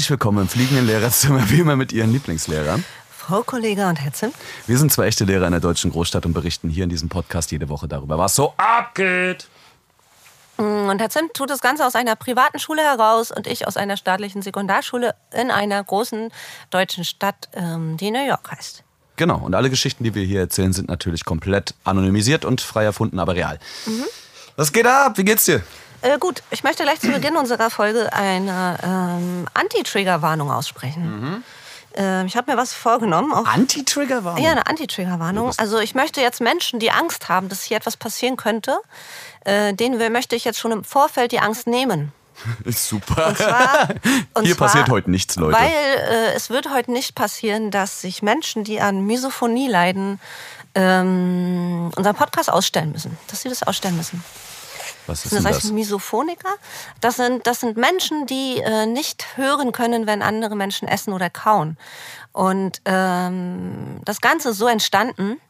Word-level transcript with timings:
Herzlich 0.00 0.12
willkommen 0.12 0.38
im 0.38 0.48
fliegenden 0.48 0.86
Lehrerzimmer, 0.86 1.50
wie 1.50 1.60
immer 1.60 1.76
mit 1.76 1.92
Ihren 1.92 2.10
Lieblingslehrern. 2.10 2.86
Frau 3.10 3.42
Kollege 3.42 3.86
und 3.86 3.96
Herr 3.96 4.14
Zimt. 4.14 4.34
Wir 4.66 4.78
sind 4.78 4.90
zwei 4.90 5.04
echte 5.04 5.26
Lehrer 5.26 5.44
in 5.44 5.50
der 5.50 5.60
deutschen 5.60 5.90
Großstadt 5.90 6.24
und 6.24 6.32
berichten 6.32 6.70
hier 6.70 6.84
in 6.84 6.88
diesem 6.88 7.10
Podcast 7.10 7.52
jede 7.52 7.68
Woche 7.68 7.86
darüber, 7.86 8.16
was 8.16 8.34
so 8.34 8.54
abgeht. 8.56 9.46
Und 10.56 10.98
Herr 11.00 11.10
Zimt 11.10 11.34
tut 11.34 11.50
das 11.50 11.60
Ganze 11.60 11.84
aus 11.84 11.96
einer 11.96 12.16
privaten 12.16 12.58
Schule 12.58 12.80
heraus 12.80 13.30
und 13.30 13.46
ich 13.46 13.66
aus 13.66 13.76
einer 13.76 13.98
staatlichen 13.98 14.40
Sekundarschule 14.40 15.14
in 15.34 15.50
einer 15.50 15.84
großen 15.84 16.30
deutschen 16.70 17.04
Stadt, 17.04 17.50
ähm, 17.52 17.98
die 17.98 18.10
New 18.10 18.26
York 18.26 18.52
heißt. 18.52 18.82
Genau, 19.16 19.36
und 19.40 19.54
alle 19.54 19.68
Geschichten, 19.68 20.02
die 20.02 20.14
wir 20.14 20.24
hier 20.24 20.40
erzählen, 20.40 20.72
sind 20.72 20.88
natürlich 20.88 21.26
komplett 21.26 21.74
anonymisiert 21.84 22.46
und 22.46 22.62
frei 22.62 22.84
erfunden, 22.84 23.18
aber 23.18 23.34
real. 23.34 23.58
Mhm. 23.84 24.04
Was 24.56 24.72
geht 24.72 24.86
ab? 24.86 25.18
Wie 25.18 25.24
geht's 25.24 25.44
dir? 25.44 25.62
Äh, 26.02 26.18
gut, 26.18 26.42
ich 26.50 26.62
möchte 26.62 26.82
gleich 26.82 27.00
zu 27.00 27.08
Beginn 27.08 27.36
unserer 27.36 27.70
Folge 27.70 28.12
eine 28.12 28.78
ähm, 28.82 29.46
Anti-Trigger-Warnung 29.54 30.50
aussprechen. 30.50 31.20
Mhm. 31.20 31.44
Äh, 31.96 32.24
ich 32.24 32.36
habe 32.36 32.52
mir 32.52 32.56
was 32.56 32.72
vorgenommen. 32.72 33.32
Anti-Trigger-Warnung? 33.32 34.42
Ja, 34.42 34.52
eine 34.52 34.66
Anti-Trigger-Warnung. 34.66 35.52
Also 35.56 35.78
ich 35.78 35.94
möchte 35.94 36.20
jetzt 36.20 36.40
Menschen, 36.40 36.80
die 36.80 36.90
Angst 36.90 37.28
haben, 37.28 37.48
dass 37.48 37.62
hier 37.62 37.76
etwas 37.76 37.96
passieren 37.96 38.36
könnte, 38.36 38.78
äh, 39.44 39.74
denen 39.74 40.12
möchte 40.12 40.36
ich 40.36 40.44
jetzt 40.44 40.58
schon 40.58 40.72
im 40.72 40.84
Vorfeld 40.84 41.32
die 41.32 41.40
Angst 41.40 41.66
nehmen. 41.66 42.12
Super. 42.66 43.28
Und 43.28 43.36
zwar, 43.36 43.88
und 44.34 44.44
Hier 44.46 44.56
zwar, 44.56 44.68
passiert 44.68 44.88
heute 44.88 45.10
nichts, 45.10 45.36
Leute. 45.36 45.58
Weil 45.58 45.70
äh, 45.70 46.32
es 46.34 46.48
wird 46.50 46.72
heute 46.72 46.92
nicht 46.92 47.14
passieren, 47.14 47.70
dass 47.70 48.00
sich 48.00 48.22
Menschen, 48.22 48.64
die 48.64 48.80
an 48.80 49.06
Misophonie 49.06 49.68
leiden, 49.68 50.20
ähm, 50.74 51.90
unseren 51.96 52.14
Podcast 52.14 52.50
ausstellen 52.50 52.92
müssen. 52.92 53.18
Dass 53.26 53.42
sie 53.42 53.48
das 53.48 53.62
ausstellen 53.62 53.96
müssen. 53.96 54.24
Was 55.10 55.24
ist 55.24 55.34
das? 55.34 55.44
heißt 55.44 55.64
das? 55.64 55.72
Misophoniker. 55.72 56.54
Das 57.00 57.16
sind, 57.16 57.46
das 57.46 57.60
sind 57.60 57.76
Menschen, 57.76 58.26
die 58.26 58.58
äh, 58.58 58.86
nicht 58.86 59.36
hören 59.36 59.72
können, 59.72 60.06
wenn 60.06 60.22
andere 60.22 60.56
Menschen 60.56 60.88
essen 60.88 61.12
oder 61.12 61.30
kauen. 61.30 61.76
Und 62.32 62.80
ähm, 62.84 64.00
das 64.04 64.20
Ganze 64.20 64.50
ist 64.50 64.58
so 64.58 64.68
entstanden. 64.68 65.40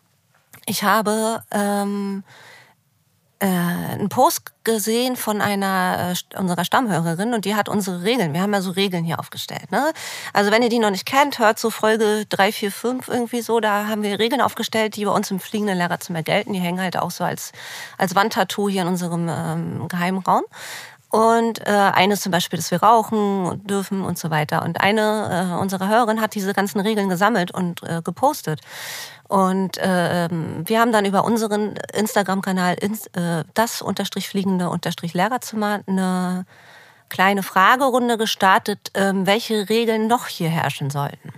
Ich 0.66 0.82
habe 0.82 1.42
ähm, 1.50 2.24
äh, 3.40 3.46
einen 3.46 4.08
Post 4.08 4.52
gesehen 4.64 5.16
von 5.16 5.40
einer 5.40 6.14
äh, 6.14 6.38
unserer 6.38 6.64
Stammhörerin 6.64 7.34
und 7.34 7.44
die 7.44 7.54
hat 7.54 7.68
unsere 7.68 8.02
Regeln. 8.02 8.34
Wir 8.34 8.42
haben 8.42 8.52
ja 8.52 8.60
so 8.60 8.70
Regeln 8.70 9.04
hier 9.04 9.18
aufgestellt. 9.18 9.72
Ne? 9.72 9.92
Also 10.32 10.50
wenn 10.50 10.62
ihr 10.62 10.68
die 10.68 10.78
noch 10.78 10.90
nicht 10.90 11.06
kennt, 11.06 11.38
hört 11.38 11.58
so 11.58 11.70
Folge 11.70 12.26
3, 12.28 12.52
4, 12.52 12.72
5 12.72 13.08
irgendwie 13.08 13.40
so. 13.40 13.60
Da 13.60 13.86
haben 13.86 14.02
wir 14.02 14.18
Regeln 14.18 14.40
aufgestellt, 14.40 14.96
die 14.96 15.04
bei 15.04 15.10
uns 15.10 15.30
im 15.30 15.40
fliegenden 15.40 15.78
Lehrerzimmer 15.78 16.22
gelten. 16.22 16.52
Die 16.52 16.60
hängen 16.60 16.80
halt 16.80 16.96
auch 16.96 17.10
so 17.10 17.24
als, 17.24 17.52
als 17.98 18.14
Wandtattoo 18.14 18.68
hier 18.68 18.82
in 18.82 18.88
unserem 18.88 19.28
ähm, 19.28 19.88
geheimen 19.88 20.22
Raum. 20.22 20.42
Und 21.10 21.66
äh, 21.66 21.70
eines 21.70 22.20
zum 22.20 22.30
Beispiel, 22.30 22.56
dass 22.56 22.70
wir 22.70 22.82
rauchen 22.82 23.66
dürfen 23.66 24.02
und 24.02 24.16
so 24.16 24.30
weiter. 24.30 24.62
Und 24.62 24.80
eine 24.80 25.54
äh, 25.56 25.60
unserer 25.60 25.88
Hörerinnen 25.88 26.22
hat 26.22 26.36
diese 26.36 26.54
ganzen 26.54 26.78
Regeln 26.78 27.08
gesammelt 27.08 27.50
und 27.50 27.82
äh, 27.82 28.00
gepostet. 28.02 28.60
Und 29.30 29.78
äh, 29.78 30.28
wir 30.28 30.80
haben 30.80 30.90
dann 30.90 31.04
über 31.04 31.24
unseren 31.24 31.76
Instagram-Kanal 31.94 32.78
äh, 32.80 33.44
das 33.54 33.80
unterstrich 33.80 34.28
fliegende 34.28 34.68
unterstrich 34.68 35.14
Lehrerzimmer 35.14 35.82
eine 35.86 36.46
kleine 37.10 37.44
Fragerunde 37.44 38.18
gestartet, 38.18 38.90
äh, 38.94 39.12
welche 39.14 39.68
Regeln 39.68 40.08
noch 40.08 40.26
hier 40.26 40.48
herrschen 40.48 40.90
sollten. 40.90 41.32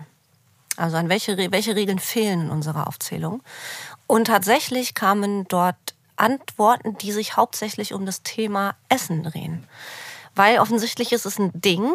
Also 0.79 0.97
an 0.97 1.11
welche, 1.11 1.37
welche 1.37 1.77
Regeln 1.77 1.99
fehlen 1.99 2.47
in 2.47 2.51
unserer 2.51 2.87
Aufzählung. 2.87 3.43
Und 4.06 4.29
tatsächlich 4.29 4.95
kamen 4.95 5.45
dort 5.49 5.77
Antworten, 6.17 6.97
die 6.97 7.12
sich 7.12 7.37
hauptsächlich 7.37 7.93
um 7.93 8.06
das 8.06 8.23
Thema 8.23 8.75
Essen 8.89 9.22
drehen 9.22 9.69
weil 10.34 10.59
offensichtlich 10.59 11.12
ist 11.12 11.26
es 11.26 11.38
ein 11.38 11.50
Ding. 11.54 11.93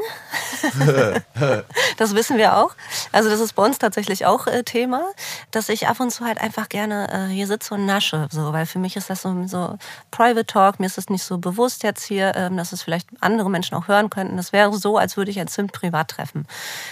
das 1.98 2.14
wissen 2.14 2.38
wir 2.38 2.58
auch. 2.58 2.72
Also 3.12 3.30
das 3.30 3.40
ist 3.40 3.54
bei 3.54 3.64
uns 3.64 3.80
tatsächlich 3.80 4.26
auch 4.26 4.48
äh, 4.48 4.64
Thema, 4.64 5.04
dass 5.52 5.70
ich 5.70 5.88
ab 5.88 6.00
und 6.00 6.12
zu 6.12 6.26
halt 6.26 6.40
einfach 6.40 6.70
gerne 6.70 7.08
äh, 7.12 7.34
hier 7.34 7.48
sitze 7.48 7.74
und 7.74 7.86
nasche, 7.86 8.28
so, 8.32 8.54
weil 8.54 8.66
für 8.66 8.80
mich 8.80 8.96
ist 8.96 9.10
das 9.10 9.24
so, 9.24 9.48
so 9.48 9.78
Private 10.12 10.46
Talk. 10.46 10.80
Mir 10.80 10.86
ist 10.86 10.98
es 10.98 11.10
nicht 11.10 11.24
so 11.24 11.38
bewusst 11.38 11.84
jetzt 11.84 12.04
hier, 12.06 12.36
ähm, 12.36 12.58
dass 12.58 12.74
es 12.74 12.84
vielleicht 12.84 13.08
andere 13.22 13.50
Menschen 13.50 13.76
auch 13.76 13.88
hören 13.88 14.10
könnten. 14.10 14.38
Das 14.38 14.54
wäre 14.54 14.76
so, 14.78 14.98
als 14.98 15.18
würde 15.18 15.32
ich 15.32 15.40
ein 15.40 15.48
Zimt 15.48 15.72
privat 15.72 16.10
treffen. 16.10 16.46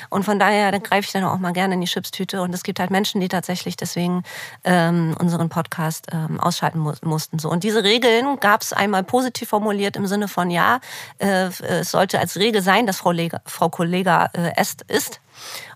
Und 0.10 0.24
von 0.24 0.40
daher 0.40 0.78
greife 0.80 1.06
ich 1.06 1.12
dann 1.12 1.24
auch 1.24 1.38
mal 1.38 1.54
gerne 1.54 1.76
in 1.76 1.82
die 1.82 1.88
Chipstüte. 1.88 2.42
Und 2.42 2.54
es 2.54 2.64
gibt 2.64 2.80
halt 2.80 2.90
Menschen, 2.90 3.22
die 3.22 3.28
tatsächlich 3.28 3.78
deswegen 3.78 4.24
ähm, 4.64 5.16
unseren 5.20 5.50
Podcast 5.50 6.08
ähm, 6.12 6.40
ausschalten 6.40 6.80
mu 6.80 6.94
mussten. 7.02 7.40
So. 7.40 7.50
Und 7.50 7.64
diese 7.64 7.84
Regeln 7.84 8.40
gab 8.40 8.62
es 8.62 8.74
einmal 8.74 9.04
positiv 9.04 9.50
formuliert 9.50 9.96
im 9.96 10.08
Sinne 10.08 10.28
von 10.28 10.50
ja. 10.50 10.80
Äh, 11.20 11.35
äh, 11.36 11.80
es 11.80 11.92
sollte 11.92 12.20
als 12.20 12.38
Regel 12.38 12.62
sein, 12.62 12.86
dass 12.88 12.98
Frau, 12.98 13.12
Lega, 13.12 13.42
Frau 13.46 13.70
Kollega 13.70 14.30
äh, 14.34 14.54
isst. 14.88 15.20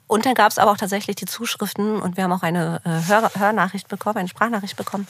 Und 0.08 0.26
dann 0.26 0.34
gab 0.34 0.52
es 0.52 0.58
aber 0.58 0.72
auch 0.72 0.78
tatsächlich 0.78 1.16
die 1.18 1.26
Zuschriften 1.26 2.02
und 2.02 2.18
wir 2.18 2.24
haben 2.24 2.32
auch 2.32 2.42
eine 2.42 2.82
äh, 2.84 3.08
Hör 3.08 3.32
Hörnachricht 3.38 3.88
bekommen, 3.88 4.18
eine 4.18 4.28
Sprachnachricht 4.28 4.76
bekommen, 4.76 5.08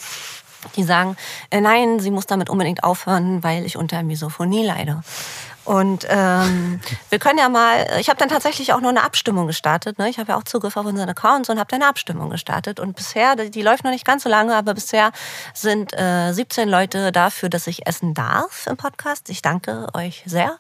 die 0.76 0.84
sagen, 0.84 1.16
äh, 1.52 1.62
nein, 1.62 2.00
sie 2.00 2.12
muss 2.12 2.26
damit 2.26 2.50
unbedingt 2.50 2.84
aufhören, 2.84 3.42
weil 3.42 3.66
ich 3.66 3.78
unter 3.78 4.04
Misophonie 4.04 4.66
leide. 4.66 5.02
Und 5.70 6.08
ähm, 6.10 6.80
wir 7.10 7.20
können 7.20 7.38
ja 7.38 7.48
mal, 7.48 7.86
ich 8.00 8.10
habe 8.10 8.18
dann 8.18 8.28
tatsächlich 8.28 8.74
auch 8.74 8.82
noch 8.82 8.90
eine 8.90 9.04
Abstimmung 9.04 9.46
gestartet. 9.46 10.00
Ne? 10.00 10.10
Ich 10.10 10.18
habe 10.18 10.32
ja 10.32 10.36
auch 10.36 10.44
Zugriff 10.44 10.76
auf 10.78 10.86
unseren 10.88 11.08
Accounts 11.10 11.48
und 11.48 11.60
habe 11.60 11.68
dann 11.70 11.84
eine 11.84 11.90
Abstimmung 11.92 12.32
gestartet. 12.32 12.80
Und 12.80 12.96
bisher, 12.96 13.36
die 13.36 13.62
läuft 13.62 13.84
noch 13.84 13.92
nicht 13.92 14.04
ganz 14.04 14.24
so 14.24 14.30
lange, 14.30 14.56
aber 14.56 14.74
bisher 14.74 15.12
sind 15.54 15.94
äh, 15.94 16.32
17 16.32 16.68
Leute 16.68 17.12
dafür, 17.12 17.50
dass 17.50 17.68
ich 17.68 17.86
essen 17.86 18.16
darf 18.16 18.66
im 18.66 18.78
Podcast. 18.78 19.30
Ich 19.30 19.44
danke 19.44 19.86
euch 19.94 20.24
sehr. 20.26 20.58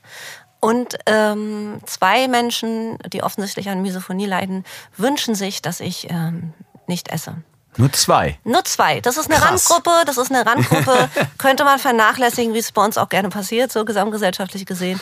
Und 0.60 1.00
ähm, 1.08 1.80
zwei 1.88 2.28
Menschen, 2.28 3.00
die 3.12 3.24
offensichtlich 3.24 3.68
an 3.72 3.82
Misophonie 3.82 4.28
leiden, 4.28 4.64
wünschen 4.96 5.34
sich, 5.34 5.64
dass 5.64 5.80
ich 5.80 6.08
ähm, 6.12 6.54
nicht 6.86 7.08
esse. 7.08 7.38
Nur 7.78 7.94
zwei. 7.94 8.38
Nur 8.44 8.66
zwei. 8.66 9.00
Das 9.00 9.18
ist 9.18 9.30
eine 9.30 9.40
Krass. 9.40 9.70
Randgruppe. 9.70 10.06
Das 10.06 10.18
ist 10.18 10.32
eine 10.32 10.46
Randgruppe. 10.46 11.10
Könnte 11.38 11.64
man 11.64 11.80
vernachlässigen, 11.80 12.54
wie 12.54 12.60
es 12.60 12.72
bei 12.72 12.84
uns 12.84 12.98
auch 12.98 13.10
gerne 13.10 13.30
passiert, 13.30 13.72
so 13.72 13.86
gesamtgesellschaftlich 13.86 14.66
gesehen. 14.66 15.00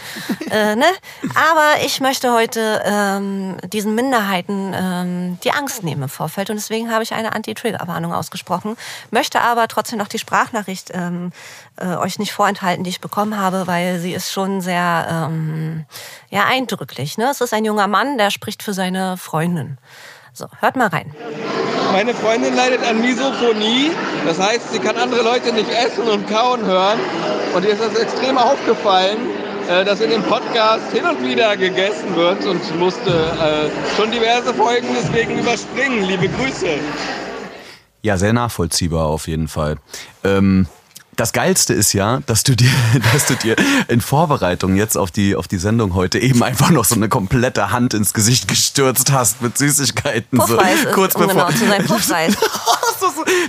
äh, 0.51 0.75
ne? 0.75 0.85
Aber 1.33 1.83
ich 1.83 2.01
möchte 2.01 2.33
heute 2.33 2.83
ähm, 2.85 3.57
diesen 3.63 3.95
Minderheiten 3.95 4.73
ähm, 4.75 5.39
die 5.43 5.51
Angst 5.51 5.83
nehmen 5.83 6.03
im 6.03 6.09
Vorfeld. 6.09 6.49
Und 6.49 6.57
deswegen 6.57 6.91
habe 6.91 7.03
ich 7.03 7.13
eine 7.13 7.33
Anti-Trigger-Warnung 7.33 8.13
ausgesprochen. 8.13 8.77
Möchte 9.11 9.41
aber 9.41 9.67
trotzdem 9.67 9.97
noch 9.97 10.09
die 10.09 10.19
Sprachnachricht 10.19 10.91
ähm, 10.93 11.31
äh, 11.77 11.95
euch 11.95 12.19
nicht 12.19 12.33
vorenthalten, 12.33 12.83
die 12.83 12.89
ich 12.89 13.01
bekommen 13.01 13.37
habe, 13.37 13.65
weil 13.65 13.99
sie 13.99 14.13
ist 14.13 14.31
schon 14.31 14.61
sehr 14.61 15.07
ähm, 15.09 15.85
ja, 16.29 16.45
eindrücklich. 16.45 17.17
Ne? 17.17 17.29
Es 17.31 17.41
ist 17.41 17.53
ein 17.53 17.65
junger 17.65 17.87
Mann, 17.87 18.17
der 18.17 18.29
spricht 18.29 18.61
für 18.61 18.73
seine 18.73 19.17
Freundin. 19.17 19.77
So, 20.37 20.45
hört 20.59 20.75
mal 20.75 20.85
rein. 20.85 21.11
Meine 21.93 22.13
Freundin 22.13 22.55
leidet 22.55 22.85
an 22.87 23.01
Misophonie. 23.01 23.89
Das 24.23 24.39
heißt, 24.39 24.71
sie 24.71 24.77
kann 24.77 24.95
andere 24.95 25.23
Leute 25.23 25.51
nicht 25.51 25.67
essen 25.71 26.03
und 26.03 26.29
kauen 26.29 26.63
hören. 26.63 26.99
Und 27.55 27.65
ihr 27.65 27.71
ist 27.71 27.81
das 27.81 27.95
extrem 27.95 28.37
aufgefallen, 28.37 29.17
äh, 29.67 29.83
dass 29.83 29.99
in 29.99 30.11
dem 30.11 30.21
Podcast 30.21 30.91
hin 30.93 31.05
und 31.05 31.27
wieder 31.27 31.57
gegessen 31.57 32.15
wird 32.15 32.45
und 32.45 32.77
musste 32.77 33.09
äh, 33.09 33.95
schon 33.95 34.11
diverse 34.11 34.53
Folgen 34.53 34.89
deswegen 34.95 35.39
überspringen. 35.39 36.03
Liebe 36.03 36.29
Grüße. 36.29 36.67
Ja, 38.03 38.17
sehr 38.17 38.33
nachvollziehbar 38.33 39.07
auf 39.07 39.27
jeden 39.27 39.47
Fall. 39.47 39.77
Ähm, 40.23 40.67
das 41.17 41.33
Geilste 41.33 41.73
ist 41.73 41.93
ja, 41.93 42.21
dass 42.25 42.43
du 42.43 42.55
dir, 42.55 42.69
dass 43.13 43.25
du 43.25 43.35
dir 43.35 43.55
in 43.87 43.99
Vorbereitung 43.99 44.75
jetzt 44.75 44.97
auf 44.97 45.11
die, 45.11 45.35
auf 45.35 45.47
die 45.47 45.57
Sendung 45.57 45.93
heute 45.95 46.19
eben 46.19 46.43
einfach 46.43 46.69
noch 46.69 46.85
so 46.85 46.95
eine 46.95 47.09
komplette 47.09 47.71
Hand 47.71 47.93
ins 47.93 48.13
Gesicht 48.13 48.47
gestürzt 48.47 49.11
hast 49.11 49.41
mit 49.41 49.57
Süßigkeiten. 49.57 50.37
Puffreis 50.37 50.83
so, 50.83 50.89
kurz 50.91 51.15
ist, 51.15 51.21
um 51.21 51.27
bevor. 51.27 51.47
Genau 51.47 51.57
zu 51.57 51.65
sein, 51.65 51.85
Puffreis. 51.87 52.37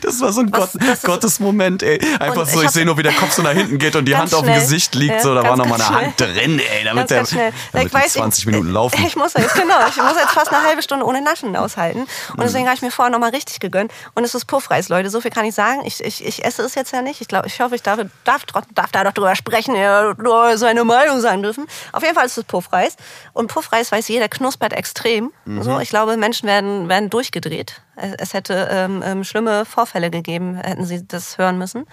das 0.03 0.21
war 0.21 0.33
so 0.33 0.41
ein 0.41 0.53
Was, 0.53 0.73
Gott, 0.73 1.03
Gottesmoment, 1.03 1.83
ey. 1.83 2.01
Einfach 2.19 2.47
so, 2.47 2.61
ich, 2.61 2.67
ich 2.67 2.71
sehe 2.73 2.85
nur, 2.85 2.97
wie 2.99 3.03
der 3.03 3.13
Kopf 3.13 3.33
so 3.33 3.43
nach 3.43 3.53
hinten 3.53 3.79
geht 3.79 3.97
und 3.97 4.05
die 4.05 4.17
Hand 4.17 4.35
auf 4.35 4.45
dem 4.45 4.55
Gesicht 4.55 4.95
liegt. 4.95 5.15
Ja, 5.15 5.23
so, 5.23 5.35
da 5.35 5.43
war 5.43 5.57
noch 5.57 5.67
mal 5.67 5.75
eine 5.75 5.85
schnell. 5.85 6.07
Hand 6.07 6.21
drin, 6.21 6.59
ey. 6.59 6.85
Damit 6.85 7.09
ganz, 7.09 7.31
der 7.31 7.53
damit 7.73 7.93
weiß, 7.93 8.15
20 8.15 8.47
Minuten 8.47 8.73
laufen. 8.73 9.05
Ich 9.07 9.17
muss 9.17 9.35
jetzt, 9.35 9.55
genau, 9.55 9.77
ich 9.89 9.97
muss 9.97 10.15
jetzt 10.17 10.33
fast 10.33 10.53
eine 10.53 10.63
halbe 10.67 10.83
Stunde 10.83 11.05
ohne 11.05 11.21
Naschen 11.23 11.55
aushalten. 11.57 12.01
Und 12.01 12.43
deswegen 12.43 12.67
habe 12.67 12.77
ich 12.77 12.83
mir 12.83 12.91
vorher 12.91 13.11
noch 13.11 13.19
mal 13.19 13.31
richtig 13.31 13.61
gegönnt. 13.61 13.93
Und 14.15 14.25
es 14.25 14.35
ist 14.35 14.47
Puffreis, 14.47 14.89
Leute. 14.89 15.11
So 15.11 15.21
viel 15.21 15.31
kann 15.31 15.45
ich 15.45 15.55
sagen. 15.55 15.83
Ich, 15.85 16.03
ich, 16.03 16.25
ich 16.25 16.45
esse 16.45 16.63
es 16.63 16.75
jetzt 16.75 16.93
ja 16.93 17.03
nicht. 17.03 17.21
Ich 17.21 17.29
glaube, 17.29 17.47
ich 17.47 17.61
hoffe, 17.61 17.75
ich 17.75 17.83
darf, 17.83 18.01
darf, 18.25 18.43
darf 18.75 18.91
da 18.93 19.05
doch 19.05 19.13
drüber 19.13 19.35
sprechen, 19.37 19.75
ja, 19.75 20.15
seine 20.57 20.85
Meinung 20.85 21.21
sagen 21.21 21.43
dürfen. 21.43 21.67
Auf 21.93 22.03
jeden 22.03 22.15
Fall 22.15 22.27
ist 22.27 22.39
es 22.39 22.45
Puffreis. 22.45 22.97
Und 23.33 23.49
Puffreis 23.49 23.93
weiß 23.93 24.09
jeder, 24.09 24.29
knuspert 24.29 24.73
extrem. 24.73 25.33
Mhm. 25.45 25.63
So, 25.63 25.79
ich 25.81 25.89
glaube, 25.89 26.17
Menschen 26.17 26.49
werden, 26.49 26.89
werden 26.89 27.11
durchgedreht. 27.11 27.83
Es 28.19 28.33
hätte 28.33 28.69
ähm, 28.71 29.03
ähm, 29.05 29.25
schlimme 29.39 29.65
Vorfälle 29.65 30.11
gegeben, 30.11 30.57
hätten 30.57 30.85
sie 30.85 31.07
das 31.07 31.39
hören 31.39 31.59
müssen. 31.59 31.87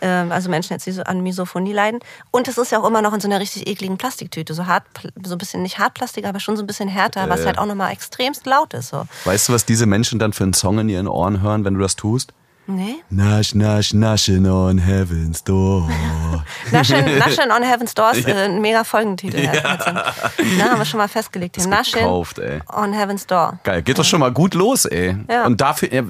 Ähm, 0.00 0.32
also 0.32 0.48
Menschen 0.48 0.78
sie 0.78 1.06
an 1.06 1.22
Misophonie 1.22 1.72
leiden. 1.72 2.00
Und 2.30 2.48
es 2.48 2.56
ist 2.56 2.72
ja 2.72 2.80
auch 2.80 2.88
immer 2.88 3.02
noch 3.02 3.12
in 3.12 3.20
so 3.20 3.28
einer 3.28 3.38
richtig 3.38 3.66
ekligen 3.66 3.98
Plastiktüte. 3.98 4.54
So 4.54 4.66
hart, 4.66 4.84
so 5.22 5.34
ein 5.34 5.38
bisschen 5.38 5.62
nicht 5.62 5.78
Hartplastik, 5.78 6.24
aber 6.24 6.40
schon 6.40 6.56
so 6.56 6.62
ein 6.62 6.66
bisschen 6.66 6.88
härter, 6.88 7.26
äh, 7.26 7.28
was 7.28 7.44
halt 7.44 7.58
auch 7.58 7.66
nochmal 7.66 7.92
extremst 7.92 8.46
laut 8.46 8.72
ist. 8.72 8.88
So. 8.88 9.06
Weißt 9.24 9.48
du, 9.48 9.52
was 9.52 9.66
diese 9.66 9.86
Menschen 9.86 10.18
dann 10.18 10.32
für 10.32 10.44
einen 10.44 10.54
Song 10.54 10.78
in 10.78 10.88
ihren 10.88 11.08
Ohren 11.08 11.42
hören, 11.42 11.64
wenn 11.64 11.74
du 11.74 11.80
das 11.80 11.96
tust? 11.96 12.32
Nee? 12.68 12.96
Nasch, 13.10 13.54
nasch, 13.54 13.92
naschen 13.92 14.46
on 14.50 14.78
heaven's 14.78 15.44
door. 15.44 15.88
Naschen, 16.72 17.18
Naschen 17.18 17.50
on 17.52 17.62
Heaven's 17.62 17.94
Doors, 17.94 18.24
äh, 18.24 18.32
ein 18.32 18.60
mega 18.60 18.82
Folgentitel. 18.82 19.38
Ja. 19.38 19.52
Na, 20.58 20.70
haben 20.70 20.78
wir 20.78 20.84
schon 20.84 20.98
mal 20.98 21.08
festgelegt. 21.08 21.56
Hier. 21.56 21.66
Naschen 21.68 22.00
gekauft, 22.00 22.38
ey. 22.40 22.60
on 22.74 22.92
Heaven's 22.92 23.26
Door. 23.26 23.60
Geil, 23.62 23.82
geht 23.82 23.98
doch 23.98 24.04
schon 24.04 24.20
mal 24.20 24.32
gut 24.32 24.54
los, 24.54 24.84
ey. 24.84 25.16
Ja. 25.30 25.46
Und 25.46 25.60
dafür, 25.60 25.92
ja, 25.92 26.02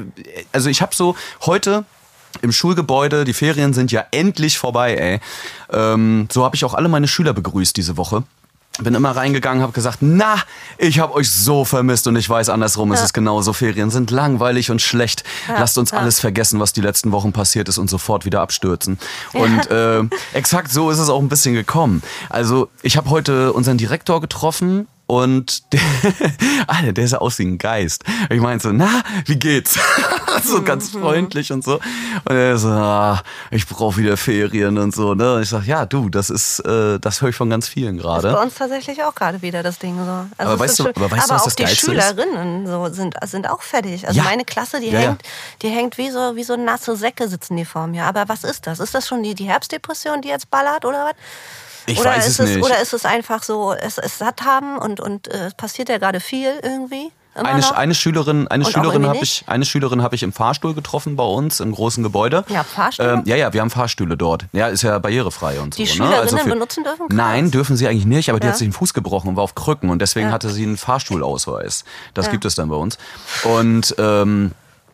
also 0.53 0.71
ich 0.71 0.81
habe 0.81 0.95
so 0.95 1.15
heute 1.45 1.85
im 2.43 2.53
Schulgebäude, 2.53 3.25
die 3.25 3.33
Ferien 3.33 3.73
sind 3.73 3.93
ja 3.93 4.05
endlich 4.11 4.59
vorbei, 4.59 4.95
ey. 4.97 5.21
Ähm, 5.73 6.29
so 6.31 6.45
habe 6.45 6.57
ich 6.57 6.65
auch 6.65 6.75
alle 6.75 6.89
meine 6.89 7.09
Schüler 7.09 7.33
begrüßt 7.33 7.77
diese 7.77 7.97
Woche. 7.97 8.25
Bin 8.79 8.95
immer 8.95 9.13
reingegangen, 9.13 9.63
habe 9.63 9.73
gesagt, 9.73 9.99
na, 10.03 10.37
ich 10.77 10.99
habe 10.99 11.15
euch 11.15 11.31
so 11.31 11.65
vermisst 11.65 12.07
und 12.09 12.17
ich 12.17 12.29
weiß 12.29 12.51
andersrum, 12.51 12.93
es 12.93 13.01
ist 13.01 13.15
genauso. 13.15 13.55
Ferien 13.55 13.91
sind 13.91 14.11
langweilig 14.11 14.71
und 14.71 14.83
schlecht. 14.83 15.25
Lasst 15.49 15.79
uns 15.79 15.93
ja. 15.93 15.99
alles 15.99 16.21
vergessen, 16.21 16.61
was 16.61 16.75
die 16.75 16.83
letzten 16.83 17.11
Wochen 17.11 17.33
passiert 17.33 17.71
ist 17.71 17.79
und 17.79 17.89
sofort 17.89 18.27
wieder 18.27 18.43
abstürzen. 18.43 18.99
Und 19.33 19.71
äh, 19.71 20.03
exakt 20.35 20.71
so 20.71 20.91
ist 20.91 20.99
es 20.99 21.09
auch 21.09 21.21
ein 21.21 21.31
bisschen 21.31 21.55
gekommen. 21.55 22.03
Also 22.29 22.69
ich 22.83 22.99
habe 22.99 23.09
heute 23.09 23.55
unseren 23.55 23.79
Direktor 23.79 24.21
getroffen 24.21 24.87
und 25.07 25.73
der, 25.73 25.81
Alter, 26.67 26.93
der 26.93 27.09
sah 27.09 27.19
aus 27.19 27.39
wie 27.39 27.45
ein 27.47 27.59
Geist. 27.59 28.05
Ich 28.31 28.41
meinte 28.41 28.69
so, 28.69 28.73
na, 28.73 29.03
wie 29.27 29.37
geht's? 29.37 29.79
so 30.45 30.63
ganz 30.63 30.91
freundlich 30.91 31.53
und 31.53 31.63
so. 31.65 31.75
Und 32.25 32.35
er 32.37 32.59
so, 32.59 32.69
ah, 32.69 33.23
ich 33.51 33.67
brauche 33.67 33.97
wieder 33.99 34.17
Ferien 34.17 34.79
und 34.79 34.95
so. 34.95 35.15
Ne? 35.15 35.35
Und 35.37 35.43
ich 35.43 35.49
sag, 35.49 35.65
ja, 35.67 35.87
du, 35.87 36.09
das 36.09 36.29
ist, 36.31 36.59
äh, 36.61 36.99
das 36.99 37.21
höre 37.23 37.29
ich 37.31 37.37
von 37.37 37.49
ganz 37.49 37.69
vielen 37.69 37.99
gerade. 37.99 38.33
bei 38.33 38.43
uns 38.43 38.55
tatsächlich 38.55 39.03
auch 39.05 39.15
gerade 39.15 39.41
wieder 39.43 39.63
das 39.63 39.79
Ding 39.79 39.97
so. 39.97 40.03
Also 40.11 40.53
Aber 40.53 40.59
weißt 40.59 40.79
du- 40.81 40.89
aber 40.89 41.11
weißt 41.11 41.31
du, 41.31 41.35
was 41.35 41.41
auch 41.43 41.45
das 41.47 41.57
die 41.57 41.63
Geilste 41.65 41.93
ist? 41.95 42.03
Schülerinnen 42.05 42.67
so 42.67 42.89
sind, 42.93 43.15
sind 43.25 43.49
auch 43.49 43.63
fertig. 43.63 44.07
Also 44.09 44.19
Ja. 44.19 44.25
meine 44.25 44.45
Klasse, 44.45 44.81
die 44.81 44.91
ja. 44.91 44.99
hängt, 44.99 45.23
die 45.63 45.69
hängt 45.69 45.99
wie 45.99 46.11
so, 46.11 46.35
wie 46.35 46.45
so 46.45 46.57
nasse 46.57 46.97
Säcke 46.97 47.29
sitzen 47.29 47.57
die 47.57 47.65
vor 47.65 47.87
mir. 47.87 48.05
Aber 48.05 48.29
was 48.29 48.45
ist 48.45 48.67
das? 48.67 48.81
Ist 48.81 48.95
das 48.95 49.07
schon 49.07 49.23
die, 49.23 49.35
die 49.35 49.45
Herbstdepression, 49.45 50.21
die 50.23 50.29
jetzt 50.29 50.51
ballert 50.51 50.85
oder 50.85 51.05
was? 51.05 51.15
Ich 51.87 52.01
oder 52.01 52.11
weiß 52.11 52.27
ist 52.27 52.41
es 52.41 52.51
nicht. 52.51 52.65
Oder 52.65 52.81
ist 52.81 52.93
es 52.93 53.05
einfach 53.05 53.43
so, 53.43 53.73
es, 53.73 53.99
es 53.99 54.19
satt 54.19 54.43
haben 54.43 54.79
und, 54.79 55.01
und 55.01 55.29
äh, 55.29 55.47
es 55.47 55.55
passiert 55.55 55.89
ja 55.89 55.99
gerade 55.99 56.21
viel 56.21 56.53
irgendwie? 56.63 57.11
Eine, 57.35 57.77
eine 57.77 57.95
Schülerin, 57.95 58.49
eine 58.49 58.65
Und 58.65 58.73
Schülerin 58.73 59.07
habe 59.07 59.19
ich, 59.23 59.45
eine 59.47 59.67
Schülerin 59.67 60.03
habe 60.03 60.15
ich 60.15 60.23
im 60.23 60.33
Fahrstuhl 60.33 60.73
getroffen 60.75 61.17
bei 61.17 61.23
uns 61.25 61.61
im 61.61 61.71
großen 61.73 62.03
Gebäude. 62.03 62.45
Ja, 62.49 62.65
Fahrstühle? 62.65 63.13
Ähm, 63.13 63.23
ja, 63.27 63.37
ja, 63.37 63.53
wir 63.53 63.61
haben 63.61 63.69
Fahrstühle 63.69 64.17
dort. 64.17 64.47
Ja, 64.53 64.69
ist 64.69 64.81
ja 64.83 64.99
barrierefrei 64.99 65.61
und 65.61 65.77
Die 65.77 65.85
so. 65.85 66.03
ne? 66.03 66.09
Schülerinnen 66.09 66.49
benutzen 66.49 66.83
dürfen 66.83 67.09
keins? 67.09 67.15
Nein, 67.15 67.51
dürfen 67.51 67.77
sie 67.77 67.87
eigentlich 67.89 68.07
nicht, 68.07 68.31
aber 68.31 68.41
die 68.41 68.47
Ja. 68.47 68.53
hat 68.53 68.59
sich 68.59 68.67
den 68.67 68.73
Fuß 68.73 68.95
gebrochen 68.95 69.29
und 69.29 69.37
war 69.37 69.45
auf 69.45 69.55
Krücken 69.55 69.91
und 69.91 70.01
deswegen 70.01 70.29
Ja. 70.29 70.33
hatte 70.33 70.49
sie 70.49 70.63
einen 70.63 70.79
Fahrstuhlausweis. 70.79 71.85
Das 72.15 72.31
gibt 72.31 72.47
es 72.47 72.55
dann 72.55 72.71
bei 72.71 72.77
uns. 72.77 72.97
Und 73.45 73.95
ähm, 73.99 74.53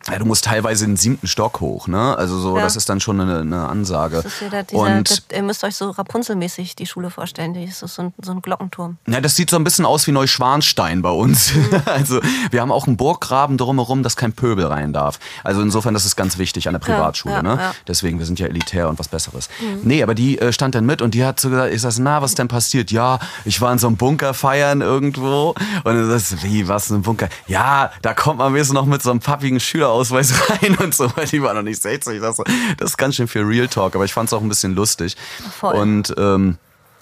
ja, 0.09 0.19
du 0.19 0.25
musst 0.25 0.45
teilweise 0.45 0.85
in 0.85 0.91
den 0.91 0.97
siebten 0.97 1.27
Stock 1.27 1.59
hoch, 1.61 1.87
ne? 1.87 2.17
Also 2.17 2.37
so, 2.39 2.57
Ja. 2.57 2.63
das 2.63 2.75
ist 2.75 2.89
dann 2.89 2.99
schon 2.99 3.19
eine, 3.21 3.39
eine 3.39 3.67
Ansage. 3.67 4.17
Das 4.17 4.25
ist 4.25 4.41
wieder 4.41 4.63
dieser, 4.63 4.81
und 4.81 5.09
das, 5.09 5.23
ihr 5.31 5.43
müsst 5.43 5.63
euch 5.63 5.75
so 5.75 5.89
Rapunzelmäßig 5.91 6.75
die 6.75 6.85
Schule 6.85 7.09
vorstellen. 7.09 7.53
Die 7.53 7.63
ist 7.63 7.79
so 7.79 8.01
ein, 8.01 8.13
so 8.21 8.31
ein 8.31 8.41
Glockenturm. 8.41 8.97
Ja, 9.07 9.21
das 9.21 9.35
sieht 9.35 9.49
so 9.49 9.55
ein 9.55 9.63
bisschen 9.63 9.85
aus 9.85 10.05
wie 10.07 10.11
Neuschwanstein 10.11 11.01
bei 11.01 11.09
uns. 11.09 11.53
Mhm. 11.53 11.63
Also 11.93 12.19
wir 12.51 12.61
haben 12.61 12.71
auch 12.71 12.87
einen 12.87 12.97
Burggraben 12.97 13.57
drumherum, 13.57 14.03
dass 14.03 14.15
kein 14.15 14.33
Pöbel 14.33 14.65
rein 14.65 14.93
darf. 14.93 15.19
Also 15.43 15.61
insofern, 15.61 15.93
das 15.93 16.05
ist 16.05 16.15
ganz 16.15 16.37
wichtig 16.37 16.67
an 16.67 16.73
der 16.73 16.79
Privatschule. 16.79 17.35
ja, 17.35 17.43
ne? 17.43 17.57
ja. 17.59 17.75
Deswegen, 17.87 18.19
wir 18.19 18.25
sind 18.25 18.39
ja 18.39 18.47
elitär 18.47 18.89
und 18.89 18.99
was 18.99 19.07
Besseres. 19.07 19.49
Nee, 19.83 20.01
aber 20.01 20.15
die 20.15 20.39
äh, 20.39 20.51
stand 20.51 20.75
dann 20.75 20.85
mit 20.85 21.01
und 21.01 21.13
die 21.13 21.23
hat 21.23 21.39
so 21.39 21.49
gesagt, 21.49 21.73
ich 21.73 21.81
sag, 21.81 21.93
na, 21.99 22.21
was 22.21 22.35
denn 22.35 22.47
passiert? 22.47 22.91
Ja, 22.91 23.19
ich 23.45 23.61
war 23.61 23.71
in 23.71 23.79
so 23.79 23.87
einem 23.87 23.97
Bunker 23.97 24.33
feiern 24.33 24.81
irgendwo. 24.81 25.53
Und 25.83 26.09
das 26.09 26.31
ist, 26.31 26.43
wie, 26.43 26.67
was, 26.67 26.89
ein 26.89 27.03
Bunker? 27.03 27.29
Ja, 27.47 27.91
da 28.01 28.13
kommt 28.13 28.39
man 28.39 28.53
wenigstens 28.53 28.73
noch 28.75 28.85
mit 28.85 29.01
so 29.03 29.11
einem 29.11 29.19
pappigen 29.19 29.59
Schülerausweis 29.93 30.33
rein 30.49 30.77
und 30.77 30.93
so, 30.93 31.11
weil 31.15 31.27
die 31.27 31.41
war 31.41 31.53
noch 31.53 31.61
nicht 31.61 31.81
60. 31.81 32.21
Das, 32.21 32.37
das 32.77 32.89
ist 32.91 32.97
ganz 32.97 33.15
schön 33.15 33.27
viel 33.27 33.43
Real 33.43 33.67
Talk, 33.67 33.95
aber 33.95 34.05
ich 34.05 34.13
fand 34.13 34.27
es 34.29 34.33
auch 34.33 34.41
ein 34.41 34.49
bisschen 34.49 34.75
lustig. 34.75 35.15
Voll. 35.59 35.75
Und 35.75 36.13
ähm, 36.17 36.57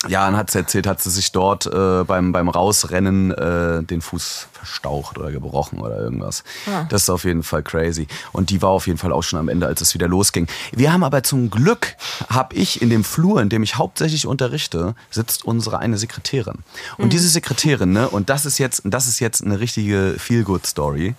ja, 0.08 0.26
dann 0.26 0.36
hat 0.36 0.50
sie 0.50 0.58
erzählt, 0.58 0.88
hat 0.88 1.00
sie 1.00 1.12
sich 1.12 1.32
dort 1.32 1.68
äh, 1.68 2.04
beim, 2.04 2.32
beim 2.32 2.50
Rausrennen 2.50 3.30
äh, 3.32 3.84
den 3.84 4.02
Fuß 4.02 4.48
verstaucht 4.52 5.20
oder 5.20 5.32
gebrochen 5.32 5.80
oder 5.80 6.00
irgendwas. 6.00 6.44
Ah. 6.66 6.86
Das 6.90 7.04
ist 7.04 7.10
auf 7.12 7.24
jeden 7.24 7.44
Fall 7.44 7.62
crazy. 7.62 8.08
Und 8.32 8.50
die 8.50 8.64
war 8.64 8.72
auf 8.72 8.88
jeden 8.88 8.98
Fall 8.98 9.12
auch 9.12 9.22
schon 9.22 9.38
am 9.38 9.48
Ende, 9.48 9.68
als 9.68 9.80
es 9.80 9.94
wieder 9.94 10.08
losging. 10.08 10.48
Wir 10.72 10.92
haben 10.92 11.04
aber 11.04 11.22
zum 11.22 11.52
Glück, 11.52 11.96
habe 12.30 12.56
ich 12.56 12.82
in 12.82 12.90
dem 12.90 13.04
Flur, 13.04 13.42
in 13.44 13.50
dem 13.50 13.62
ich 13.62 13.76
hauptsächlich 13.76 14.26
unterrichte, 14.26 14.96
sitzt 15.12 15.46
unsere 15.46 15.78
eine 15.78 16.00
Sekretärin. 16.00 16.56
Und 16.98 17.06
Mhm. 17.06 17.10
diese 17.12 17.30
Sekretärin, 17.30 17.92
ne, 17.92 18.10
und 18.10 18.32
das 18.32 18.48
ist 18.48 18.58
jetzt, 18.58 18.82
das 18.86 19.06
ist 19.06 19.20
jetzt 19.20 19.44
eine 19.46 19.60
richtige 19.60 20.16
Feel-Good-Story. 20.18 21.14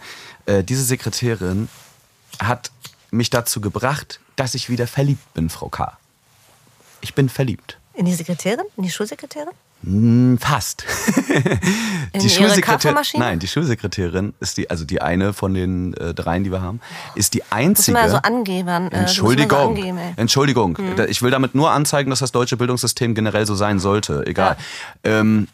Äh, 0.46 0.64
diese 0.64 0.82
Sekretärin 0.82 1.68
hat 2.38 2.70
mich 3.10 3.30
dazu 3.30 3.60
gebracht, 3.60 4.20
dass 4.36 4.54
ich 4.54 4.70
wieder 4.70 4.86
verliebt 4.86 5.34
bin, 5.34 5.50
Frau 5.50 5.68
K. 5.68 5.96
Ich 7.00 7.14
bin 7.14 7.28
verliebt. 7.28 7.78
In 7.94 8.06
die 8.06 8.14
Sekretärin? 8.14 8.64
In 8.76 8.84
die 8.84 8.90
Schulsekretärin? 8.90 9.52
Hm, 9.84 10.38
Fast. 10.40 10.84
In 12.12 12.20
ihre 12.20 12.60
Kaffeemaschine? 12.60 13.22
Nein, 13.22 13.38
die 13.40 13.48
Schulsekretärin 13.48 14.32
ist 14.38 14.56
die, 14.56 14.70
also 14.70 14.84
die 14.84 15.02
eine 15.02 15.32
von 15.32 15.54
den 15.54 15.94
äh, 15.94 16.14
dreien, 16.14 16.44
die 16.44 16.52
wir 16.52 16.62
haben, 16.62 16.80
ist 17.16 17.34
die 17.34 17.42
einzige. 17.50 17.98
immer 17.98 18.08
so 18.08 18.16
angebern. 18.18 18.86
äh, 18.86 18.90
du 18.90 18.96
musst 19.02 19.18
immer 19.18 19.26
so 19.26 19.32
Entschuldigung, 19.32 19.76
angeben. 19.76 19.98
Entschuldigung. 20.16 20.78
Hm. 20.78 21.06
Ich 21.08 21.20
will 21.22 21.32
damit 21.32 21.56
nur 21.56 21.72
anzeigen, 21.72 22.10
dass 22.10 22.20
das 22.20 22.30
deutsche 22.30 22.56
Bildungssystem 22.56 23.14
generell 23.14 23.44
so 23.44 23.56
sein 23.56 23.80
sollte. 23.80 24.24
Egal. 24.26 24.56
Ähm, 25.02 25.48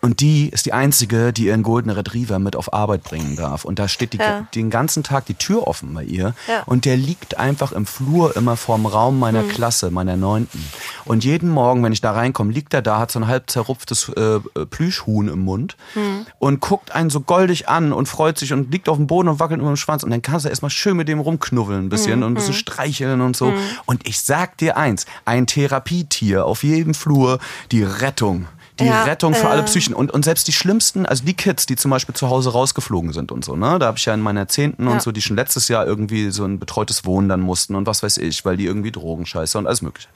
und 0.00 0.20
die 0.20 0.48
ist 0.48 0.66
die 0.66 0.72
einzige, 0.72 1.32
die 1.32 1.46
ihren 1.46 1.62
Golden 1.62 1.90
Retriever 1.90 2.38
mit 2.38 2.56
auf 2.56 2.72
Arbeit 2.72 3.02
bringen 3.04 3.36
darf. 3.36 3.64
Und 3.64 3.78
da 3.78 3.86
steht 3.88 4.12
die, 4.14 4.18
Ja. 4.18 4.46
den 4.54 4.70
ganzen 4.70 5.02
Tag 5.02 5.26
die 5.26 5.34
Tür 5.34 5.66
offen 5.66 5.92
bei 5.92 6.04
ihr. 6.04 6.34
Ja. 6.48 6.62
Und 6.66 6.84
der 6.86 6.96
liegt 6.96 7.38
einfach 7.38 7.72
im 7.72 7.84
Flur 7.86 8.36
immer 8.36 8.56
vorm 8.56 8.86
Raum 8.86 9.18
meiner 9.18 9.42
Hm. 9.42 9.48
Klasse, 9.48 9.90
meiner 9.90 10.16
Neunten. 10.16 10.64
Und 11.04 11.24
jeden 11.24 11.50
Morgen, 11.50 11.82
wenn 11.84 11.92
ich 11.92 12.00
da 12.00 12.12
reinkomme, 12.12 12.52
liegt 12.52 12.72
er 12.72 12.82
da, 12.82 12.98
hat 12.98 13.10
so 13.10 13.18
ein 13.18 13.26
halb 13.26 13.50
zerrupftes 13.50 14.08
äh, 14.16 14.20
äh, 14.36 14.40
Plüschhuhn 14.68 15.28
im 15.28 15.40
Mund 15.40 15.76
Hm. 15.94 16.26
und 16.38 16.60
guckt 16.60 16.92
einen 16.92 17.10
so 17.10 17.20
goldig 17.20 17.68
an 17.68 17.92
und 17.92 18.06
freut 18.06 18.38
sich 18.38 18.52
und 18.52 18.72
liegt 18.72 18.88
auf 18.88 18.96
dem 18.96 19.06
Boden 19.06 19.28
und 19.28 19.38
wackelt 19.40 19.60
immer 19.60 19.70
im 19.70 19.76
Schwanz. 19.76 20.02
Und 20.02 20.10
dann 20.10 20.22
kannst 20.22 20.44
du 20.46 20.48
erstmal 20.48 20.70
schön 20.70 20.96
mit 20.96 21.08
dem 21.08 21.20
rumknuffeln 21.20 21.86
ein 21.86 21.88
bisschen 21.90 22.22
und 22.22 22.32
ein 22.32 22.34
bisschen 22.34 22.54
streicheln 22.54 23.20
und 23.20 23.36
so. 23.36 23.52
Und 23.86 24.08
ich 24.08 24.20
sag 24.22 24.56
dir 24.58 24.76
eins, 24.76 25.04
ein 25.24 25.46
Therapietier 25.46 26.46
auf 26.46 26.62
jedem 26.62 26.94
Flur, 26.94 27.38
die 27.70 27.82
Rettung. 27.82 28.46
Die 28.80 28.86
Ja, 28.86 29.04
Rettung 29.04 29.34
für 29.34 29.46
äh. 29.46 29.50
alle 29.50 29.62
Psychen. 29.64 29.94
Und, 29.94 30.10
und 30.12 30.24
selbst 30.24 30.48
die 30.48 30.52
schlimmsten, 30.52 31.06
also 31.06 31.24
die 31.24 31.34
Kids, 31.34 31.66
die 31.66 31.76
zum 31.76 31.90
Beispiel 31.90 32.14
zu 32.14 32.28
Hause 32.28 32.50
rausgeflogen 32.52 33.12
sind 33.12 33.30
und 33.32 33.44
so, 33.44 33.56
ne? 33.56 33.78
Da 33.78 33.86
habe 33.86 33.98
ich 33.98 34.04
ja 34.06 34.14
in 34.14 34.20
meiner 34.20 34.48
Zehnten 34.48 34.86
Ja. 34.86 34.92
und 34.92 35.02
so, 35.02 35.12
die 35.12 35.22
schon 35.22 35.36
letztes 35.36 35.68
Jahr 35.68 35.86
irgendwie 35.86 36.30
so 36.30 36.44
ein 36.44 36.58
betreutes 36.58 37.04
Wohnen 37.04 37.28
dann 37.28 37.40
mussten 37.40 37.74
und 37.74 37.86
was 37.86 38.02
weiß 38.02 38.16
ich, 38.18 38.44
weil 38.44 38.56
die 38.56 38.64
irgendwie 38.66 38.90
Drogenscheiße 38.92 39.58
und 39.58 39.66
alles 39.66 39.82
mögliche. 39.82 40.08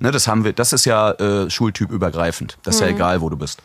Ne, 0.00 0.10
das 0.10 0.26
haben 0.28 0.44
wir, 0.44 0.52
das 0.52 0.72
ist 0.72 0.84
ja 0.84 1.12
äh, 1.12 1.48
schultypübergreifend. 1.50 2.58
Das 2.62 2.76
ist 2.76 2.80
ja 2.80 2.88
egal, 2.88 3.20
wo 3.20 3.28
du 3.30 3.36
bist 3.36 3.60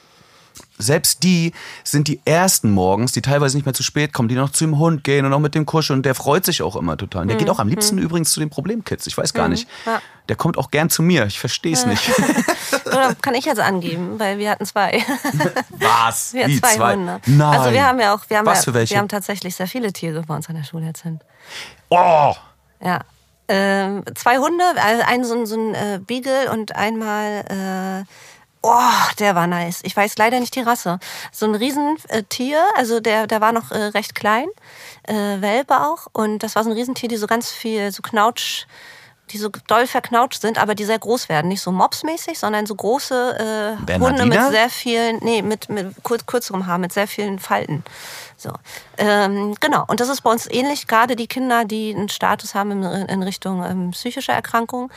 selbst 0.77 1.23
die 1.23 1.53
sind 1.83 2.07
die 2.07 2.19
ersten 2.25 2.71
morgens, 2.71 3.11
die 3.11 3.21
teilweise 3.21 3.55
nicht 3.57 3.65
mehr 3.65 3.73
zu 3.73 3.83
spät 3.83 4.11
kommen, 4.13 4.27
die 4.27 4.35
noch 4.35 4.51
zu 4.51 4.65
dem 4.65 4.77
Hund 4.79 5.03
gehen 5.03 5.25
und 5.25 5.31
auch 5.33 5.39
mit 5.39 5.53
dem 5.55 5.65
kuscheln. 5.65 5.99
Und 5.99 6.05
der 6.05 6.15
freut 6.15 6.45
sich 6.45 6.61
auch 6.61 6.75
immer 6.75 6.97
total. 6.97 7.23
Und 7.23 7.27
der 7.29 7.37
geht 7.37 7.49
auch 7.49 7.59
am 7.59 7.67
liebsten 7.67 7.97
übrigens 7.99 8.31
zu 8.31 8.39
den 8.39 8.49
Problemkids. 8.49 9.05
Ich 9.07 9.17
weiß 9.17 9.33
gar 9.33 9.47
nicht. 9.47 9.67
ja. 9.85 10.01
Der 10.29 10.37
kommt 10.37 10.57
auch 10.57 10.71
gern 10.71 10.89
zu 10.89 11.03
mir. 11.03 11.25
Ich 11.25 11.37
verstehe 11.39 11.73
es 11.73 11.85
nicht. 11.85 12.01
Oder 12.85 13.13
kann 13.15 13.35
ich 13.35 13.43
jetzt 13.45 13.59
angeben, 13.59 14.19
weil 14.19 14.37
wir 14.37 14.49
hatten 14.51 14.65
zwei. 14.65 15.03
Was? 15.71 16.33
Wir 16.33 16.45
hatten 16.45 16.59
zwei, 16.59 16.75
zwei? 16.75 16.93
Hunde. 16.93 17.19
Nein. 17.25 17.59
Also 17.59 17.71
wir 17.73 17.85
haben 17.85 17.99
ja 17.99 18.13
auch, 18.15 18.21
wir 18.29 18.37
haben, 18.37 18.45
Was 18.45 18.59
ja, 18.59 18.63
für 18.63 18.73
welche? 18.73 18.93
wir 18.95 18.99
haben 18.99 19.09
tatsächlich 19.09 19.55
sehr 19.55 19.67
viele 19.67 19.91
Tiere 19.91 20.21
bei 20.21 20.35
uns 20.35 20.47
an 20.49 20.55
der 20.55 20.63
Schule 20.63 20.85
jetzt 20.85 21.03
sind. 21.03 21.21
Oh! 21.89 22.33
Ja. 22.81 23.01
Ähm, 23.49 24.03
zwei 24.15 24.37
Hunde, 24.37 24.63
also 24.81 25.03
einen 25.03 25.25
so, 25.25 25.35
ein- 25.35 25.45
so 25.45 25.55
ein 25.57 25.75
äh, 25.75 25.99
Beagle 25.99 26.49
und 26.53 26.73
einmal, 26.77 28.05
äh, 28.05 28.05
oh, 28.63 29.11
der 29.19 29.35
war 29.35 29.45
nice. 29.45 29.81
Ich 29.83 29.95
weiß 29.95 30.17
leider 30.17 30.39
nicht 30.39 30.55
die 30.55 30.61
Rasse. 30.61 30.99
So 31.31 31.45
ein 31.45 31.55
Riesentier, 31.55 32.57
äh, 32.57 32.79
also 32.79 32.99
der, 32.99 33.27
der 33.27 33.41
war 33.41 33.51
noch 33.51 33.71
äh, 33.71 33.77
recht 33.77 34.15
klein, 34.15 34.47
äh, 35.03 35.13
Welpe 35.13 35.81
auch. 35.81 36.07
Und 36.13 36.39
das 36.39 36.55
war 36.55 36.63
so 36.63 36.71
ein 36.71 36.75
Riesentier, 36.75 37.09
die 37.09 37.17
so 37.17 37.27
ganz 37.27 37.51
viel, 37.51 37.91
so 37.91 38.01
Knautsch, 38.01 38.65
die 39.31 39.37
so 39.37 39.49
doll 39.67 39.87
verknautscht 39.87 40.41
sind, 40.41 40.57
aber 40.57 40.75
die 40.75 40.85
sehr 40.85 40.99
groß 40.99 41.29
werden. 41.29 41.47
Nicht 41.47 41.61
so 41.61 41.71
mobsmäßig, 41.71 42.37
sondern 42.37 42.65
so 42.65 42.75
große 42.75 43.77
äh, 43.87 43.99
Hunde 43.99 44.25
mit 44.25 44.39
sehr 44.49 44.69
vielen, 44.69 45.17
nee, 45.23 45.41
mit, 45.41 45.69
mit 45.69 45.95
kurz, 46.03 46.25
kürzerem 46.25 46.67
Haar, 46.67 46.77
mit 46.77 46.93
sehr 46.93 47.07
vielen 47.07 47.39
Falten. 47.39 47.83
So. 48.37 48.51
Ähm, 48.97 49.55
genau. 49.59 49.85
Und 49.87 49.99
das 50.01 50.09
ist 50.09 50.21
bei 50.21 50.29
uns 50.29 50.47
ähnlich. 50.49 50.87
Gerade 50.87 51.15
die 51.15 51.27
Kinder, 51.27 51.65
die 51.65 51.95
einen 51.95 52.09
Status 52.09 52.53
haben 52.53 52.71
in, 52.71 52.83
in 52.83 53.23
Richtung 53.23 53.63
ähm, 53.63 53.91
psychischer 53.91 54.33
Erkrankung, 54.33 54.91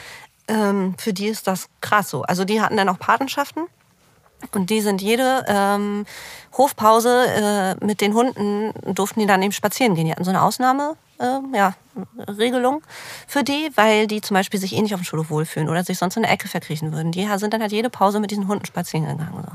ähm, 0.48 0.94
für 0.98 1.12
die 1.12 1.26
ist 1.26 1.46
das 1.46 1.68
krass 1.80 2.10
so. 2.10 2.22
Also 2.22 2.44
die 2.44 2.60
hatten 2.60 2.76
dann 2.76 2.88
auch 2.88 2.98
Patenschaften. 2.98 3.64
Und 4.52 4.68
die 4.68 4.82
sind 4.82 5.00
jede 5.00 5.44
ähm, 5.48 6.04
Hofpause 6.56 7.26
äh, 7.80 7.84
mit 7.84 8.02
den 8.02 8.12
Hunden, 8.12 8.72
durften 8.94 9.20
die 9.20 9.26
dann 9.26 9.42
eben 9.42 9.52
spazieren 9.52 9.94
gehen. 9.94 10.04
Die 10.04 10.12
hatten 10.12 10.24
so 10.24 10.30
eine 10.30 10.42
Ausnahme, 10.42 10.94
äh, 11.18 11.38
ja, 11.56 11.74
Regelung 12.28 12.82
für 13.26 13.42
die, 13.42 13.70
weil 13.76 14.06
die 14.06 14.20
zum 14.20 14.34
Beispiel 14.34 14.60
sich 14.60 14.74
eh 14.74 14.82
nicht 14.82 14.92
auf 14.92 15.00
dem 15.00 15.04
Schulhof 15.04 15.30
wohlfühlen 15.30 15.70
oder 15.70 15.82
sich 15.84 15.96
sonst 15.96 16.16
in 16.16 16.22
der 16.22 16.32
Ecke 16.32 16.48
verkriechen 16.48 16.92
würden. 16.92 17.12
Die 17.12 17.26
sind 17.36 17.54
dann 17.54 17.62
halt 17.62 17.72
jede 17.72 17.88
Pause 17.88 18.20
mit 18.20 18.30
diesen 18.30 18.46
Hunden 18.46 18.66
spazieren 18.66 19.06
gegangen. 19.06 19.32
So. 19.34 19.52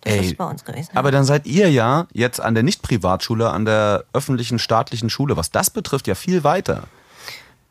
Das 0.00 0.14
Ey, 0.14 0.26
ist 0.26 0.36
bei 0.36 0.44
uns 0.44 0.64
gewesen. 0.64 0.90
Aber 0.94 1.10
dann 1.10 1.24
seid 1.24 1.46
ihr 1.46 1.70
ja 1.70 2.06
jetzt 2.12 2.40
an 2.40 2.54
der 2.54 2.62
Nicht-Privatschule, 2.62 3.50
an 3.50 3.64
der 3.64 4.04
öffentlichen 4.12 4.58
staatlichen 4.58 5.10
Schule, 5.10 5.36
was 5.36 5.50
das 5.50 5.68
betrifft, 5.68 6.06
ja 6.06 6.14
viel 6.14 6.42
weiter. 6.44 6.84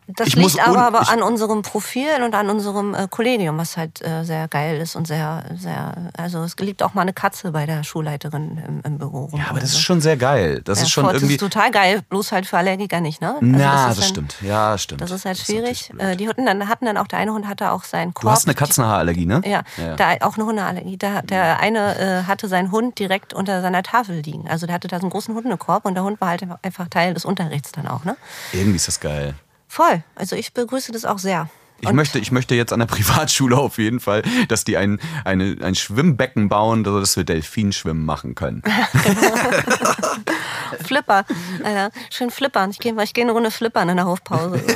Das 0.07 0.27
ich 0.27 0.35
liegt 0.35 0.59
aber, 0.67 0.83
aber 0.85 1.09
an 1.09 1.23
unserem 1.23 1.63
Profil 1.63 2.21
und 2.23 2.35
an 2.35 2.49
unserem 2.49 2.93
äh, 2.93 3.07
Kollegium, 3.09 3.57
was 3.57 3.75
halt 3.75 4.01
äh, 4.05 4.23
sehr 4.23 4.47
geil 4.47 4.77
ist 4.79 4.95
und 4.95 5.07
sehr, 5.07 5.43
sehr, 5.57 6.11
also 6.15 6.43
es 6.43 6.55
liegt 6.57 6.83
auch 6.83 6.93
mal 6.93 7.01
eine 7.01 7.13
Katze 7.13 7.51
bei 7.51 7.65
der 7.65 7.83
Schulleiterin 7.83 8.61
im, 8.67 8.81
im 8.83 8.97
Büro. 8.99 9.25
rum 9.25 9.39
Ja, 9.39 9.47
aber 9.49 9.59
das 9.59 9.71
so. 9.71 9.77
ist 9.77 9.83
schon 9.83 10.01
sehr 10.01 10.15
geil. 10.15 10.61
Das 10.63 10.77
Ja, 10.77 10.83
ist 10.85 10.91
schon 10.91 11.05
voll, 11.05 11.13
irgendwie. 11.15 11.37
Das 11.37 11.43
ist 11.43 11.51
total 11.53 11.71
geil, 11.71 12.01
bloß 12.07 12.31
halt 12.31 12.45
für 12.45 12.57
Allergiker 12.57 13.01
nicht, 13.01 13.19
ne? 13.19 13.29
Also 13.29 13.39
Na, 13.41 13.55
ist 13.89 13.89
das, 13.89 13.95
dann- 13.97 14.07
stimmt. 14.09 14.35
Ja, 14.41 14.77
stimmt. 14.77 15.01
Das 15.01 15.09
ist 15.09 15.25
halt 15.25 15.37
schwierig. 15.39 15.89
blöd. 15.89 16.01
Äh, 16.01 16.15
die 16.15 16.29
hatten 16.29 16.45
dann, 16.45 16.69
hatten 16.69 16.85
dann 16.85 16.97
auch, 16.97 17.07
der 17.07 17.17
eine 17.19 17.33
Hund 17.33 17.47
hatte 17.47 17.71
auch 17.71 17.83
seinen 17.83 18.13
Korb. 18.13 18.21
Du 18.25 18.29
hast 18.29 18.45
eine 18.45 18.53
Katzenhaarallergie, 18.53 19.25
ne? 19.25 19.41
Ja, 19.43 19.63
ja. 19.77 19.95
Da, 19.95 20.13
auch 20.21 20.35
eine 20.35 20.45
Hundeallergie. 20.45 20.97
Da, 20.97 21.23
der 21.23 21.59
eine 21.59 21.97
äh, 21.97 22.23
hatte 22.27 22.47
seinen 22.47 22.71
Hund 22.71 22.99
direkt 22.99 23.33
unter 23.33 23.61
seiner 23.63 23.81
Tafel 23.81 24.19
liegen. 24.19 24.47
Also 24.47 24.67
der 24.67 24.75
hatte 24.75 24.87
da 24.87 24.97
so 24.97 25.03
einen 25.03 25.09
großen 25.11 25.33
Hundekorb 25.33 25.85
und 25.85 25.95
der 25.95 26.03
Hund 26.03 26.21
war 26.21 26.29
halt 26.29 26.43
einfach 26.61 26.87
Teil 26.89 27.15
des 27.15 27.25
Unterrichts 27.25 27.71
dann 27.71 27.87
auch, 27.87 28.03
ne? 28.03 28.15
Irgendwie 28.53 28.75
ist 28.75 28.87
das 28.87 28.99
geil. 28.99 29.33
Voll. 29.75 30.03
Also 30.15 30.37
ich 30.37 30.53
begrüße 30.53 30.93
das 30.93 31.03
auch 31.03 31.19
sehr. 31.19 31.49
Ich 31.81 31.91
möchte, 31.91 32.17
ich 32.17 32.31
möchte 32.31 32.55
jetzt 32.55 32.71
an 32.71 32.79
der 32.79 32.85
Privatschule 32.95 33.57
auf 33.57 33.77
jeden 33.77 33.99
Fall, 33.99 34.23
dass 34.47 34.63
die 34.63 34.77
ein, 34.77 35.01
eine, 35.25 35.57
ein 35.61 35.75
Schwimmbecken 35.75 36.47
bauen, 36.47 36.85
dass 36.85 37.17
wir 37.17 37.25
Delfinschwimmen 37.25 38.05
machen 38.05 38.35
können. 38.35 38.63
Flipper. 40.85 41.25
Alter, 41.61 41.91
schön 42.09 42.31
flippern. 42.31 42.69
Ich 42.69 42.79
gehe 42.79 42.95
ich 43.03 43.13
geh 43.13 43.23
eine 43.23 43.33
Runde 43.33 43.51
flippern 43.51 43.89
in 43.89 43.97
der 43.97 44.05
Hofpause. 44.05 44.63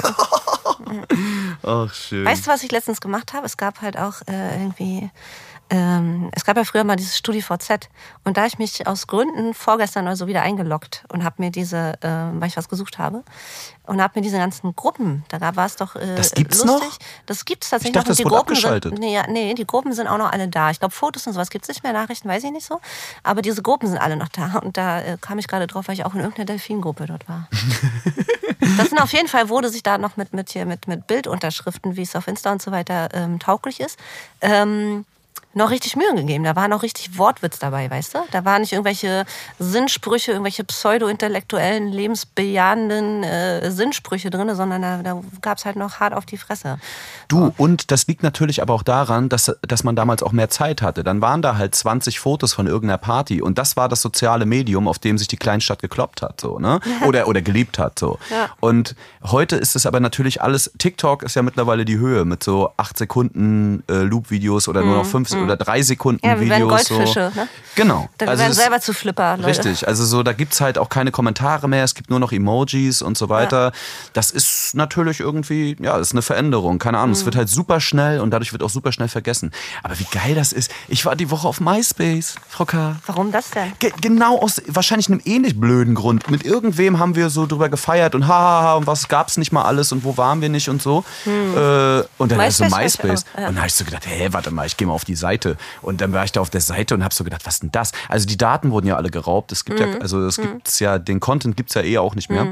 Ach, 1.64 1.94
schön. 1.94 2.26
Weißt 2.26 2.46
du, 2.46 2.52
was 2.52 2.64
ich 2.64 2.72
letztens 2.74 3.00
gemacht 3.00 3.32
habe? 3.32 3.46
Es 3.46 3.56
gab 3.56 3.82
halt 3.82 3.98
auch 3.98 4.16
äh, 4.28 4.62
irgendwie. 4.62 5.10
Ähm, 5.72 6.30
es 6.34 6.46
gab 6.46 6.58
ja 6.58 6.64
früher 6.64 6.84
mal 6.84 6.96
dieses 6.96 7.18
StudiVZ 7.18 7.90
und 8.24 8.38
da 8.38 8.42
habe 8.42 8.48
ich 8.48 8.58
mich 8.58 8.88
aus 8.88 9.06
Gründen 9.06 9.54
vorgestern 9.54 10.06
oder 10.06 10.16
so 10.16 10.26
wieder 10.26 10.42
eingeloggt 10.42 11.04
und 11.10 11.24
habe 11.24 11.36
mir 11.40 11.52
diese, 11.52 11.94
äh, 12.02 12.08
weil 12.40 12.48
ich 12.48 12.58
was 12.58 12.70
gesucht 12.70 12.98
habe 12.98 13.24
und 13.86 14.02
habe 14.02 14.14
mir 14.20 14.24
diese 14.24 14.38
ganzen 14.38 14.76
Gruppen, 14.76 15.24
da 15.30 15.56
war 15.56 15.66
es 15.66 15.76
doch 15.76 15.96
äh, 15.96 16.16
Das 16.16 16.32
gibt's 16.32 16.64
lustig. 16.64 16.90
noch? 16.90 16.98
Das 17.28 17.46
gibt's 17.46 17.70
tatsächlich 17.70 17.96
Ich 17.96 18.04
dachte, 18.04 18.10
noch. 18.12 18.18
die 18.18 18.24
Gruppen 18.24 18.40
abgeschaltet. 18.40 18.92
Sind, 18.94 19.00
nee, 19.00 19.20
nee, 19.30 19.54
die 19.54 19.68
Gruppen 19.68 19.94
sind 19.94 20.08
auch 20.08 20.18
noch 20.18 20.32
alle 20.32 20.48
da. 20.48 20.72
Ich 20.72 20.80
glaube, 20.80 20.94
Fotos 20.94 21.28
und 21.28 21.34
sowas 21.34 21.50
gibt's 21.52 21.68
nicht 21.68 21.84
mehr, 21.84 21.94
Nachrichten 21.94 22.28
weiß 22.28 22.44
ich 22.44 22.52
nicht 22.52 22.66
so. 22.66 22.82
Aber 23.24 23.42
diese 23.42 23.62
Gruppen 23.62 23.88
sind 23.88 24.00
alle 24.00 24.16
noch 24.16 24.30
da 24.30 24.60
und 24.64 24.76
da 24.76 25.02
äh, 25.02 25.18
kam 25.22 25.38
ich 25.38 25.48
gerade 25.48 25.68
drauf, 25.68 25.88
weil 25.88 25.94
ich 25.96 26.06
auch 26.06 26.14
in 26.14 26.20
irgendeiner 26.20 26.46
Delfingruppe 26.46 27.06
dort 27.06 27.28
war. 27.30 27.48
Das 28.78 28.90
sind 28.90 29.00
auf 29.00 29.12
jeden 29.14 29.28
Fall, 29.28 29.50
wurde 29.50 29.70
sich 29.70 29.84
da 29.84 29.98
noch 29.98 30.16
mit, 30.18 30.34
mit, 30.34 30.50
hier, 30.52 30.66
mit, 30.66 30.88
mit 30.88 31.08
Bildunterschriften, 31.08 31.96
wie 31.96 32.02
es 32.02 32.16
auf 32.16 32.28
Insta 32.28 32.52
und 32.52 32.62
so 32.62 32.72
weiter 32.72 33.10
ähm, 33.14 33.40
tauglich 33.40 33.80
ist, 33.80 33.98
ähm, 34.42 35.06
noch 35.54 35.72
richtig 35.72 35.96
Mühe 35.96 36.14
gegeben. 36.14 36.44
Da 36.44 36.56
war 36.56 36.68
noch 36.68 36.84
richtig 36.84 37.18
Wortwitz 37.18 37.58
dabei, 37.58 37.90
weißt 37.90 38.14
du? 38.14 38.20
Da 38.32 38.46
waren 38.46 38.62
nicht 38.62 38.74
irgendwelche 38.74 39.26
Sinnsprüche, 39.58 40.32
irgendwelche 40.32 40.64
pseudo-intellektuellen, 40.64 41.92
lebensbejahenden 41.92 43.24
äh, 43.24 43.72
Sinnsprüche 43.72 44.30
drin, 44.30 44.54
sondern 44.56 44.82
da, 44.82 45.02
da 45.02 45.22
gab 45.42 45.58
es 45.58 45.66
halt 45.66 45.76
noch 45.76 46.00
hart 46.00 46.14
auf 46.14 46.26
die 46.26 46.38
Fresse. 46.38 46.78
Du, 47.28 47.52
und 47.58 47.90
das 47.90 48.06
liegt 48.06 48.22
natürlich 48.22 48.62
aber 48.62 48.76
auch 48.76 48.84
daran, 48.84 49.28
dass, 49.28 49.52
dass 49.68 49.84
man 49.84 49.96
damals 49.96 50.22
auch 50.22 50.34
mehr 50.34 50.50
Zeit 50.50 50.84
hatte. 50.84 51.04
Dann 51.04 51.20
waren 51.22 51.42
da 51.42 51.58
halt 51.58 51.74
20 51.74 52.20
Fotos 52.20 52.54
von 52.54 52.68
irgendeiner 52.68 53.00
Party 53.00 53.42
und 53.42 53.58
das 53.58 53.76
war 53.76 53.90
das 53.90 54.02
soziale 54.02 54.46
Medium, 54.46 54.88
auf 54.88 55.00
dem 55.00 55.18
sich 55.18 55.28
die 55.28 55.38
Kleinstadt 55.38 55.82
gekloppt 55.82 56.22
hat, 56.22 56.42
so, 56.42 56.60
ne? 56.60 56.80
Oder, 57.08 57.28
oder 57.28 57.42
geliebt 57.42 57.80
hat, 57.80 57.98
so. 57.98 58.20
Ja. 58.30 58.50
Und 58.60 58.96
heute 59.24 59.56
ist 59.56 59.76
es 59.76 59.86
aber 59.86 60.00
natürlich 60.00 60.42
alles, 60.42 60.72
TikTok 60.78 61.24
ist 61.24 61.36
ja 61.36 61.42
mittlerweile 61.42 61.86
die 61.86 61.98
Höhe 61.98 62.24
mit 62.26 62.44
so 62.44 62.72
8 62.78 62.98
Sekunden 62.98 63.84
äh, 63.90 64.04
Loop-Videos 64.04 64.68
oder 64.68 64.84
nur 64.84 64.98
noch 64.98 65.06
5 65.06 65.30
oder 65.50 65.58
3 65.58 65.82
Sekunden 65.82 66.26
Mhm, 66.26 66.32
Ja, 66.32 66.40
wir 66.40 66.56
Videos. 66.56 66.70
Goldfische, 66.90 67.32
so. 67.34 67.40
ne? 67.42 67.48
Genau. 67.76 68.10
Da 68.18 68.26
wir 68.26 68.30
Also 68.32 68.42
werden 68.42 68.52
es- 68.52 68.58
selber 68.58 68.80
zu 68.82 68.94
Flipper, 68.94 69.38
Leute. 69.38 69.48
Richtig, 69.50 69.88
also 69.88 70.04
so, 70.06 70.24
da 70.24 70.34
gibt's 70.34 70.60
halt 70.62 70.78
auch 70.78 70.90
keine 70.90 71.12
Kommentare 71.12 71.68
mehr, 71.68 71.84
es 71.84 71.96
gibt 71.96 72.10
nur 72.10 72.20
noch 72.20 72.32
Emojis 72.32 73.02
und 73.02 73.18
so 73.18 73.30
weiter. 73.30 73.72
Das 74.14 74.32
ist 74.32 74.76
natürlich 74.76 75.20
irgendwie, 75.20 75.76
ja, 75.80 75.98
ist 75.98 76.12
eine 76.12 76.22
Veränderung, 76.22 76.78
keine 76.80 76.98
Ahnung. 76.98 77.12
Es 77.14 77.26
wird 77.26 77.36
halt 77.36 77.50
super 77.50 77.80
schnell 77.80 78.20
und 78.20 78.32
dadurch 78.32 78.52
wird 78.52 78.64
auch 78.64 78.70
super 78.70 78.92
schnell 78.92 79.08
vergessen. 79.08 79.52
Aber 79.84 79.98
wie 80.00 80.06
geil 80.12 80.36
das 80.36 80.52
ist. 80.54 80.72
Ich 80.88 81.06
war 81.06 81.16
die 81.16 81.32
Woche 81.32 81.48
auf 81.48 81.60
MySpace, 81.62 82.36
Frau 82.50 82.66
K. 82.66 82.98
Warum 83.06 83.32
das 83.32 83.52
denn? 83.52 83.72
Ge 83.80 83.92
genau 84.02 84.40
aus 84.40 84.62
wahrscheinlich 84.68 85.08
einem 85.10 85.22
ähnlich 85.26 85.60
blöden 85.60 85.96
Grund. 85.96 86.30
Mit 86.30 86.44
irgendwem 86.46 87.00
haben 87.00 87.16
wir 87.16 87.30
so 87.30 87.46
drüber 87.46 87.70
gefeiert 87.70 88.14
und 88.16 88.28
hahaha 88.28 88.74
und 88.76 88.88
was 88.88 89.08
gab's 89.08 89.38
nicht 89.38 89.52
mal 89.52 89.64
alles 89.64 89.92
und 89.92 90.04
wo 90.04 90.18
waren 90.18 90.42
wir 90.42 90.50
nicht 90.50 90.70
und 90.70 90.82
so. 90.82 91.04
Äh, 91.26 92.04
und 92.18 92.32
dann 92.32 92.40
ist 92.42 92.58
so 92.58 92.64
MySpace 92.66 92.96
ich 92.96 93.04
MySpace. 93.04 93.26
ja. 93.38 93.40
Und 93.48 93.54
dann 93.54 93.58
habe 93.58 93.68
ich 93.68 93.74
so 93.74 93.86
gedacht, 93.86 94.06
hä, 94.08 94.28
warte 94.32 94.52
mal, 94.52 94.66
ich 94.66 94.76
gehe 94.78 94.88
mal 94.88 94.94
auf 94.94 95.06
die 95.06 95.16
Seite. 95.16 95.29
Und 95.82 96.02
dann 96.02 96.12
war 96.14 96.24
ich 96.24 96.32
da 96.32 96.42
auf 96.42 96.50
der 96.50 96.62
Seite 96.62 96.96
und 96.96 97.04
habe 97.04 97.14
so 97.14 97.24
gedacht, 97.24 97.46
was 97.46 97.60
denn 97.60 97.72
das? 97.72 97.92
Also 98.08 98.26
die 98.28 98.38
Daten 98.38 98.72
wurden 98.72 98.88
ja 98.88 98.96
alle 98.96 99.10
geraubt. 99.10 99.52
Es 99.52 99.66
gibt 99.66 99.80
Mhm. 99.80 99.94
ja, 99.94 99.98
also 100.00 100.26
es 100.26 100.38
gibt's 100.38 100.80
ja, 100.80 101.00
den 101.00 101.20
Content 101.20 101.56
gibt's 101.58 101.74
ja 101.76 101.82
eh 101.82 101.98
auch 101.98 102.16
nicht 102.16 102.30
mehr. 102.30 102.46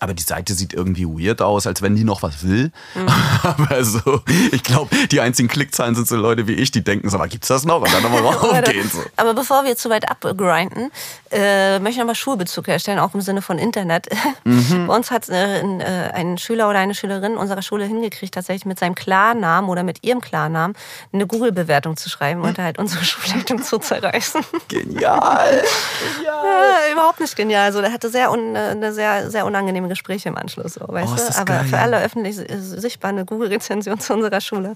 Aber 0.00 0.14
die 0.14 0.22
Seite 0.22 0.54
sieht 0.54 0.72
irgendwie 0.72 1.06
weird 1.06 1.42
aus, 1.42 1.66
als 1.66 1.82
wenn 1.82 1.96
die 1.96 2.04
noch 2.04 2.22
was 2.22 2.46
will. 2.46 2.70
Mhm. 2.94 3.08
Aber 3.42 3.84
so, 3.84 4.22
ich 4.52 4.62
glaube, 4.62 4.94
die 5.10 5.20
einzigen 5.20 5.48
Klickzahlen 5.48 5.94
sind 5.94 6.08
so 6.08 6.16
Leute 6.16 6.46
wie 6.46 6.54
ich, 6.54 6.70
die 6.70 6.82
denken 6.82 7.08
so, 7.08 7.16
aber 7.16 7.28
gibt's 7.28 7.48
das 7.48 7.64
noch? 7.64 7.80
Und 7.80 7.92
dann 7.92 8.02
nochmal 8.02 8.22
raufgehen. 8.22 8.88
So. 8.90 9.00
Aber 9.16 9.34
bevor 9.34 9.64
wir 9.64 9.76
zu 9.76 9.90
weit 9.90 10.10
abgrinden, 10.10 10.90
äh, 11.30 11.78
möchte 11.78 11.92
ich 11.92 11.98
nochmal 11.98 12.14
Schulbezug 12.14 12.68
herstellen, 12.68 12.98
auch 12.98 13.14
im 13.14 13.20
Sinne 13.20 13.42
von 13.42 13.58
Internet. 13.58 14.08
Mhm. 14.44 14.86
Bei 14.86 14.96
uns 14.96 15.10
hat 15.10 15.28
äh, 15.28 15.60
ein, 15.60 15.80
äh, 15.80 16.10
ein 16.14 16.38
Schüler 16.38 16.68
oder 16.68 16.78
eine 16.78 16.94
Schülerin 16.94 17.36
unserer 17.36 17.62
Schule 17.62 17.84
hingekriegt, 17.84 18.34
tatsächlich 18.34 18.66
mit 18.66 18.78
seinem 18.78 18.94
Klarnamen 18.94 19.70
oder 19.70 19.82
mit 19.82 20.04
ihrem 20.04 20.20
Klarnamen 20.20 20.76
eine 21.12 21.26
Google-Bewertung 21.26 21.96
zu 21.96 22.08
schreiben 22.08 22.42
und 22.42 22.58
halt 22.58 22.78
unsere 22.78 23.04
Schulleitung 23.04 23.62
zu 23.62 23.78
zerreißen. 23.78 24.42
Genial. 24.68 25.62
Ja, 26.24 26.92
überhaupt 26.92 27.20
nicht 27.20 27.36
genial. 27.36 27.66
Also 27.66 27.80
der 27.80 27.92
hatte 27.92 28.10
sehr 28.10 28.30
un, 28.30 28.56
eine 28.56 28.92
sehr, 28.92 29.30
sehr 29.30 29.46
unangenehme 29.46 29.87
Gespräche 29.88 30.28
im 30.28 30.36
Anschluss, 30.36 30.74
so, 30.74 30.84
weißt 30.88 31.12
Oh, 31.12 31.16
du? 31.16 31.36
Aber 31.38 31.44
geil. 31.44 31.64
für 31.66 31.78
alle 31.78 32.02
öffentlich 32.02 32.36
sichtbar 32.36 33.10
eine 33.10 33.24
Google-Rezension 33.24 33.98
zu 34.00 34.14
unserer 34.14 34.40
Schule. 34.40 34.74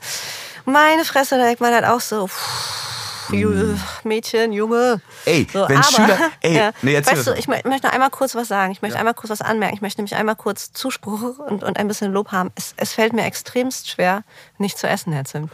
Meine 0.64 1.04
Fresse, 1.04 1.36
da 1.38 1.44
denkt 1.44 1.60
man 1.60 1.72
halt 1.74 1.84
auch 1.84 2.00
so, 2.00 2.26
pff, 2.28 3.28
Ju- 3.30 3.78
Mädchen, 4.04 4.52
Junge. 4.52 4.94
Hm. 4.94 5.00
Ey, 5.32 5.46
so, 5.52 5.68
wenn 5.68 5.76
aber, 5.78 5.86
Schüler- 5.86 6.18
ey, 6.42 6.70
nee, 6.82 6.94
erzähl 6.94 7.16
weißt 7.16 7.26
du, 7.28 7.32
ich 7.34 7.46
mö- 7.46 7.66
möchte 7.66 7.86
noch 7.86 7.94
einmal 7.94 8.10
kurz 8.10 8.34
was 8.34 8.48
sagen. 8.48 8.72
Ich 8.72 8.82
möchte 8.82 8.98
einmal 8.98 9.14
kurz 9.14 9.30
was 9.30 9.40
anmerken. 9.40 9.74
Ich 9.76 9.80
möchte 9.80 10.00
nämlich 10.00 10.16
einmal 10.16 10.36
kurz 10.36 10.72
Zuspruch 10.72 11.38
und, 11.38 11.62
und 11.62 11.78
ein 11.78 11.88
bisschen 11.88 12.12
Lob 12.12 12.32
haben. 12.32 12.50
Es, 12.56 12.74
es 12.76 12.92
fällt 12.92 13.12
mir 13.12 13.24
extremst 13.24 13.88
schwer, 13.88 14.24
nicht 14.58 14.76
zu 14.76 14.86
essen, 14.88 15.12
Herr 15.12 15.24
Zimt. 15.24 15.50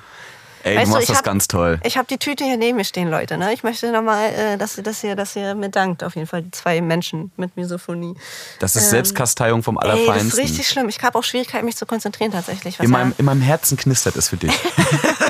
Ey, 0.65 0.77
Weißt 0.77 0.87
du 0.87 0.91
machst 0.93 1.03
ich 1.05 1.09
das 1.09 1.19
hab- 1.19 1.25
ganz 1.25 1.49
toll. 1.49 1.81
Ich 1.85 1.97
habe 1.97 2.07
die 2.09 2.19
Tüte 2.19 2.45
hier 2.45 2.57
neben 2.57 2.77
mir 2.77 2.85
stehen, 2.85 3.09
Leute. 3.11 3.39
Ne? 3.39 3.53
Ich 3.53 3.63
möchte 3.63 3.91
nochmal, 3.93 4.31
äh, 4.35 4.57
dass, 4.59 4.77
ihr- 4.77 4.83
dass, 4.83 5.03
ihr, 5.05 5.15
dass 5.17 5.37
ihr 5.37 5.55
mir 5.55 5.69
dankt, 5.69 6.03
auf 6.05 6.15
jeden 6.17 6.27
Fall, 6.27 6.43
die 6.43 6.51
zwei 6.51 6.81
Menschen 6.81 7.31
mit 7.37 7.57
Misophonie. 7.57 8.15
Das 8.59 8.75
ist 8.77 8.91
Selbstkasteiung 8.91 9.63
vom 9.63 9.77
ähm, 9.77 9.81
Ey, 9.83 9.89
das 9.89 9.97
Allerfeinsten. 10.09 10.29
ist 10.29 10.39
richtig 10.51 10.69
schlimm. 10.69 10.89
Ich 10.89 11.01
habe 11.03 11.19
auch 11.19 11.25
Schwierigkeiten, 11.25 11.65
mich 11.65 11.77
zu 11.77 11.87
konzentrieren 11.87 12.33
tatsächlich. 12.33 12.79
Was 12.79 12.85
In 12.85 12.91
meinem, 12.91 13.15
in 13.19 13.25
meinem 13.25 13.41
Herzen 13.43 13.77
knistert 13.77 14.17
es 14.17 14.29
für 14.29 14.37
dich. 14.37 14.53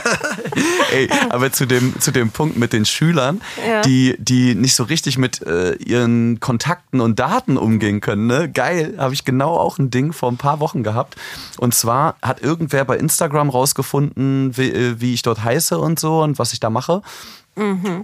Ey, 0.92 1.08
aber 1.30 1.52
zu 1.52 1.66
dem, 1.66 1.98
zu 2.00 2.10
dem 2.10 2.30
Punkt 2.30 2.56
mit 2.56 2.72
den 2.72 2.84
Schülern, 2.84 3.40
Ja. 3.66 3.82
die, 3.82 4.16
die 4.18 4.54
nicht 4.54 4.74
so 4.74 4.84
richtig 4.84 5.18
mit 5.18 5.42
äh, 5.46 5.74
ihren 5.74 6.40
Kontakten 6.40 7.00
und 7.00 7.18
Daten 7.18 7.56
umgehen 7.56 8.00
können. 8.00 8.26
Ne? 8.26 8.50
Geil, 8.50 8.94
habe 8.98 9.14
ich 9.14 9.24
genau 9.24 9.56
auch 9.56 9.78
ein 9.78 9.90
Ding 9.90 10.12
vor 10.12 10.30
ein 10.30 10.36
paar 10.36 10.60
Wochen 10.60 10.82
gehabt. 10.82 11.16
Und 11.58 11.74
zwar 11.74 12.16
hat 12.22 12.42
irgendwer 12.42 12.84
bei 12.84 12.96
Instagram 12.96 13.50
rausgefunden, 13.50 14.56
wie, 14.56 14.70
äh, 14.70 15.00
wie 15.00 15.14
ich 15.14 15.22
dort 15.22 15.42
heiße 15.42 15.78
und 15.78 15.98
so 16.00 16.22
und 16.22 16.38
was 16.38 16.52
ich 16.52 16.60
da 16.60 16.70
mache. 16.70 17.02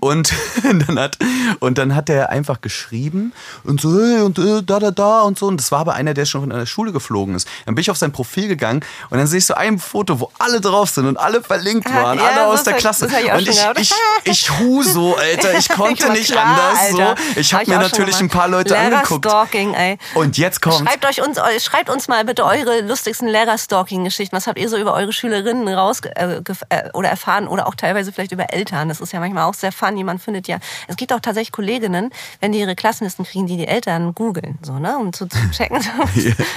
Und 0.00 0.32
dann 0.86 0.98
hat 0.98 1.18
und 1.60 1.78
dann 1.78 1.94
hat 1.94 2.08
er 2.10 2.30
einfach 2.30 2.60
geschrieben 2.60 3.32
und 3.64 3.80
so 3.80 3.88
und 3.88 4.38
äh, 4.38 4.62
da 4.62 4.78
da 4.78 4.90
da 4.90 5.20
und 5.22 5.38
so 5.38 5.46
und 5.46 5.58
das 5.58 5.70
war 5.72 5.80
aber 5.80 5.94
einer, 5.94 6.14
der 6.14 6.24
schon 6.24 6.40
von 6.42 6.50
der 6.50 6.66
Schule 6.66 6.92
geflogen 6.92 7.34
ist. 7.34 7.48
Dann 7.66 7.74
bin 7.74 7.82
ich 7.82 7.90
auf 7.90 7.96
sein 7.96 8.12
Profil 8.12 8.48
gegangen 8.48 8.84
und 9.10 9.18
dann 9.18 9.26
sehe 9.26 9.38
ich 9.38 9.46
so 9.46 9.54
ein 9.54 9.78
Foto, 9.78 10.20
wo 10.20 10.30
alle 10.38 10.60
drauf 10.60 10.90
sind 10.90 11.06
und 11.06 11.16
alle 11.16 11.42
verlinkt 11.42 11.92
waren, 11.92 12.18
ja, 12.18 12.24
alle 12.26 12.46
aus 12.46 12.64
der 12.64 12.74
hab- 12.74 12.80
Klasse. 12.80 13.08
hab 13.10 13.20
ich 13.40 13.48
und 13.48 13.48
ich, 13.48 13.64
ich 13.80 13.94
ich 14.24 14.50
hu 14.58 14.82
so, 14.82 15.16
Alter, 15.16 15.56
ich 15.58 15.68
konnte 15.70 16.10
nicht 16.12 16.30
klar, 16.32 16.44
anders 16.44 16.80
Alter. 16.98 17.14
so. 17.34 17.40
Ich 17.40 17.52
Hab 17.54 17.60
habe 17.60 17.70
mir 17.70 17.76
auch 17.78 17.82
schon 17.82 17.90
natürlich 17.90 18.20
ein 18.20 18.28
paar 18.28 18.48
Leute 18.48 18.76
angeguckt. 18.76 19.24
Lehrer-Stalking, 19.24 19.74
ey. 19.74 19.98
Und 20.14 20.38
jetzt 20.38 20.60
kommt 20.60 20.88
Schreibt, 20.88 21.04
euch 21.06 21.22
uns, 21.26 21.38
schreibt 21.62 21.90
uns 21.90 22.08
mal 22.08 22.24
bitte 22.24 22.44
eure 22.44 22.80
lustigsten 22.82 23.28
Lehrer-Stalking-Geschichten. 23.28 24.34
Was 24.36 24.46
habt 24.46 24.58
ihr 24.58 24.68
so 24.68 24.76
über 24.76 24.94
eure 24.94 25.12
Schülerinnen 25.12 25.68
raus 25.68 26.00
äh, 26.00 26.40
äh, 26.68 26.90
oder 26.92 27.08
erfahren 27.08 27.48
oder 27.48 27.66
auch 27.66 27.74
teilweise 27.74 28.12
vielleicht 28.12 28.32
über 28.32 28.52
Eltern? 28.52 28.88
Das 28.88 29.00
ist 29.00 29.12
ja 29.12 29.20
manchmal 29.20 29.43
auch 29.44 29.54
sehr 29.54 29.72
funny. 29.72 30.04
Man 30.04 30.18
findet 30.18 30.48
ja, 30.48 30.58
es 30.88 30.96
gibt 30.96 31.12
auch 31.12 31.20
tatsächlich 31.20 31.52
Kolleginnen, 31.52 32.10
wenn 32.40 32.52
die 32.52 32.60
ihre 32.60 32.74
Klassenlisten 32.74 33.24
kriegen, 33.24 33.46
die 33.46 33.56
die 33.56 33.66
Eltern 33.66 34.14
googeln, 34.14 34.58
so, 34.62 34.78
ne, 34.78 34.98
um 34.98 35.12
zu, 35.12 35.26
zu 35.26 35.38
checken, 35.50 35.78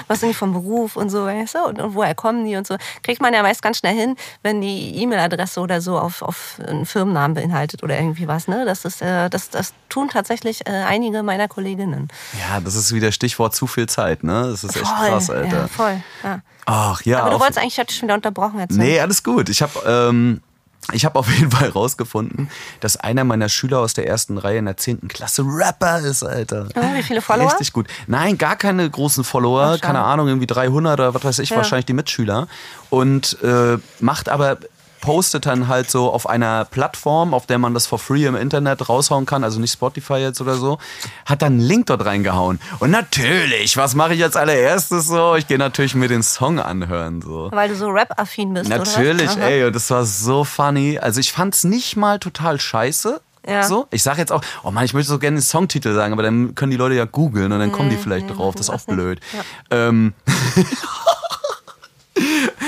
was 0.07 0.19
sind 0.19 0.29
die 0.29 0.35
vom 0.35 0.53
Beruf 0.53 0.95
und 0.95 1.09
so, 1.09 1.25
weißt 1.25 1.55
du, 1.55 1.65
und, 1.65 1.81
und 1.81 1.95
woher 1.95 2.15
kommen 2.15 2.45
die 2.45 2.55
und 2.55 2.67
so. 2.67 2.77
Kriegt 3.03 3.21
man 3.21 3.33
ja 3.33 3.41
meist 3.41 3.61
ganz 3.61 3.77
schnell 3.79 3.95
hin, 3.95 4.15
wenn 4.43 4.61
die 4.61 4.95
E-Mail-Adresse 5.01 5.59
oder 5.59 5.81
so 5.81 5.97
auf, 5.97 6.21
auf 6.21 6.59
einen 6.65 6.85
Firmennamen 6.85 7.35
beinhaltet 7.35 7.83
oder 7.83 7.97
irgendwie 7.97 8.27
was, 8.27 8.47
ne. 8.47 8.65
Das 8.65 8.85
ist, 8.85 9.01
äh, 9.01 9.29
das, 9.29 9.49
das 9.49 9.73
tun 9.89 10.09
tatsächlich 10.09 10.67
äh, 10.67 10.71
einige 10.71 11.23
meiner 11.23 11.47
Kolleginnen. 11.47 12.07
Ja, 12.39 12.59
das 12.59 12.75
ist 12.75 12.93
wieder 12.93 13.11
Stichwort 13.11 13.55
zu 13.55 13.67
viel 13.67 13.87
Zeit, 13.87 14.23
ne? 14.23 14.47
Das 14.49 14.63
ist 14.63 14.75
echt 14.75 14.87
Voll, 14.87 15.07
krass, 15.09 15.29
Alter. 15.29 15.57
Ja, 15.57 15.67
voll. 15.67 16.01
Ja. 16.23 16.41
Ach 16.65 17.01
ja. 17.03 17.21
Aber 17.21 17.31
du 17.31 17.39
wolltest 17.39 17.59
eigentlich, 17.59 17.73
ich 17.73 17.79
hatte 17.79 17.93
schon 17.93 18.07
wieder 18.07 18.15
unterbrochen 18.15 18.59
jetzt. 18.59 18.77
ne? 18.77 18.83
Nee, 18.83 18.99
alles 18.99 19.23
gut. 19.23 19.49
Ich 19.49 19.61
habe 19.61 19.71
ähm, 19.85 20.41
ich 20.93 21.05
habe 21.05 21.19
auf 21.19 21.27
jeden 21.29 21.51
Fall 21.51 21.69
rausgefunden, 21.69 22.49
dass 22.79 22.97
einer 22.97 23.23
meiner 23.23 23.49
Schüler 23.49 23.79
aus 23.79 23.93
der 23.93 24.07
ersten 24.07 24.37
Reihe 24.37 24.59
in 24.59 24.65
der 24.65 24.77
10. 24.77 25.07
Klasse 25.09 25.43
Rapper 25.45 25.99
ist, 25.99 26.23
Alter. 26.23 26.67
Oh, 26.75 26.81
wie 26.95 27.03
viele 27.03 27.21
Follower? 27.21 27.47
Richtig 27.51 27.73
gut. 27.73 27.87
Nein, 28.07 28.37
gar 28.37 28.55
keine 28.55 28.89
großen 28.89 29.23
Follower, 29.23 29.77
keine 29.79 29.99
Ahnung, 29.99 30.27
irgendwie 30.27 30.47
300 30.47 30.99
oder 30.99 31.13
was 31.13 31.23
weiß 31.23 31.39
ich, 31.39 31.49
Ja. 31.49 31.57
wahrscheinlich 31.57 31.85
die 31.85 31.93
Mitschüler. 31.93 32.47
Und 32.89 33.37
äh, 33.43 33.77
macht 33.99 34.29
aber 34.29 34.57
postet 35.01 35.45
dann 35.45 35.67
halt 35.67 35.89
so 35.91 36.11
auf 36.11 36.27
einer 36.27 36.65
Plattform, 36.65 37.33
auf 37.33 37.45
der 37.45 37.57
man 37.57 37.73
das 37.73 37.87
for 37.87 37.99
free 37.99 38.25
im 38.25 38.35
Internet 38.35 38.89
raushauen 38.89 39.25
kann, 39.25 39.43
also 39.43 39.59
nicht 39.59 39.73
Spotify 39.73 40.15
jetzt 40.15 40.41
oder 40.41 40.55
so, 40.55 40.77
hat 41.25 41.41
dann 41.41 41.53
einen 41.53 41.61
Link 41.61 41.85
dort 41.87 42.05
reingehauen. 42.05 42.59
Und 42.79 42.91
natürlich, 42.91 43.77
was 43.77 43.95
mache 43.95 44.13
ich 44.13 44.23
als 44.23 44.35
allererstes 44.35 45.07
so? 45.07 45.35
Ich 45.35 45.47
gehe 45.47 45.57
natürlich 45.57 45.95
mir 45.95 46.07
den 46.07 46.23
Song 46.23 46.59
anhören 46.59 47.21
so. 47.21 47.49
Weil 47.51 47.69
du 47.69 47.75
so 47.75 47.87
Rap-affin 47.89 48.53
bist, 48.53 48.67
oder? 48.67 48.77
Natürlich, 48.79 49.29
Aha. 49.29 49.41
ey, 49.47 49.63
und 49.65 49.75
das 49.75 49.89
war 49.89 50.05
so 50.05 50.43
funny. 50.43 50.97
Also 50.99 51.19
ich 51.19 51.31
fand's 51.31 51.63
nicht 51.63 51.95
mal 51.95 52.19
total 52.19 52.59
scheiße. 52.59 53.21
Ja. 53.47 53.63
So. 53.63 53.87
Ich 53.91 54.03
sage 54.03 54.19
jetzt 54.19 54.33
auch, 54.33 54.41
oh 54.63 54.71
Mann, 54.71 54.83
ich 54.83 54.93
möchte 54.93 55.09
so 55.09 55.19
gerne 55.19 55.37
den 55.37 55.41
Songtitel 55.41 55.93
sagen, 55.93 56.11
aber 56.11 56.21
dann 56.23 56.53
können 56.55 56.69
die 56.71 56.75
Leute 56.77 56.95
ja 56.95 57.05
googeln 57.05 57.49
und 57.53 57.59
dann 57.59 57.71
kommen 57.71 57.87
Mhm. 57.87 57.91
die 57.91 57.97
vielleicht 57.97 58.29
drauf. 58.37 58.55
Das 58.55 58.67
ist 58.67 58.75
auch 58.75 58.85
blöd. 58.93 59.21
Ähm, 59.71 60.13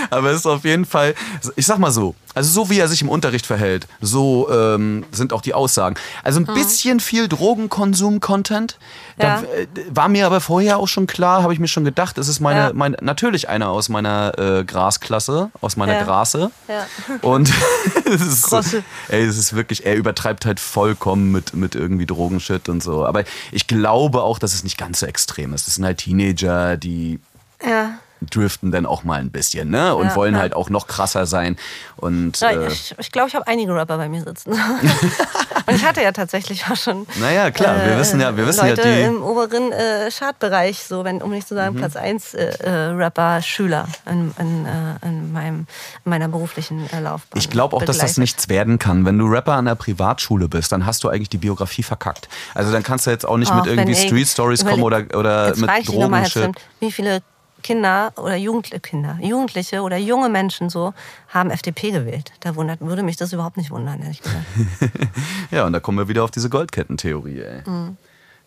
aber 0.10 0.32
es 0.32 0.38
ist 0.38 0.46
auf 0.46 0.64
jeden 0.66 0.86
Fall, 0.86 1.16
ich 1.56 1.66
sag 1.66 1.80
mal 1.80 1.92
so, 1.92 2.16
also 2.36 2.50
so 2.52 2.70
wie 2.70 2.80
er 2.80 2.88
sich 2.88 3.02
im 3.02 3.10
Unterricht 3.10 3.46
verhält, 3.46 3.88
so 4.02 4.50
ähm, 4.52 5.06
sind 5.12 5.34
auch 5.34 5.42
die 5.42 5.54
Aussagen. 5.54 5.96
Also 6.24 6.40
ein 6.40 6.46
bisschen 6.46 7.00
viel 7.00 7.28
Drogenkonsum-Content. 7.28 8.78
Mhm. 9.18 9.22
Ja. 9.22 9.42
äh, 9.42 9.68
war 9.90 10.08
mir 10.08 10.26
aber 10.26 10.40
vorher 10.40 10.78
auch 10.78 10.88
schon 10.88 11.08
klar, 11.08 11.44
habe 11.44 11.54
ich 11.54 11.60
mir 11.60 11.68
schon 11.68 11.84
gedacht, 11.86 12.18
es 12.18 12.28
ist 12.28 12.40
meine, 12.40 12.60
Ja. 12.60 12.72
mein, 12.74 12.96
natürlich 13.02 13.50
einer 13.50 13.70
aus 13.70 13.90
meiner 13.90 14.38
äh, 14.38 14.64
Grasklasse, 14.64 15.52
aus 15.62 15.76
meiner 15.76 15.94
Ja. 15.96 16.04
Grase. 16.04 16.52
Ja. 16.68 16.86
Und 17.22 17.52
es 18.06 18.22
ist, 18.22 18.44
Grosse. 18.44 18.84
ey, 19.10 19.24
es 19.26 19.38
ist 19.38 19.54
wirklich, 19.56 19.86
er 19.86 19.96
übertreibt 19.96 20.46
halt 20.46 20.60
vollkommen 20.60 21.32
mit, 21.32 21.54
mit 21.54 21.76
irgendwie 21.76 22.06
Drogenshit 22.06 22.70
und 22.70 22.82
so. 22.82 23.06
Aber 23.06 23.24
ich 23.52 23.68
glaube 23.68 24.22
auch, 24.24 24.40
dass 24.40 24.54
es 24.54 24.64
nicht 24.64 24.78
ganz 24.78 25.00
so 25.00 25.06
extrem 25.06 25.54
ist. 25.54 25.68
Das 25.68 25.76
sind 25.76 25.84
halt 25.86 25.98
Teenager, 25.98 26.78
die 26.78 27.20
Ja. 27.66 27.96
Driften 28.22 28.72
dann 28.72 28.86
auch 28.86 29.04
mal 29.04 29.20
ein 29.20 29.32
bisschen, 29.32 29.70
ne? 29.70 29.96
Und 29.96 30.08
Ja, 30.08 30.16
wollen 30.16 30.34
ja. 30.36 30.42
halt 30.42 30.54
auch 30.56 30.70
noch 30.70 30.88
krasser 30.88 31.26
sein. 31.26 31.58
Und 31.98 32.40
Ja, 32.40 32.52
äh, 32.52 32.68
ich 32.68 32.96
ich 32.98 33.12
glaube, 33.12 33.30
ich 33.30 33.36
habe 33.36 33.48
einige 33.48 33.74
Rapper 33.76 33.98
bei 33.98 34.10
mir 34.10 34.24
sitzen. 34.24 34.52
Und 35.68 35.76
ich 35.76 35.86
hatte 35.86 36.02
ja 36.02 36.12
tatsächlich 36.12 36.66
auch 36.70 36.76
schon. 36.76 37.06
naja, 37.20 37.52
klar, 37.52 37.76
wir 37.86 37.98
wissen 37.98 38.20
ja, 38.20 38.36
wir 38.36 38.48
wissen 38.48 38.68
Leute 38.68 38.88
ja 38.88 38.96
die. 38.96 39.02
im 39.04 39.22
oberen 39.22 39.72
äh, 39.72 40.10
Chartbereich, 40.10 40.80
so 40.80 41.04
wenn, 41.04 41.22
um 41.22 41.32
nicht 41.32 41.48
zu 41.48 41.54
Mhm. 41.54 41.58
sagen 41.58 41.76
Platz 41.76 41.96
1 41.96 42.34
äh, 42.34 42.46
äh, 42.64 42.70
Rapper-Schüler 42.94 43.88
in, 44.10 44.34
in, 44.40 44.66
äh, 44.66 45.06
in, 45.08 45.32
meinem, 45.32 45.68
in 46.06 46.10
meiner 46.10 46.28
beruflichen 46.28 46.90
äh, 46.92 47.00
Laufbahn. 47.02 47.38
Ich 47.40 47.50
glaube 47.50 47.76
auch, 47.76 47.80
dass 47.84 47.98
das 47.98 48.14
begleitet. 48.14 48.18
nichts 48.20 48.50
werden 48.50 48.80
kann. 48.80 49.06
Wenn 49.06 49.18
du 49.18 49.28
Rapper 49.28 49.54
an 49.54 49.66
der 49.66 49.76
Privatschule 49.76 50.48
bist, 50.48 50.72
dann 50.72 50.86
hast 50.86 51.04
du 51.04 51.10
eigentlich 51.10 51.30
die 51.30 51.38
Biografie 51.38 51.84
verkackt. 51.84 52.28
Also 52.56 52.72
dann 52.72 52.84
kannst 52.84 53.06
du 53.08 53.12
jetzt 53.12 53.28
auch 53.28 53.38
nicht 53.38 53.54
mit 53.54 53.64
Auch 53.64 53.68
irgendwie 53.68 53.94
wenn, 53.94 54.02
ey, 54.02 54.08
Street 54.08 54.28
Stories 54.28 54.66
kommen 54.66 54.84
oder, 54.84 55.04
oder 55.16 55.54
mit. 55.56 55.70
Zimt, 55.86 56.58
Wie 56.80 56.92
viele 56.92 57.22
Kinder 57.62 58.12
oder 58.18 58.36
Jugendliche, 58.36 58.80
Kinder, 58.80 59.18
Jugendliche 59.22 59.82
oder 59.82 59.98
junge 59.98 60.30
Menschen 60.30 60.70
so 60.70 60.94
haben 61.30 61.50
FDP 61.52 61.92
gewählt? 61.92 62.32
Da 62.40 62.56
wundert, 62.56 62.82
würde 62.82 63.04
mich 63.04 63.18
das 63.18 63.34
überhaupt 63.34 63.58
nicht 63.58 63.72
wundern, 63.72 64.02
ehrlich 64.02 64.22
gesagt. 64.22 64.46
Ja, 65.52 65.66
und 65.66 65.74
da 65.74 65.80
kommen 65.80 65.98
wir 65.98 66.08
wieder 66.08 66.24
auf 66.24 66.32
diese 66.32 66.50
Goldkettentheorie, 66.50 67.42
ey. 67.42 67.62
Mhm. 67.66 67.98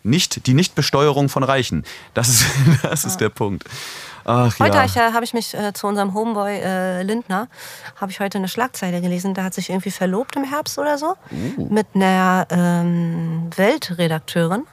Nicht, 0.03 0.47
die 0.47 0.53
Nichtbesteuerung 0.53 1.29
von 1.29 1.43
Reichen. 1.43 1.83
Das 2.13 2.29
ist, 2.29 2.45
das 2.83 3.05
ist 3.05 3.17
der 3.17 3.29
Punkt. 3.29 3.63
Ach 4.25 4.57
Heute 4.59 4.75
ja. 4.75 4.79
habe 4.79 4.87
ich, 4.87 4.95
ja, 4.95 5.13
habe 5.13 5.25
ich 5.25 5.33
mich 5.33 5.53
äh, 5.53 5.73
zu 5.73 5.87
unserem 5.87 6.13
Homeboy 6.13 6.59
äh, 6.61 7.03
Lindner, 7.03 7.47
habe 7.99 8.11
ich 8.11 8.19
heute 8.19 8.37
eine 8.37 8.47
Schlagzeile 8.47 9.01
gelesen, 9.01 9.33
der 9.33 9.43
hat 9.43 9.53
sich 9.53 9.69
irgendwie 9.69 9.91
verlobt 9.91 10.35
im 10.35 10.43
Herbst 10.45 10.79
oder 10.79 10.97
so 10.97 11.15
Uh. 11.57 11.67
mit 11.69 11.87
einer 11.93 12.47
ähm, 12.49 13.49
Weltredakteurin. 13.55 14.63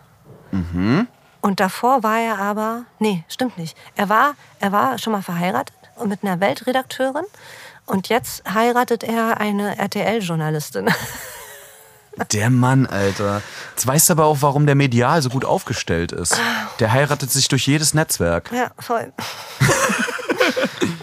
Mhm. 0.52 1.08
Und 1.40 1.60
davor 1.60 2.02
war 2.02 2.18
er 2.18 2.38
aber, 2.38 2.84
nee, 2.98 3.24
stimmt 3.28 3.56
nicht. 3.56 3.76
Er 3.96 4.08
war, 4.08 4.34
er 4.60 4.72
war 4.72 4.98
schon 4.98 5.12
mal 5.12 5.22
verheiratet 5.22 5.74
und 5.96 6.08
mit 6.08 6.22
einer 6.22 6.40
Weltredakteurin 6.40 7.24
und 7.86 8.08
jetzt 8.08 8.42
heiratet 8.52 9.02
er 9.02 9.40
eine 9.40 9.78
RTL-Journalistin. 9.78 10.90
Der 12.32 12.50
Mann, 12.50 12.86
Alter. 12.86 13.40
Jetzt 13.70 13.86
weißt 13.86 14.08
du 14.08 14.12
aber 14.12 14.26
auch, 14.26 14.38
warum 14.40 14.66
der 14.66 14.74
medial 14.74 15.22
so 15.22 15.30
gut 15.30 15.44
aufgestellt 15.44 16.12
ist. 16.12 16.38
Der 16.78 16.92
heiratet 16.92 17.30
sich 17.30 17.48
durch 17.48 17.66
jedes 17.66 17.94
Netzwerk. 17.94 18.50
ja, 18.52 18.72
voll. 18.78 19.12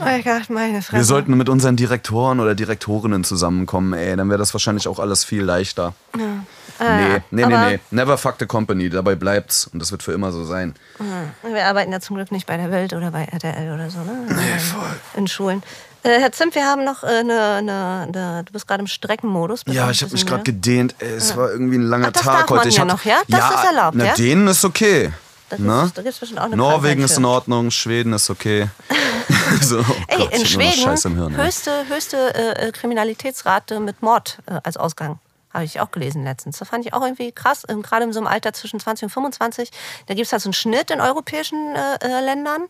oh 0.01 0.21
Gott, 0.23 0.49
meine 0.49 0.81
Fresse. 0.81 0.97
Wir 0.97 1.03
sollten 1.03 1.35
mit 1.37 1.49
unseren 1.49 1.75
Direktoren 1.75 2.39
oder 2.39 2.55
Direktorinnen 2.55 3.23
zusammenkommen, 3.23 3.93
ey. 3.93 4.15
Dann 4.15 4.29
wäre 4.29 4.39
das 4.39 4.53
wahrscheinlich 4.53 4.87
auch 4.87 4.99
alles 4.99 5.23
viel 5.23 5.43
leichter. 5.43 5.93
Nee, 6.15 6.23
nee, 6.79 7.21
nee, 7.31 7.43
aber- 7.43 7.69
nee. 7.69 7.79
Never 7.91 8.17
fuck 8.17 8.35
the 8.39 8.45
company. 8.45 8.89
Dabei 8.89 9.15
bleibt's. 9.15 9.67
Und 9.67 9.79
das 9.81 9.91
wird 9.91 10.03
für 10.03 10.11
immer 10.11 10.31
so 10.31 10.43
sein. 10.45 10.75
Wir 11.43 11.65
arbeiten 11.65 11.91
ja 11.91 11.99
zum 11.99 12.15
Glück 12.17 12.31
nicht 12.31 12.45
bei 12.45 12.57
der 12.57 12.71
Welt 12.71 12.93
oder 12.93 13.11
bei 13.11 13.23
RTL 13.25 13.73
oder 13.73 13.89
so, 13.89 13.99
ne? 13.99 14.25
Nee, 14.27 14.59
voll. 14.59 14.95
In 15.15 15.27
Schulen. 15.27 15.63
Äh, 16.03 16.19
Herr 16.19 16.31
Zimt, 16.31 16.53
wir 16.55 16.65
haben 16.65 16.83
noch 16.85 17.03
äh, 17.03 17.07
eine, 17.07 17.41
eine, 17.55 18.07
eine, 18.13 18.43
du 18.45 18.53
bist 18.53 18.67
gerade 18.67 18.81
im 18.81 18.87
Streckenmodus. 18.87 19.63
Ja, 19.67 19.89
ich 19.89 20.03
habe 20.03 20.11
mich 20.13 20.25
gerade 20.25 20.43
gedehnt. 20.43 20.93
Ey, 20.99 21.09
es 21.15 21.35
war 21.35 21.49
irgendwie 21.49 21.77
ein 21.77 21.81
langer 21.83 22.09
Ach, 22.09 22.11
das 22.11 22.21
Tag 22.21 22.39
darf 22.41 22.49
man 22.51 22.59
heute. 22.59 22.69
Ich 22.69 22.75
ja 22.75 22.81
hab- 22.81 22.87
noch, 22.87 23.03
ja? 23.03 23.17
Das 23.27 23.49
ist 23.55 23.63
erlaubt, 23.65 23.97
na, 23.97 24.05
ja? 24.05 24.13
denen 24.13 24.47
ist 24.47 24.63
okay. 24.63 25.11
Das 25.49 25.59
ist, 25.59 26.37
eine 26.37 26.55
Norwegen 26.57 26.99
Krankheit 26.99 27.09
ist 27.09 27.17
in 27.17 27.25
Ordnung, 27.25 27.71
Schweden 27.71 28.11
ist 28.13 28.29
okay. 28.29 28.67
so, 29.61 29.79
oh 29.79 29.83
Ey, 30.07 30.17
Gott, 30.17 30.33
in 30.33 30.45
Schweden 30.45 31.15
Hirn, 31.15 31.37
höchste, 31.37 31.87
höchste 31.89 32.35
äh, 32.35 32.71
Kriminalitätsrate 32.71 33.79
mit 33.79 34.01
Mord 34.01 34.39
äh, 34.47 34.59
als 34.63 34.77
Ausgang. 34.77 35.19
Habe 35.53 35.65
ich 35.65 35.79
auch 35.79 35.91
gelesen 35.91 36.23
letztens. 36.23 36.59
Das 36.59 36.67
fand 36.67 36.85
ich 36.85 36.93
auch 36.93 37.01
irgendwie 37.01 37.31
krass. 37.31 37.63
Ähm, 37.67 37.81
Gerade 37.81 38.03
in 38.03 38.13
so 38.13 38.19
einem 38.19 38.27
Alter 38.27 38.53
zwischen 38.53 38.79
20 38.79 39.05
und 39.05 39.09
25. 39.09 39.71
Da 40.05 40.13
gibt 40.13 40.27
es 40.27 40.31
halt 40.31 40.41
so 40.41 40.47
einen 40.47 40.53
Schnitt 40.53 40.91
in 40.91 41.01
europäischen 41.01 41.75
äh, 41.75 41.95
äh, 42.01 42.21
Ländern, 42.21 42.63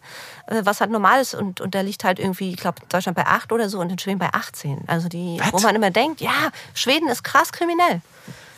äh, 0.46 0.62
was 0.64 0.80
halt 0.80 0.92
normal 0.92 1.20
ist. 1.20 1.34
Und, 1.34 1.60
und 1.60 1.74
der 1.74 1.84
liegt 1.84 2.04
halt 2.04 2.20
irgendwie, 2.20 2.52
ich 2.52 2.58
glaube, 2.58 2.82
Deutschland 2.88 3.16
bei 3.16 3.26
8 3.26 3.52
oder 3.52 3.68
so 3.68 3.80
und 3.80 3.92
in 3.92 4.00
Schweden 4.00 4.20
bei 4.20 4.30
18. 4.32 4.84
Also 4.88 5.10
die, 5.10 5.40
wo 5.52 5.58
Was? 5.58 5.64
man 5.64 5.76
immer 5.76 5.92
denkt, 5.92 6.22
ja, 6.22 6.50
Schweden 6.76 7.10
ist 7.10 7.24
krass 7.24 7.52
kriminell. 7.52 8.02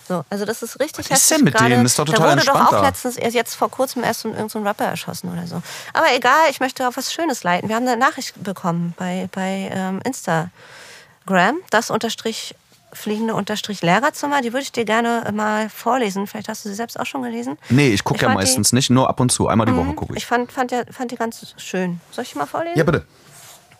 So, 0.10 0.26
also 0.32 0.43
das 0.43 0.63
ist 0.63 0.80
richtig 0.80 1.12
Was 1.12 1.19
ist 1.22 1.30
denn 1.30 1.43
mit 1.43 1.54
gerade. 1.54 1.69
denen? 1.69 1.86
Ist 1.86 2.00
doch 2.00 2.04
total 2.06 2.36
Da 2.36 2.36
wurde 2.36 2.45
doch 2.48 2.74
auch 2.74 2.82
letztens, 2.84 3.15
erst 3.15 3.36
jetzt 3.36 3.54
vor 3.54 3.69
kurzem 3.69 4.04
erst 4.04 4.22
so 4.22 4.30
ein, 4.30 4.34
irgend 4.36 4.50
so 4.52 4.60
Rapper 4.60 4.86
erschossen 4.86 5.32
oder 5.32 5.45
so. 5.45 5.62
Aber 5.93 6.08
egal, 6.15 6.50
ich 6.50 6.60
möchte 6.60 6.88
auf 6.88 6.98
was 6.98 7.13
Schönes 7.13 7.43
leiten. 7.43 7.69
Wir 7.69 7.76
haben 7.76 7.88
eine 7.88 7.95
Nachricht 7.95 8.43
bekommen 8.43 8.95
bei, 8.98 9.30
bei 9.32 9.69
ähm, 9.72 10.02
Instagram, 10.04 11.58
das 11.69 11.91
unterstrich 11.91 12.56
fliegende 12.91 13.36
unterstrich 13.36 13.84
Lehrerzimmer. 13.84 14.41
Die 14.41 14.52
würde 14.52 14.63
ich 14.63 14.72
dir 14.72 14.84
gerne 14.84 15.32
mal 15.32 15.69
vorlesen. 15.69 16.26
Vielleicht 16.26 16.50
hast 16.50 16.65
du 16.65 16.69
sie 16.69 16.76
selbst 16.76 17.00
auch 17.00 17.06
schon 17.06 17.22
gelesen. 17.22 17.60
Nee, 17.69 17.89
ich 17.89 18.04
gucke 18.04 18.19
ja 18.22 18.30
fand 18.30 18.39
die- 18.41 18.45
meistens 18.45 18.74
nicht, 18.74 18.89
nur 18.89 19.08
ab 19.10 19.19
und 19.19 19.32
zu. 19.32 19.48
Einmal 19.48 19.67
die 19.67 19.76
Woche 19.76 19.93
gucke 19.93 20.13
Ich 20.13 20.24
ich. 20.24 20.26
fand, 20.26 20.52
fand, 20.52 20.72
ja, 20.72 20.82
fand 20.89 21.12
die 21.12 21.15
ganz 21.17 21.54
schön. 21.58 22.02
Soll 22.12 22.24
ich 22.24 22.32
die 22.32 22.39
mal 22.39 22.48
vorlesen? 22.48 22.80
Ja, 22.80 22.84
bitte. 22.84 23.06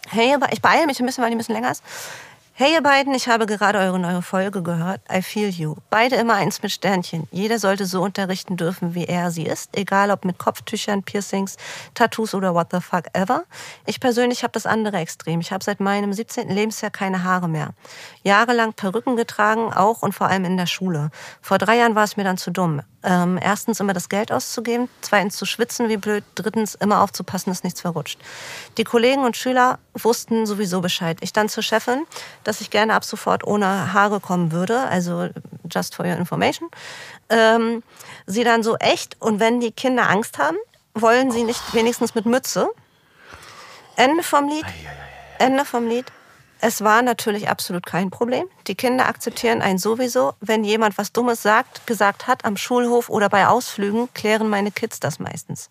Hey, 0.10 0.36
ich 0.52 0.62
beeile 0.62 0.86
mich 0.86 1.00
ein 1.00 1.08
bisschen, 1.08 1.24
weil 1.24 1.32
die 1.32 1.36
ein 1.36 1.39
bisschen 1.39 1.56
länger 1.56 1.72
ist. 1.72 1.84
Hey 2.62 2.74
ihr 2.74 2.84
beiden, 2.84 3.13
ich 3.13 3.30
habe 3.30 3.45
gerade 3.45 3.80
eure 3.80 4.00
neue 4.00 4.22
Folge 4.22 4.62
gehört. 4.62 5.00
I 5.10 5.22
feel 5.22 5.48
you. 5.48 5.78
Beide 5.89 6.17
immer 6.17 6.34
eins 6.34 6.62
mit 6.62 6.74
Sternchen. 6.74 7.26
Jeder 7.32 7.58
sollte 7.58 7.86
so 7.86 8.02
unterrichten 8.02 8.58
dürfen, 8.58 8.95
wie 8.95 9.06
er 9.06 9.32
sie 9.32 9.45
ist. 9.45 9.78
Egal 9.78 10.12
ob 10.12 10.26
mit 10.26 10.39
Kopftüchern, 10.39 11.02
Piercings, 11.02 11.56
Tattoos 11.93 12.34
oder 12.34 12.54
what 12.54 12.67
the 12.74 12.82
fuck 12.82 13.06
ever. 13.13 13.45
Ich 13.86 14.02
persönlich 14.02 14.43
habe 14.43 14.52
das 14.52 14.65
andere 14.65 14.98
Extrem. 14.98 15.39
Ich 15.39 15.54
habe 15.54 15.63
seit 15.63 15.80
meinem 15.80 16.12
17. 16.12 16.50
Lebensjahr 16.50 16.91
keine 16.91 17.24
Haare 17.24 17.48
mehr. 17.48 17.69
Jahrelang 18.24 18.74
Perücken 18.74 19.15
getragen, 19.15 19.72
auch 19.72 20.02
und 20.02 20.12
vor 20.12 20.28
allem 20.28 20.43
in 20.43 20.58
der 20.58 20.65
Schule. 20.65 21.12
Vor 21.41 21.60
drei 21.60 21.78
Jahren 21.78 21.95
war 21.95 22.04
es 22.04 22.17
mir 22.17 22.26
dann 22.26 22.38
zu 22.38 22.52
dumm. 22.52 22.82
Ähm, 23.04 23.39
erstens 23.41 23.80
immer 23.80 23.93
das 23.93 24.10
Geld 24.10 24.34
auszugeben, 24.34 24.89
zweitens 25.00 25.38
zu 25.38 25.45
schwitzen 25.45 25.88
wie 25.88 25.95
blöd, 25.95 26.26
drittens 26.36 26.76
immer 26.76 27.02
aufzupassen, 27.02 27.50
dass 27.52 27.63
nichts 27.63 27.80
verrutscht. 27.80 28.19
Die 28.78 28.84
Kollegen 28.84 29.24
und 29.24 29.38
Schüler 29.38 29.80
wussten 30.04 30.46
sowieso 30.46 30.82
Bescheid. 30.82 31.18
Ich 31.22 31.34
dann 31.34 31.50
zur 31.50 31.64
Chefin, 31.64 32.06
dass 32.44 32.62
ich 32.62 32.70
gerne 32.70 32.94
ab 32.94 33.04
sofort 33.04 33.46
ohne 33.46 33.94
Haare 33.94 34.20
kommen 34.20 34.52
würde, 34.52 34.82
also 34.82 35.30
just 35.70 35.96
for 35.96 36.06
your 36.06 36.16
information. 36.16 36.70
Ähm, 37.30 37.84
sie 38.26 38.44
dann 38.44 38.64
so 38.64 38.76
echt 38.78 39.18
und 39.22 39.40
wenn 39.40 39.60
die 39.60 39.72
Kinder 39.72 40.10
Angst 40.10 40.38
haben, 40.38 40.58
wollen 40.94 41.32
sie 41.32 41.44
nicht 41.44 41.74
wenigstens 41.74 42.16
mit 42.16 42.26
Mütze. 42.26 42.70
Ende 43.96 44.24
vom 44.24 44.48
Lied. 44.48 44.66
Ende 45.38 45.66
vom 45.66 45.88
Lied. 45.88 46.06
Es 46.62 46.84
war 46.84 47.02
natürlich 47.02 47.48
absolut 47.48 47.86
kein 47.86 48.10
Problem. 48.10 48.45
Die 48.67 48.76
Kinder 48.76 49.08
akzeptieren 49.08 49.62
einen 49.62 49.78
sowieso. 49.78 50.34
Wenn 50.41 50.65
jemand 50.65 50.98
was 50.98 51.13
Dummes 51.13 51.41
sagt, 51.41 51.88
gesagt 51.88 52.28
hat 52.28 52.43
am 52.43 52.58
Schulhof 52.58 53.10
oder 53.10 53.30
bei 53.30 53.48
Ausflügen, 53.48 54.10
klären 54.13 54.50
meine 54.50 54.72
Kids 54.72 55.00
das 55.00 55.19
meistens. 55.19 55.69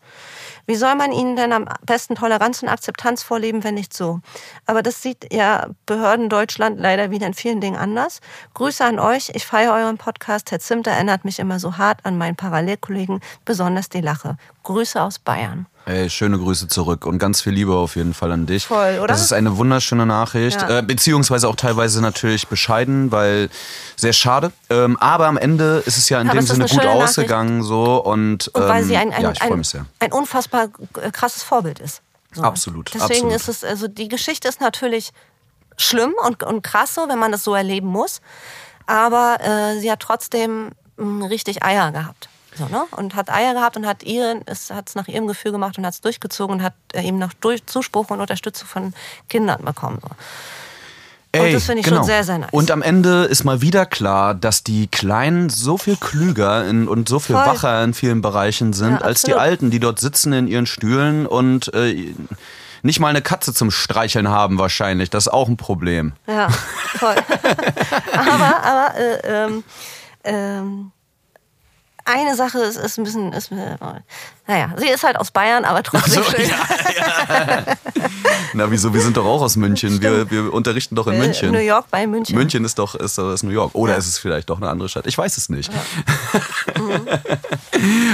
Wie 0.66 0.76
soll 0.76 0.94
man 0.94 1.12
ihnen 1.12 1.36
denn 1.36 1.52
am 1.52 1.66
besten 1.84 2.14
Toleranz 2.14 2.62
und 2.62 2.70
Akzeptanz 2.70 3.22
vorleben, 3.22 3.64
wenn 3.64 3.74
nicht 3.74 3.92
so? 3.92 4.20
Aber 4.64 4.82
das 4.82 5.02
sieht 5.02 5.30
ja 5.30 5.68
Behörden 5.84 6.30
Deutschland 6.30 6.80
leider 6.80 7.10
wieder 7.10 7.26
in 7.26 7.34
vielen 7.34 7.60
Dingen 7.60 7.76
anders. 7.76 8.20
Grüße 8.54 8.82
an 8.82 8.98
euch. 8.98 9.30
Ich 9.34 9.44
feiere 9.44 9.74
euren 9.74 9.98
Podcast. 9.98 10.50
Herr 10.50 10.60
Zimt 10.60 10.86
erinnert 10.86 11.26
mich 11.26 11.38
immer 11.38 11.58
so 11.58 11.76
hart 11.76 12.06
an 12.06 12.16
meinen 12.16 12.36
Parallelkollegen, 12.36 13.20
besonders 13.44 13.90
die 13.90 14.00
Lache. 14.00 14.38
Grüße 14.62 15.00
aus 15.00 15.18
Bayern. 15.18 15.66
Ey, 15.88 16.10
schöne 16.10 16.36
Grüße 16.38 16.68
zurück 16.68 17.06
und 17.06 17.18
ganz 17.18 17.40
viel 17.40 17.54
Liebe 17.54 17.74
auf 17.74 17.96
jeden 17.96 18.12
Fall 18.12 18.30
an 18.30 18.44
dich. 18.44 18.66
Voll, 18.66 18.98
oder? 18.98 19.06
Das 19.06 19.22
ist 19.22 19.32
eine 19.32 19.56
wunderschöne 19.56 20.04
Nachricht, 20.04 20.60
Ja. 20.60 20.80
äh, 20.80 20.82
beziehungsweise 20.82 21.48
auch 21.48 21.56
teilweise 21.56 22.02
natürlich 22.02 22.46
bescheiden, 22.46 23.10
weil 23.10 23.48
sehr 23.96 24.12
schade. 24.12 24.52
Ähm, 24.68 24.98
aber 25.00 25.26
am 25.28 25.38
Ende 25.38 25.82
ist 25.86 25.96
es 25.96 26.10
ja 26.10 26.20
in 26.20 26.28
Aber 26.28 26.38
dem 26.38 26.46
Sinne 26.46 26.66
gut 26.66 26.84
ausgegangen 26.84 27.62
so 27.62 28.04
und, 28.04 28.48
Und 28.48 28.62
weil 28.68 28.82
ähm, 28.82 28.88
sie 28.88 28.96
ein, 28.98 29.12
ein, 29.14 29.22
ja, 29.22 29.32
ich 29.32 29.38
freue 29.38 29.56
mich 29.56 29.68
sehr. 29.70 29.86
ein 30.00 30.12
unfassbar 30.12 30.68
äh, 31.00 31.10
krasses 31.10 31.42
Vorbild 31.42 31.78
ist. 31.78 32.02
So. 32.34 32.42
Absolut, 32.42 32.90
Deswegen 32.92 33.32
absolut. 33.32 33.34
ist 33.36 33.48
es, 33.48 33.64
also 33.64 33.88
die 33.88 34.08
Geschichte 34.08 34.46
ist 34.46 34.60
natürlich 34.60 35.12
schlimm 35.78 36.12
und, 36.26 36.42
und 36.42 36.60
krass 36.62 36.94
so, 36.96 37.08
wenn 37.08 37.18
man 37.18 37.32
das 37.32 37.44
so 37.44 37.54
erleben 37.54 37.88
muss. 37.88 38.20
Aber 38.86 39.38
äh, 39.40 39.80
sie 39.80 39.90
hat 39.90 40.00
trotzdem 40.00 40.72
mh, 40.98 41.28
richtig 41.28 41.62
Eier 41.62 41.92
gehabt. 41.92 42.28
So, 42.58 42.66
ne? 42.66 42.84
Und 42.92 43.14
hat 43.14 43.30
Eier 43.30 43.54
gehabt 43.54 43.76
und 43.76 43.86
hat 43.86 44.02
es 44.02 44.70
hat 44.70 44.88
es 44.88 44.94
nach 44.94 45.08
ihrem 45.08 45.26
Gefühl 45.26 45.52
gemacht 45.52 45.78
und 45.78 45.86
hat 45.86 45.94
es 45.94 46.00
durchgezogen 46.00 46.56
und 46.56 46.62
hat 46.62 46.74
äh, 46.92 47.02
eben 47.02 47.18
noch 47.18 47.32
durch 47.34 47.64
Zuspruch 47.66 48.10
und 48.10 48.20
Unterstützung 48.20 48.66
von 48.66 48.94
Kindern 49.28 49.64
bekommen. 49.64 49.98
So. 50.02 50.08
Ey, 51.32 51.52
das 51.52 51.64
finde 51.64 51.80
ich 51.80 51.84
genau. 51.84 51.98
schon 51.98 52.06
sehr, 52.06 52.24
sehr 52.24 52.38
nice. 52.38 52.48
Und 52.52 52.70
am 52.70 52.80
Ende 52.80 53.24
ist 53.24 53.44
mal 53.44 53.60
wieder 53.60 53.84
klar, 53.84 54.34
dass 54.34 54.64
die 54.64 54.86
Kleinen 54.86 55.50
so 55.50 55.76
viel 55.76 55.96
klüger 55.96 56.66
in, 56.66 56.88
und 56.88 57.08
so 57.08 57.18
viel 57.18 57.36
Voll. 57.36 57.46
wacher 57.46 57.84
in 57.84 57.92
vielen 57.92 58.22
Bereichen 58.22 58.72
sind, 58.72 58.92
Ja, 58.92 58.98
als 58.98 59.22
die. 59.22 59.34
Alten, 59.34 59.70
die 59.70 59.78
dort 59.78 60.00
sitzen 60.00 60.32
in 60.32 60.48
ihren 60.48 60.66
Stühlen 60.66 61.26
und 61.26 61.72
äh, 61.74 62.14
nicht 62.82 62.98
mal 62.98 63.08
eine 63.08 63.20
Katze 63.20 63.52
zum 63.52 63.70
Streicheln 63.70 64.28
haben 64.28 64.58
wahrscheinlich. 64.58 65.10
Das 65.10 65.26
ist 65.26 65.32
auch 65.32 65.48
ein 65.48 65.58
Problem. 65.58 66.12
Ja, 66.26 66.48
voll. 66.48 67.16
aber 68.12 68.64
aber 68.64 68.94
äh, 68.96 69.44
ähm, 69.44 69.64
ähm, 70.24 70.92
eine 72.08 72.34
Sache 72.36 72.58
ist, 72.60 72.76
ist 72.76 72.98
ein 72.98 73.04
bisschen, 73.04 73.32
ist, 73.32 73.50
äh, 73.52 73.76
naja, 74.46 74.72
sie 74.76 74.88
ist 74.88 75.02
halt 75.04 75.16
aus 75.18 75.30
Bayern, 75.30 75.64
aber 75.64 75.82
trotzdem 75.82 76.22
So, 76.22 76.30
schön. 76.30 76.50
Na 78.54 78.70
wieso, 78.70 78.92
wir 78.94 79.00
sind 79.02 79.16
doch 79.16 79.26
auch 79.26 79.42
aus 79.42 79.56
München. 79.56 80.00
Wir, 80.00 80.30
wir 80.30 80.52
unterrichten 80.52 80.94
doch 80.94 81.06
in 81.06 81.14
Äh, 81.14 81.18
München. 81.18 81.52
New 81.52 81.58
York 81.58 81.86
bei 81.90 82.06
München. 82.06 82.36
München 82.36 82.64
ist 82.64 82.78
doch 82.78 82.94
ist 82.94 83.18
doch 83.18 83.30
das 83.30 83.42
New 83.42 83.50
York. 83.50 83.74
Oder 83.74 83.96
ist 83.96 84.06
es 84.08 84.18
vielleicht 84.18 84.48
doch 84.50 84.56
eine 84.58 84.68
andere 84.70 84.88
Stadt? 84.88 85.06
Ich 85.06 85.16
weiß 85.18 85.36
es 85.36 85.48
nicht. 85.48 85.70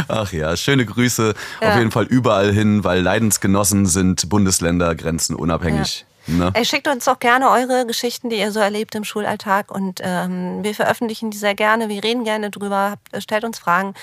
Ach 0.08 0.32
ja, 0.32 0.56
schöne 0.56 0.84
Grüße 0.84 1.34
auf 1.60 1.66
Ja. 1.66 1.78
jeden 1.78 1.90
Fall 1.90 2.04
überall 2.04 2.52
hin, 2.52 2.84
weil 2.84 3.00
Leidensgenossen 3.00 3.86
sind 3.86 4.28
Bundesländergrenzen 4.28 5.36
unabhängig. 5.36 6.04
Ne? 6.26 6.50
Ey, 6.54 6.64
schickt 6.64 6.88
uns 6.88 7.04
doch 7.04 7.18
gerne 7.18 7.50
eure 7.50 7.86
Geschichten, 7.86 8.30
die 8.30 8.36
ihr 8.36 8.50
so 8.52 8.58
erlebt 8.60 8.94
im 8.94 9.04
Schulalltag. 9.04 9.70
Und 9.70 10.00
ähm, 10.02 10.64
wir 10.64 10.74
veröffentlichen 10.74 11.30
die 11.30 11.36
sehr 11.38 11.54
gerne. 11.54 11.88
Wir 11.88 12.02
reden 12.02 12.24
gerne 12.24 12.50
drüber. 12.50 12.92
Habt- 12.92 13.22
Stellt 13.22 13.44
uns 13.44 13.58
Fragen. 13.58 13.94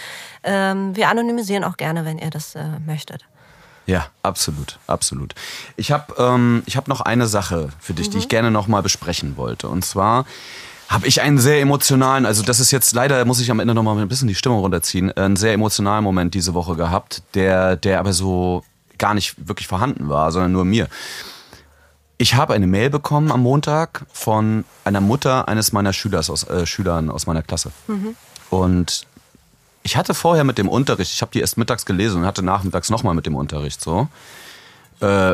Ähm, 0.43 0.95
wir 0.95 1.09
anonymisieren 1.09 1.63
auch 1.63 1.77
gerne, 1.77 2.05
wenn 2.05 2.19
ihr 2.19 2.29
das 2.29 2.55
äh, 2.55 2.63
möchtet. 2.85 3.25
Ja, 3.87 4.07
absolut, 4.21 4.77
absolut. 4.87 5.33
Ich 5.75 5.91
habe 5.91 6.13
ähm, 6.19 6.61
ich 6.67 6.77
hab 6.77 6.87
noch 6.87 7.01
eine 7.01 7.27
Sache 7.27 7.69
für 7.79 7.93
dich, 7.93 8.09
die 8.09 8.17
Mhm. 8.17 8.21
ich 8.23 8.29
gerne 8.29 8.51
noch 8.51 8.67
mal 8.67 8.83
besprechen 8.83 9.35
wollte. 9.37 9.67
Und 9.67 9.83
zwar 9.83 10.25
habe 10.87 11.07
ich 11.07 11.21
einen 11.21 11.39
sehr 11.39 11.59
emotionalen, 11.61 12.25
also 12.25 12.43
das 12.43 12.59
ist 12.59 12.69
jetzt 12.71 12.93
leider, 12.93 13.25
muss 13.25 13.39
ich 13.39 13.49
am 13.49 13.59
Ende 13.59 13.73
noch 13.73 13.81
mal 13.81 13.97
ein 13.97 14.07
bisschen 14.07 14.27
die 14.27 14.35
Stimmung 14.35 14.59
runterziehen, 14.59 15.11
einen 15.13 15.35
sehr 15.37 15.53
emotionalen 15.53 16.03
Moment 16.03 16.33
diese 16.35 16.53
Woche 16.53 16.75
gehabt, 16.75 17.23
der, 17.33 17.75
der 17.77 17.99
aber 17.99 18.13
so 18.13 18.63
gar 18.97 19.13
nicht 19.15 19.47
wirklich 19.47 19.67
vorhanden 19.67 20.09
war, 20.09 20.31
sondern 20.31 20.51
nur 20.51 20.63
mir. 20.65 20.87
Ich 22.21 22.35
habe 22.35 22.53
eine 22.53 22.67
Mail 22.67 22.91
bekommen 22.91 23.31
am 23.31 23.41
Montag 23.41 24.05
von 24.13 24.63
einer 24.83 25.01
Mutter 25.01 25.47
eines 25.47 25.71
meiner 25.71 25.91
Schülers 25.91 26.29
aus, 26.29 26.43
äh, 26.43 26.67
Schülern 26.67 27.09
aus 27.09 27.25
meiner 27.25 27.41
Klasse. 27.41 27.71
Und 28.51 29.07
ich 29.81 29.97
hatte 29.97 30.13
vorher 30.13 30.43
mit 30.43 30.59
dem 30.59 30.69
Unterricht, 30.69 31.11
ich 31.15 31.23
habe 31.23 31.31
die 31.31 31.39
erst 31.39 31.57
mittags 31.57 31.83
gelesen 31.83 32.21
und 32.21 32.27
hatte 32.27 32.43
nachmittags 32.43 32.91
nochmal 32.91 33.15
mit 33.15 33.25
dem 33.25 33.33
Unterricht 33.35 33.81
so. 33.81 34.07
Äh, 34.99 35.33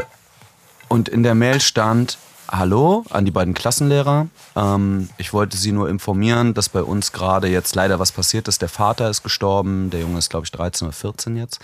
und 0.88 1.10
in 1.10 1.24
der 1.24 1.36
Mail 1.36 1.60
stand, 1.60 2.18
hallo 2.50 3.04
an 3.10 3.26
die 3.26 3.32
beiden 3.32 3.54
Klassenlehrer. 3.54 4.28
Ähm, 4.56 5.10
ich 5.18 5.34
wollte 5.34 5.58
Sie 5.58 5.74
nur 5.74 5.90
informieren, 5.90 6.54
dass 6.54 6.70
bei 6.70 6.82
uns 6.82 7.12
gerade 7.12 7.50
jetzt 7.50 7.76
leider 7.76 8.00
was 8.00 8.14
passiert 8.14 8.48
ist. 8.48 8.62
Der 8.62 8.70
Vater 8.70 9.10
ist 9.10 9.24
gestorben, 9.24 9.90
der 9.90 10.00
Junge 10.00 10.20
ist 10.20 10.30
glaube 10.30 10.46
ich 10.46 10.54
13 10.54 10.88
oder 10.88 10.96
14 10.96 11.36
jetzt. 11.36 11.60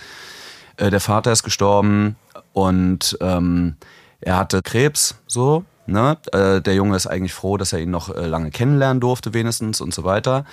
Äh, 0.76 0.90
der 0.90 1.00
Vater 1.00 1.32
ist 1.32 1.44
gestorben 1.44 2.16
und 2.52 3.16
ähm, 3.22 3.76
er 4.24 4.36
hatte 4.36 4.62
Krebs, 4.62 5.16
so. 5.26 5.64
Ne? 5.86 6.16
Äh, 6.32 6.62
der 6.62 6.74
Junge 6.74 6.96
ist 6.96 7.06
eigentlich 7.06 7.34
froh, 7.34 7.56
dass 7.56 7.72
er 7.72 7.80
ihn 7.80 7.90
noch 7.90 8.08
äh, 8.08 8.26
lange 8.26 8.50
kennenlernen 8.50 9.00
durfte, 9.00 9.34
wenigstens 9.34 9.80
und 9.80 9.92
so 9.92 10.04
weiter. 10.04 10.46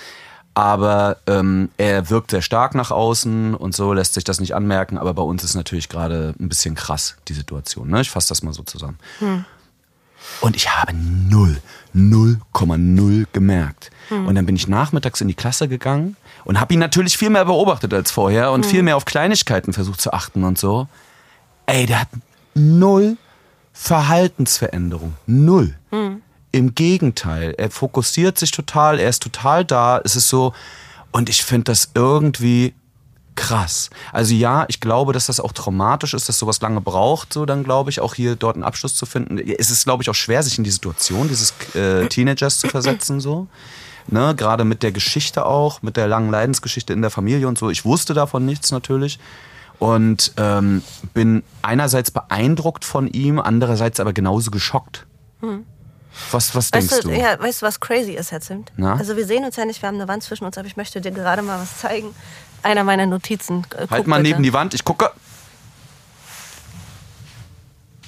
Aber 0.53 1.17
ähm, 1.27 1.69
er 1.77 2.09
wirkt 2.09 2.31
sehr 2.31 2.41
stark 2.41 2.75
nach 2.75 2.91
außen 2.91 3.55
und 3.55 3.73
so 3.73 3.93
lässt 3.93 4.15
sich 4.15 4.25
das 4.25 4.41
nicht 4.41 4.53
anmerken. 4.53 4.97
Aber 4.97 5.13
bei 5.13 5.21
uns 5.21 5.45
ist 5.45 5.55
natürlich 5.55 5.87
gerade 5.87 6.35
ein 6.37 6.49
bisschen 6.49 6.75
krass, 6.75 7.15
die 7.29 7.33
Situation. 7.33 7.89
Ne? 7.89 8.01
Ich 8.01 8.09
fasse 8.09 8.27
das 8.29 8.43
mal 8.43 8.51
so 8.51 8.63
zusammen. 8.63 8.99
Und 10.41 10.57
ich 10.57 10.69
habe 10.69 10.93
null, 10.93 11.61
0,0 11.95 13.27
gemerkt. 13.31 13.91
Und 14.09 14.35
dann 14.35 14.45
bin 14.45 14.57
ich 14.57 14.67
nachmittags 14.67 15.21
in 15.21 15.29
die 15.29 15.33
Klasse 15.33 15.69
gegangen 15.69 16.17
und 16.43 16.59
habe 16.59 16.73
ihn 16.73 16.81
natürlich 16.81 17.17
viel 17.17 17.29
mehr 17.29 17.45
beobachtet 17.45 17.93
als 17.93 18.11
vorher 18.11 18.51
und 18.51 18.65
viel 18.65 18.83
mehr 18.83 18.97
auf 18.97 19.05
Kleinigkeiten 19.05 19.71
versucht 19.71 20.01
zu 20.01 20.11
achten 20.11 20.43
und 20.43 20.57
so. 20.57 20.89
Ey, 21.65 21.85
der 21.85 22.01
hat 22.01 22.09
null 22.53 23.15
Verhaltensveränderung. 23.73 25.13
Null. 25.25 25.75
Im 26.51 26.75
Gegenteil, 26.75 27.53
er 27.57 27.71
fokussiert 27.71 28.37
sich 28.37 28.51
total, 28.51 28.99
er 28.99 29.09
ist 29.09 29.23
total 29.23 29.63
da. 29.63 30.01
Es 30.03 30.15
ist 30.15 30.27
so, 30.27 30.53
und 31.11 31.29
ich 31.29 31.43
finde 31.43 31.65
das 31.65 31.91
irgendwie 31.95 32.73
krass. 33.35 33.89
Also 34.11 34.33
ja, 34.33 34.65
ich 34.67 34.79
glaube, 34.79 35.13
dass 35.13 35.27
das 35.27 35.39
auch 35.39 35.53
traumatisch 35.53 36.13
ist, 36.13 36.27
dass 36.27 36.37
sowas 36.37 36.61
lange 36.61 36.81
braucht, 36.81 37.33
so 37.33 37.45
dann 37.45 37.63
glaube 37.63 37.89
ich 37.89 37.99
auch 37.99 38.13
hier 38.13 38.35
dort 38.35 38.55
einen 38.55 38.63
Abschluss 38.63 38.95
zu 38.95 39.05
finden. 39.05 39.37
Es 39.39 39.71
ist 39.71 39.85
glaube 39.85 40.03
ich 40.03 40.09
auch 40.09 40.15
schwer, 40.15 40.43
sich 40.43 40.57
in 40.57 40.63
die 40.63 40.71
Situation 40.71 41.27
dieses 41.27 41.53
äh, 41.73 42.07
Teenagers 42.07 42.59
zu 42.59 42.67
versetzen 42.67 43.19
so. 43.19 43.47
Ne, 44.07 44.33
gerade 44.35 44.65
mit 44.65 44.81
der 44.83 44.91
Geschichte 44.91 45.45
auch, 45.45 45.83
mit 45.83 45.95
der 45.95 46.07
langen 46.07 46.31
Leidensgeschichte 46.31 46.91
in 46.91 47.01
der 47.01 47.11
Familie 47.11 47.47
und 47.47 47.57
so. 47.57 47.69
Ich 47.69 47.85
wusste 47.85 48.13
davon 48.13 48.45
nichts 48.45 48.71
natürlich 48.71 49.19
und 49.81 50.33
ähm, 50.37 50.83
bin 51.15 51.41
einerseits 51.63 52.11
beeindruckt 52.11 52.85
von 52.85 53.07
ihm, 53.07 53.39
andererseits 53.39 53.99
aber 53.99 54.13
genauso 54.13 54.51
geschockt. 54.51 55.07
Was, 56.29 56.53
was 56.53 56.69
denkst 56.69 56.91
Weißt 56.91 57.03
du, 57.05 57.07
du? 57.09 57.15
ja, 57.19 57.39
weißt 57.39 57.63
du, 57.63 57.65
was 57.65 57.79
crazy 57.79 58.11
ist, 58.11 58.31
Herr 58.31 58.41
Zimt? 58.41 58.71
Na? 58.77 58.93
Also 58.93 59.17
wir 59.17 59.25
sehen 59.25 59.43
uns 59.43 59.55
ja 59.55 59.65
nicht, 59.65 59.81
wir 59.81 59.87
haben 59.87 59.95
eine 59.95 60.07
Wand 60.07 60.21
zwischen 60.21 60.45
uns, 60.45 60.55
aber 60.55 60.67
ich 60.67 60.77
möchte 60.77 61.01
dir 61.01 61.09
gerade 61.09 61.41
mal 61.41 61.59
was 61.59 61.79
zeigen. 61.79 62.13
Einer 62.61 62.83
meiner 62.83 63.07
Notizen. 63.07 63.65
Äh, 63.73 63.77
halt 63.77 63.89
guck 63.89 64.07
mal 64.07 64.17
bitte. 64.17 64.29
neben 64.29 64.43
die 64.43 64.53
Wand, 64.53 64.75
ich 64.75 64.85
gucke. 64.85 65.09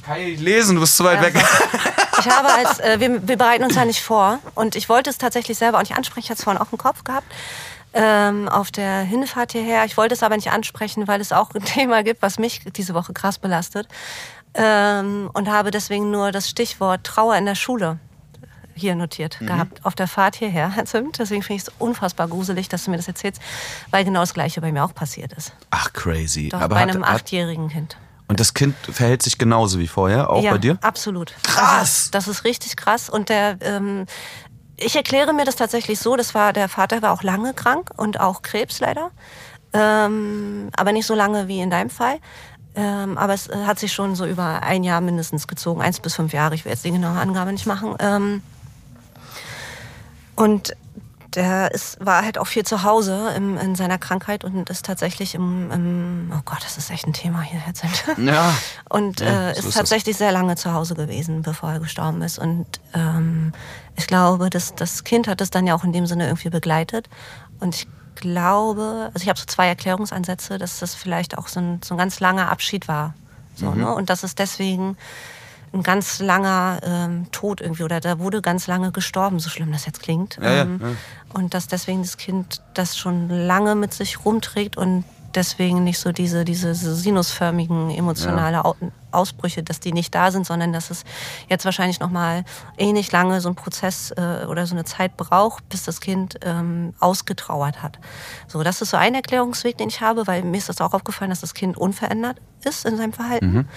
Kann 0.06 0.20
ich 0.20 0.40
lesen, 0.40 0.76
du 0.76 0.82
bist 0.82 0.96
zu 0.96 1.04
weit 1.04 1.18
Ja, 1.18 1.24
weg. 1.24 1.34
Ich 2.20 2.30
habe 2.30 2.54
als, 2.54 2.80
äh, 2.82 3.00
wir, 3.00 3.28
wir 3.28 3.36
bereiten 3.36 3.64
uns 3.64 3.74
ja 3.74 3.84
nicht 3.84 4.04
vor 4.04 4.38
und 4.54 4.76
ich 4.76 4.88
wollte 4.90 5.10
es 5.10 5.18
tatsächlich 5.18 5.58
selber 5.58 5.80
auch 5.80 5.82
nicht 5.82 5.96
ansprechen. 5.98 6.26
Ich 6.26 6.30
hatte 6.30 6.38
es 6.38 6.44
vorhin 6.44 6.62
auch 6.62 6.72
im 6.72 6.78
Kopf 6.78 7.04
gehabt 7.04 7.26
ähm, 7.94 8.50
auf 8.50 8.72
der 8.72 9.02
Hinfahrt 9.02 9.52
hierher. 9.52 9.86
Ich 9.86 9.98
wollte 9.98 10.14
es 10.14 10.24
aber 10.24 10.36
nicht 10.36 10.52
ansprechen, 10.52 11.08
weil 11.08 11.22
es 11.22 11.32
auch 11.32 11.52
ein 11.54 11.62
Thema 11.66 12.04
gibt, 12.04 12.22
was 12.22 12.40
mich 12.40 12.62
diese 12.76 12.94
Woche 12.94 13.14
krass 13.14 13.40
belastet. 13.40 13.88
Ähm, 14.56 15.30
und 15.34 15.50
habe 15.50 15.72
deswegen 15.72 16.12
nur 16.12 16.32
das 16.32 16.50
Stichwort 16.50 17.04
Trauer 17.04 17.36
in 17.36 17.46
der 17.46 17.56
Schule 17.56 18.00
hier 18.76 18.96
notiert 18.96 19.40
gehabt, 19.40 19.86
auf 19.86 19.96
der 19.96 20.08
Fahrt 20.08 20.36
hierher. 20.36 20.74
Deswegen 20.78 21.14
finde 21.14 21.54
ich 21.54 21.62
es 21.64 21.72
unfassbar 21.80 22.28
gruselig, 22.28 22.70
dass 22.70 22.86
du 22.86 22.92
mir 22.92 22.98
das 22.98 23.08
erzählst, 23.08 23.42
weil 23.92 24.04
genau 24.04 24.22
das 24.22 24.34
Gleiche 24.34 24.62
bei 24.62 24.72
mir 24.72 24.84
auch 24.84 24.94
passiert 24.94 25.34
ist. 25.34 25.54
Ach, 25.70 25.92
crazy. 25.94 26.50
Doch 26.50 26.62
Aber 26.62 26.76
bei 26.76 26.82
einem 26.82 27.06
hat, 27.06 27.16
achtjährigen 27.16 27.70
Kind. 27.70 27.98
und 28.28 28.40
das 28.40 28.54
Kind 28.54 28.76
verhält 28.92 29.22
sich 29.22 29.38
genauso 29.38 29.80
wie 29.80 29.88
vorher, 29.88 30.30
auch 30.30 30.44
ja, 30.44 30.52
bei 30.52 30.58
dir? 30.58 30.78
Absolut. 30.82 31.34
Krass! 31.44 31.80
Also, 31.80 32.12
das 32.12 32.28
ist 32.28 32.44
richtig 32.46 32.76
krass. 32.76 33.10
Und 33.10 33.30
der, 33.30 33.58
ähm, 33.62 34.06
ich 34.86 34.96
erkläre 34.96 35.34
mir 35.34 35.46
das 35.46 35.56
tatsächlich 35.56 36.00
so, 36.00 36.16
das 36.16 36.34
war, 36.34 36.54
der 36.54 36.70
Vater 36.70 37.02
war 37.02 37.12
auch 37.12 37.24
lange 37.24 37.54
krank 37.54 37.92
und 37.98 38.20
auch 38.20 38.42
Krebs 38.42 38.80
leider. 38.80 39.12
Ähm, 39.74 40.70
aber 40.76 40.92
nicht 40.92 41.06
so 41.06 41.16
lange 41.16 41.48
wie 41.48 41.60
in 41.60 41.70
deinem 41.70 41.90
Fall. 41.90 42.20
Ähm, 42.76 43.18
aber 43.18 43.34
es 43.34 43.48
äh, 43.48 43.66
hat 43.66 43.80
sich 43.80 43.94
schon 43.94 44.16
so 44.16 44.26
über 44.26 44.64
ein 44.64 44.84
Jahr 44.84 45.02
mindestens 45.02 45.48
gezogen, 45.48 45.82
eins 45.82 46.00
bis 46.00 46.16
fünf 46.16 46.34
Jahre. 46.34 46.56
Ich 46.56 46.66
will 46.66 46.72
jetzt 46.72 46.86
die 46.86 46.92
genaue 46.92 47.20
Angabe 47.20 47.52
nicht 47.52 47.66
machen. 47.66 47.96
Ähm, 48.00 48.42
und 50.36 50.76
der 51.36 51.72
ist, 51.72 52.04
war 52.06 52.24
halt 52.24 52.38
auch 52.38 52.48
viel 52.48 52.64
zu 52.64 52.84
Hause 52.84 53.30
im, 53.36 53.58
in 53.58 53.76
seiner 53.76 53.98
Krankheit 53.98 54.44
und 54.44 54.70
ist 54.70 54.86
tatsächlich 54.86 55.36
im, 55.36 55.72
im, 55.72 56.34
oh 56.36 56.42
Gott, 56.46 56.64
das 56.64 56.78
ist 56.78 56.90
echt 56.92 57.06
ein 57.08 57.14
Thema 57.14 57.42
hier 57.42 57.62
jetzt. 57.68 57.84
Ja. 58.18 58.54
Und 58.90 59.20
Ja, 59.20 59.50
äh, 59.50 59.54
so 59.56 59.60
ist, 59.60 59.66
ist 59.70 59.74
tatsächlich 59.76 60.18
sehr 60.18 60.32
lange 60.32 60.56
zu 60.56 60.74
Hause 60.74 60.96
gewesen, 60.96 61.42
bevor 61.42 61.72
er 61.72 61.80
gestorben 61.80 62.22
ist. 62.22 62.40
Und 62.40 62.66
ähm, 62.94 63.52
ich 63.96 64.08
glaube, 64.08 64.50
dass 64.50 64.76
das 64.76 65.04
Kind 65.04 65.28
hat 65.28 65.42
es 65.42 65.50
dann 65.50 65.66
ja 65.68 65.76
auch 65.76 65.84
in 65.84 65.94
dem 65.94 66.06
Sinne 66.06 66.28
irgendwie 66.28 66.50
begleitet. 66.50 67.10
Und 67.60 67.76
ich 67.76 67.88
glaube, 68.16 69.10
also 69.14 69.24
ich 69.24 69.30
habe 69.30 69.40
so 69.40 69.46
zwei 69.46 69.68
Erklärungsansätze, 69.68 70.58
dass 70.58 70.80
das 70.80 70.96
vielleicht 70.96 71.38
auch 71.38 71.48
so 71.48 71.60
ein, 71.60 71.82
so 71.84 71.96
ein 71.96 71.98
ganz 71.98 72.20
langer 72.20 72.50
Abschied 72.50 72.88
war. 72.88 73.14
So, 73.56 73.72
Mhm. 73.72 73.82
ne? 73.82 73.94
Und 73.94 74.10
dass 74.10 74.24
es 74.24 74.36
deswegen 74.36 74.98
ein 75.74 75.84
ganz 75.84 76.20
langer 76.20 76.80
ähm, 76.84 77.32
Tod 77.32 77.60
irgendwie 77.60 77.84
oder 77.84 78.00
da 78.00 78.20
wurde 78.20 78.42
ganz 78.42 78.68
lange 78.68 78.92
gestorben, 78.92 79.40
so 79.40 79.50
schlimm 79.50 79.72
das 79.72 79.86
jetzt 79.86 80.02
klingt. 80.02 80.38
Ja, 80.42 80.52
ja, 80.52 80.62
ähm, 80.62 80.80
ja. 80.82 80.88
Und 81.34 81.54
dass 81.54 81.68
deswegen 81.68 82.02
das 82.02 82.18
Kind 82.18 82.62
das 82.74 82.98
schon 82.98 83.30
lange 83.30 83.76
mit 83.76 83.94
sich 83.94 84.24
rumträgt 84.24 84.78
und 84.78 85.04
deswegen 85.36 85.84
nicht 85.84 86.00
so 86.00 86.12
diese, 86.12 86.46
diese 86.46 86.74
sinusförmigen 86.74 87.90
emotionale 87.92 88.58
ja. 88.58 88.74
Ausbrüche, 89.12 89.64
dass 89.64 89.80
die 89.80 89.92
nicht 89.92 90.14
da 90.16 90.32
sind, 90.32 90.46
sondern 90.46 90.74
dass 90.74 90.90
es 90.90 91.04
jetzt 91.50 91.66
wahrscheinlich 91.66 92.00
noch 92.00 92.10
mal 92.10 92.44
ähnlich 92.78 93.12
lange 93.12 93.42
so 93.42 93.50
ein 93.50 93.56
Prozess 93.56 94.12
äh, 94.12 94.46
oder 94.48 94.66
so 94.66 94.76
eine 94.76 94.86
Zeit 94.86 95.18
braucht, 95.18 95.68
bis 95.70 95.84
das 95.84 96.02
Kind 96.02 96.40
ähm, 96.44 96.94
ausgetrauert 97.00 97.84
hat. 97.84 98.00
So, 98.48 98.64
das 98.64 98.82
ist 98.82 98.90
so 98.90 98.98
ein 98.98 99.16
Erklärungsweg, 99.16 99.78
den 99.78 99.90
ich 99.90 100.02
habe, 100.02 100.28
weil 100.28 100.44
mir 100.44 100.58
ist 100.58 100.70
das 100.70 100.82
auch 100.82 100.94
aufgefallen, 100.94 101.30
dass 101.30 101.42
das 101.42 101.54
Kind 101.54 101.78
unverändert 101.78 102.38
ist 102.64 102.86
in 102.86 102.98
seinem 102.98 103.14
Verhalten, 103.14 103.54
mhm. 103.54 103.68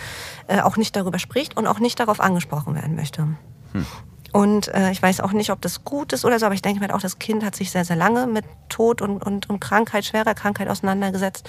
äh, 0.46 0.60
auch 0.60 0.76
nicht 0.76 0.96
darüber 0.96 1.18
spricht 1.18 1.56
und 1.56 1.66
auch 1.66 1.78
nicht 1.78 1.98
darauf 2.00 2.20
angesprochen 2.20 2.74
werden 2.74 2.94
möchte. 2.94 3.28
Hm. 3.72 3.86
Und 4.36 4.68
äh, 4.74 4.90
ich 4.90 5.00
weiß 5.00 5.20
auch 5.20 5.32
nicht, 5.32 5.48
ob 5.48 5.62
das 5.62 5.82
gut 5.82 6.12
ist 6.12 6.26
oder 6.26 6.38
so, 6.38 6.44
aber 6.44 6.54
ich 6.54 6.60
denke 6.60 6.78
mir 6.80 6.94
auch, 6.94 7.00
das 7.00 7.18
Kind 7.18 7.42
hat 7.42 7.56
sich 7.56 7.70
sehr, 7.70 7.86
sehr 7.86 7.96
lange 7.96 8.26
mit 8.26 8.44
Tod 8.68 9.00
und, 9.00 9.24
und, 9.24 9.48
und 9.48 9.60
Krankheit, 9.60 10.04
schwerer 10.04 10.34
Krankheit 10.34 10.68
auseinandergesetzt. 10.68 11.48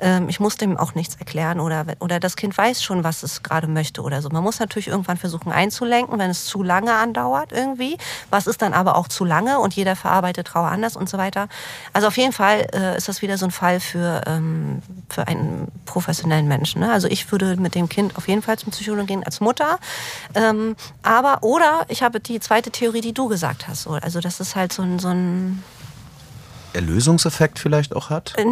Ähm, 0.00 0.28
ich 0.28 0.40
muss 0.40 0.56
dem 0.56 0.76
auch 0.76 0.96
nichts 0.96 1.14
erklären 1.14 1.60
oder, 1.60 1.84
oder 2.00 2.18
das 2.18 2.34
Kind 2.34 2.58
weiß 2.58 2.82
schon, 2.82 3.04
was 3.04 3.22
es 3.22 3.44
gerade 3.44 3.68
möchte 3.68 4.02
oder 4.02 4.20
so. 4.20 4.30
Man 4.30 4.42
muss 4.42 4.58
natürlich 4.58 4.88
irgendwann 4.88 5.16
versuchen 5.16 5.52
einzulenken, 5.52 6.18
wenn 6.18 6.28
es 6.28 6.46
zu 6.46 6.64
lange 6.64 6.92
andauert 6.94 7.52
irgendwie. 7.52 7.98
Was 8.30 8.48
ist 8.48 8.62
dann 8.62 8.72
aber 8.72 8.96
auch 8.96 9.06
zu 9.06 9.24
lange 9.24 9.60
und 9.60 9.76
jeder 9.76 9.94
verarbeitet 9.94 10.48
Trauer 10.48 10.72
anders 10.72 10.96
und 10.96 11.08
so 11.08 11.18
weiter. 11.18 11.46
Also 11.92 12.08
auf 12.08 12.16
jeden 12.16 12.32
Fall 12.32 12.66
äh, 12.74 12.96
ist 12.96 13.08
das 13.08 13.22
wieder 13.22 13.38
so 13.38 13.44
ein 13.44 13.52
Fall 13.52 13.78
für, 13.78 14.22
ähm, 14.26 14.82
für 15.08 15.28
einen 15.28 15.68
professionellen 15.84 16.48
Menschen. 16.48 16.80
Ne? 16.80 16.90
Also 16.90 17.06
ich 17.06 17.30
würde 17.30 17.54
mit 17.58 17.76
dem 17.76 17.88
Kind 17.88 18.16
auf 18.16 18.26
jeden 18.26 18.42
Fall 18.42 18.58
zum 18.58 18.72
Psychologen 18.72 19.06
gehen 19.06 19.22
als 19.22 19.38
Mutter. 19.38 19.78
Ähm, 20.34 20.74
aber, 21.04 21.44
oder 21.44 21.86
ich 21.86 22.02
habe 22.02 22.23
die 22.26 22.40
zweite 22.40 22.70
Theorie, 22.70 23.00
die 23.00 23.12
du 23.12 23.28
gesagt 23.28 23.68
hast. 23.68 23.86
Also, 23.86 24.20
dass 24.20 24.40
es 24.40 24.56
halt 24.56 24.72
so 24.72 24.82
ein, 24.82 24.98
so 24.98 25.08
ein 25.08 25.62
Erlösungseffekt 26.74 27.58
vielleicht 27.58 27.94
auch 27.94 28.10
hat? 28.10 28.34
Äh, 28.36 28.42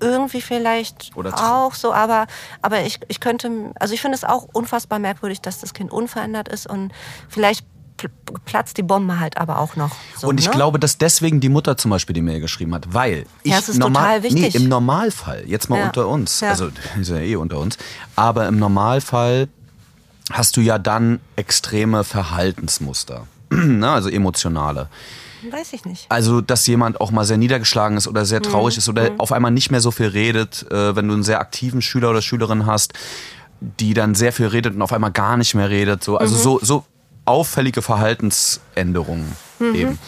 irgendwie 0.00 0.40
vielleicht 0.40 1.10
auch 1.16 1.74
so, 1.74 1.92
aber, 1.92 2.26
aber 2.62 2.82
ich, 2.82 3.00
ich 3.08 3.20
könnte, 3.20 3.72
also 3.78 3.94
ich 3.94 4.00
finde 4.00 4.16
es 4.16 4.24
auch 4.24 4.48
unfassbar 4.52 4.98
merkwürdig, 4.98 5.40
dass 5.40 5.60
das 5.60 5.74
Kind 5.74 5.92
unverändert 5.92 6.48
ist 6.48 6.66
und 6.66 6.92
vielleicht 7.28 7.64
platzt 8.46 8.78
die 8.78 8.82
Bombe 8.82 9.20
halt 9.20 9.36
aber 9.36 9.58
auch 9.58 9.76
noch. 9.76 9.90
So, 10.16 10.28
und 10.28 10.40
ich 10.40 10.46
ne? 10.46 10.52
glaube, 10.52 10.78
dass 10.78 10.96
deswegen 10.96 11.40
die 11.40 11.50
Mutter 11.50 11.76
zum 11.76 11.90
Beispiel 11.90 12.14
die 12.14 12.22
Mail 12.22 12.40
geschrieben 12.40 12.74
hat, 12.74 12.94
weil 12.94 13.26
ich 13.42 13.50
ja, 13.52 13.58
das 13.58 13.68
ist 13.68 13.78
normal, 13.78 14.20
total 14.20 14.22
wichtig. 14.22 14.54
Nee, 14.54 14.62
im 14.62 14.68
Normalfall, 14.70 15.44
jetzt 15.46 15.68
mal 15.68 15.80
ja. 15.80 15.86
unter 15.86 16.08
uns, 16.08 16.40
ja. 16.40 16.48
also 16.48 16.70
ist 17.00 17.10
ja 17.10 17.18
eh 17.18 17.36
unter 17.36 17.58
uns, 17.58 17.76
aber 18.16 18.48
im 18.48 18.58
Normalfall 18.58 19.48
hast 20.30 20.56
du 20.56 20.60
ja 20.60 20.78
dann 20.78 21.20
extreme 21.36 22.04
Verhaltensmuster, 22.04 23.26
ne? 23.50 23.90
also 23.90 24.08
emotionale. 24.08 24.88
Weiß 25.50 25.72
ich 25.72 25.84
nicht. 25.84 26.06
Also, 26.10 26.40
dass 26.40 26.66
jemand 26.66 27.00
auch 27.00 27.10
mal 27.10 27.24
sehr 27.24 27.38
niedergeschlagen 27.38 27.96
ist 27.96 28.06
oder 28.06 28.26
sehr 28.26 28.42
traurig 28.42 28.76
mhm. 28.76 28.78
ist 28.78 28.88
oder 28.88 29.10
mhm. 29.10 29.20
auf 29.20 29.32
einmal 29.32 29.50
nicht 29.50 29.70
mehr 29.70 29.80
so 29.80 29.90
viel 29.90 30.08
redet, 30.08 30.70
äh, 30.70 30.94
wenn 30.94 31.08
du 31.08 31.14
einen 31.14 31.22
sehr 31.22 31.40
aktiven 31.40 31.80
Schüler 31.80 32.10
oder 32.10 32.20
Schülerin 32.22 32.66
hast, 32.66 32.92
die 33.60 33.94
dann 33.94 34.14
sehr 34.14 34.32
viel 34.32 34.46
redet 34.46 34.74
und 34.74 34.82
auf 34.82 34.92
einmal 34.92 35.12
gar 35.12 35.36
nicht 35.36 35.54
mehr 35.54 35.70
redet. 35.70 36.04
So. 36.04 36.16
Also 36.18 36.34
mhm. 36.36 36.40
so, 36.40 36.60
so 36.62 36.84
auffällige 37.24 37.82
Verhaltensänderungen 37.82 39.32
mhm. 39.58 39.74
eben. 39.74 39.98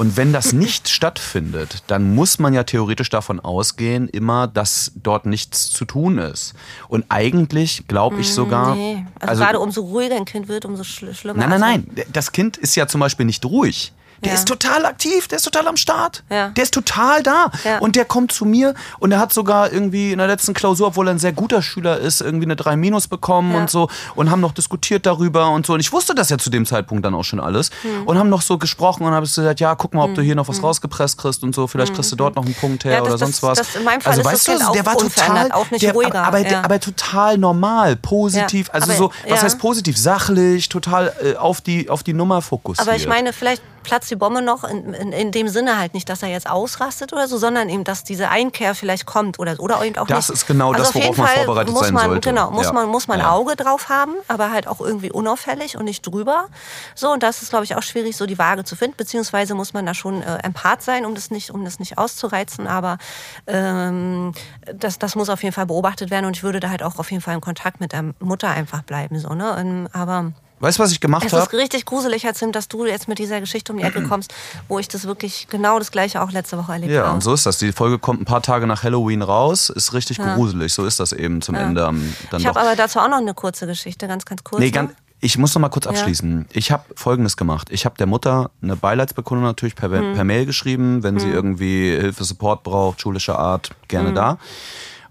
Und 0.00 0.16
wenn 0.16 0.32
das 0.32 0.54
nicht 0.54 0.88
stattfindet, 0.88 1.82
dann 1.88 2.14
muss 2.14 2.38
man 2.38 2.54
ja 2.54 2.64
theoretisch 2.64 3.10
davon 3.10 3.38
ausgehen, 3.38 4.08
immer, 4.08 4.46
dass 4.46 4.92
dort 4.94 5.26
nichts 5.26 5.68
zu 5.68 5.84
tun 5.84 6.16
ist. 6.16 6.54
Und 6.88 7.04
eigentlich 7.10 7.84
glaube 7.86 8.18
ich 8.18 8.30
mm, 8.30 8.32
sogar. 8.32 8.74
Nee. 8.76 9.04
Also, 9.16 9.32
also, 9.32 9.44
gerade 9.44 9.60
umso 9.60 9.82
ruhiger 9.82 10.16
ein 10.16 10.24
Kind 10.24 10.48
wird, 10.48 10.64
umso 10.64 10.84
schlimmer. 10.84 11.34
Nein, 11.38 11.50
nein, 11.50 11.60
nein. 11.60 12.06
Das 12.14 12.32
Kind 12.32 12.56
ist 12.56 12.76
ja 12.76 12.86
zum 12.86 13.02
Beispiel 13.02 13.26
nicht 13.26 13.44
ruhig. 13.44 13.92
Der 14.22 14.32
ja. 14.32 14.38
ist 14.38 14.46
total 14.46 14.84
aktiv, 14.84 15.28
der 15.28 15.36
ist 15.36 15.44
total 15.44 15.66
am 15.66 15.76
Start. 15.76 16.22
Ja. 16.30 16.48
Der 16.48 16.64
ist 16.64 16.74
total 16.74 17.22
da. 17.22 17.50
Ja. 17.64 17.78
Und 17.78 17.96
der 17.96 18.04
kommt 18.04 18.32
zu 18.32 18.44
mir 18.44 18.74
und 18.98 19.12
er 19.12 19.18
hat 19.18 19.32
sogar 19.32 19.72
irgendwie 19.72 20.12
in 20.12 20.18
der 20.18 20.26
letzten 20.26 20.52
Klausur, 20.52 20.88
obwohl 20.88 21.08
er 21.08 21.14
ein 21.14 21.18
sehr 21.18 21.32
guter 21.32 21.62
Schüler 21.62 21.98
ist, 21.98 22.20
irgendwie 22.20 22.44
eine 22.44 22.56
3 22.56 22.76
Minus 22.76 23.08
bekommen 23.08 23.54
und 23.54 23.70
so 23.70 23.88
und 24.14 24.30
haben 24.30 24.40
noch 24.40 24.52
diskutiert 24.52 25.06
darüber 25.06 25.50
und 25.50 25.66
so. 25.66 25.74
Und 25.74 25.80
ich 25.80 25.92
wusste 25.92 26.14
das 26.14 26.28
ja 26.28 26.38
zu 26.38 26.50
dem 26.50 26.66
Zeitpunkt 26.66 27.04
dann 27.04 27.14
auch 27.14 27.24
schon 27.24 27.40
alles. 27.40 27.70
Mhm. 27.82 28.06
Und 28.06 28.18
haben 28.18 28.28
noch 28.28 28.42
so 28.42 28.58
gesprochen 28.58 29.04
und 29.04 29.12
habe 29.12 29.26
gesagt, 29.26 29.60
ja, 29.60 29.74
guck 29.74 29.94
mal, 29.94 30.04
ob 30.04 30.14
du 30.14 30.18
hm. 30.18 30.24
hier 30.24 30.34
noch 30.34 30.48
was 30.48 30.58
mhm. 30.58 30.66
rausgepresst 30.66 31.18
kriegst 31.18 31.42
und 31.42 31.54
so. 31.54 31.66
Vielleicht 31.66 31.94
kriegst 31.94 32.12
du 32.12 32.16
dort 32.16 32.36
noch 32.36 32.44
einen 32.44 32.54
Punkt 32.54 32.84
her 32.84 33.02
oder 33.02 33.12
das, 33.12 33.20
sonst 33.20 33.42
was. 33.42 33.58
Das 33.58 33.76
in 33.76 33.84
meinem 33.84 34.00
Fall 34.00 34.12
also 34.12 34.24
weißt 34.24 34.48
du, 34.48 34.72
der 34.72 34.86
war 34.86 34.96
total, 34.96 35.52
auch 35.52 35.70
nicht 35.70 35.82
der, 35.82 35.92
ruhiger. 35.92 36.22
Aber, 36.22 36.38
aber, 36.38 36.64
aber, 36.64 36.80
total 36.80 37.38
normal, 37.38 37.96
positiv. 37.96 38.68
Also 38.72 38.90
aber, 38.90 38.98
so, 38.98 39.12
was 39.28 39.42
heißt 39.42 39.58
positiv? 39.58 39.96
Sachlich, 39.96 40.68
total 40.68 41.12
äh, 41.22 41.36
auf, 41.36 41.60
die, 41.60 41.88
auf 41.88 42.02
die 42.02 42.12
Nummer 42.12 42.42
fokussiert. 42.42 42.86
Aber 42.86 42.96
ich 42.96 43.06
meine, 43.06 43.32
vielleicht 43.32 43.62
platzt 43.82 44.10
die 44.10 44.16
Bombe 44.16 44.42
noch 44.42 44.64
in, 44.64 44.94
in, 44.94 45.12
in, 45.12 45.32
dem 45.32 45.48
Sinne 45.48 45.78
halt 45.78 45.94
nicht, 45.94 46.08
dass 46.08 46.22
er 46.22 46.28
jetzt 46.28 46.48
ausrastet 46.48 47.12
oder 47.12 47.28
so, 47.28 47.38
sondern 47.38 47.68
eben, 47.68 47.84
dass 47.84 48.04
diese 48.04 48.28
Einkehr 48.28 48.74
vielleicht 48.74 49.06
kommt 49.06 49.38
oder, 49.38 49.58
oder 49.58 49.82
eben 49.84 49.96
auch 49.98 50.06
das 50.06 50.28
nicht. 50.28 50.38
ist 50.38 50.46
genau 50.46 50.72
also 50.72 50.84
das, 50.84 50.94
worauf 50.94 51.16
man 51.16 51.26
vorbereitet 51.28 51.72
muss 51.72 51.84
sein 51.84 51.94
man, 51.94 52.04
sollte. 52.06 52.28
Genau, 52.28 52.50
muss 52.50 52.66
ja. 52.66 52.72
man, 52.72 52.88
muss 52.88 53.08
man 53.08 53.20
ja. 53.20 53.30
Auge 53.30 53.56
drauf 53.56 53.88
haben, 53.88 54.14
aber 54.28 54.50
halt 54.50 54.66
auch 54.66 54.80
irgendwie 54.80 55.10
unauffällig 55.10 55.76
und 55.76 55.84
nicht 55.84 56.06
drüber. 56.06 56.46
So, 56.94 57.10
und 57.12 57.22
das 57.22 57.42
ist, 57.42 57.50
glaube 57.50 57.64
ich, 57.64 57.74
auch 57.74 57.82
schwierig, 57.82 58.16
so 58.16 58.26
die 58.26 58.38
Waage 58.38 58.64
zu 58.64 58.76
finden, 58.76 58.96
beziehungsweise 58.96 59.54
muss 59.54 59.72
man 59.72 59.86
da 59.86 59.94
schon 59.94 60.22
äh, 60.22 60.38
empath 60.42 60.82
sein, 60.82 61.06
um 61.06 61.14
das 61.14 61.30
nicht, 61.30 61.50
um 61.50 61.64
das 61.64 61.78
nicht 61.78 61.98
auszureizen, 61.98 62.66
aber 62.66 62.98
ähm, 63.46 64.32
das, 64.74 64.98
das 64.98 65.14
muss 65.16 65.28
auf 65.28 65.42
jeden 65.42 65.54
Fall 65.54 65.66
beobachtet 65.66 66.10
werden 66.10 66.26
und 66.26 66.36
ich 66.36 66.42
würde 66.42 66.60
da 66.60 66.70
halt 66.70 66.82
auch 66.82 66.98
auf 66.98 67.10
jeden 67.10 67.22
Fall 67.22 67.34
in 67.34 67.40
Kontakt 67.40 67.80
mit 67.80 67.92
der 67.92 68.14
Mutter 68.20 68.48
einfach 68.50 68.82
bleiben, 68.82 69.18
so, 69.18 69.30
ne? 69.34 69.56
Ähm, 69.58 69.88
aber 69.92 70.32
Weißt 70.60 70.78
du, 70.78 70.82
was 70.82 70.92
ich 70.92 71.00
gemacht 71.00 71.24
habe? 71.24 71.36
Es 71.38 71.48
ist 71.48 71.52
richtig 71.54 71.86
gruselig, 71.86 72.22
Herr 72.24 72.34
Zimt, 72.34 72.54
dass 72.54 72.68
du 72.68 72.84
jetzt 72.84 73.08
mit 73.08 73.18
dieser 73.18 73.40
Geschichte 73.40 73.72
um 73.72 73.78
die 73.78 73.84
Ecke 73.84 74.02
kommst, 74.02 74.34
wo 74.68 74.78
ich 74.78 74.88
das 74.88 75.06
wirklich 75.06 75.46
genau 75.48 75.78
das 75.78 75.90
gleiche 75.90 76.20
auch 76.20 76.30
letzte 76.32 76.58
Woche 76.58 76.72
erlebt 76.72 76.92
ja, 76.92 77.00
habe. 77.00 77.08
Ja, 77.08 77.14
und 77.14 77.22
so 77.22 77.32
ist 77.32 77.46
das. 77.46 77.56
Die 77.56 77.72
Folge 77.72 77.98
kommt 77.98 78.20
ein 78.20 78.26
paar 78.26 78.42
Tage 78.42 78.66
nach 78.66 78.82
Halloween 78.82 79.22
raus, 79.22 79.70
ist 79.70 79.94
richtig 79.94 80.18
ja. 80.18 80.34
gruselig. 80.34 80.74
So 80.74 80.84
ist 80.84 81.00
das 81.00 81.12
eben 81.12 81.40
zum 81.40 81.54
ja. 81.54 81.62
Ende. 81.62 81.80
Dann 81.80 82.14
ich 82.36 82.46
habe 82.46 82.60
aber 82.60 82.76
dazu 82.76 82.98
auch 82.98 83.08
noch 83.08 83.16
eine 83.16 83.32
kurze 83.32 83.66
Geschichte, 83.66 84.06
ganz, 84.06 84.26
ganz 84.26 84.44
kurz. 84.44 84.60
Nee, 84.60 84.70
ganz, 84.70 84.92
ich 85.20 85.38
muss 85.38 85.54
noch 85.54 85.62
mal 85.62 85.70
kurz 85.70 85.86
abschließen. 85.86 86.46
Ich 86.52 86.70
habe 86.70 86.84
Folgendes 86.94 87.38
gemacht. 87.38 87.68
Ich 87.70 87.86
habe 87.86 87.96
der 87.96 88.06
Mutter 88.06 88.50
eine 88.62 88.76
Beileidsbekundung 88.76 89.44
natürlich 89.44 89.74
per, 89.74 89.90
hm. 89.90 90.14
per 90.14 90.24
Mail 90.24 90.44
geschrieben, 90.44 91.02
wenn 91.02 91.14
hm. 91.14 91.20
sie 91.20 91.30
irgendwie 91.30 91.90
Hilfe, 91.90 92.24
Support 92.24 92.64
braucht, 92.64 93.00
schulischer 93.00 93.38
Art, 93.38 93.70
gerne 93.88 94.08
hm. 94.08 94.14
da 94.14 94.38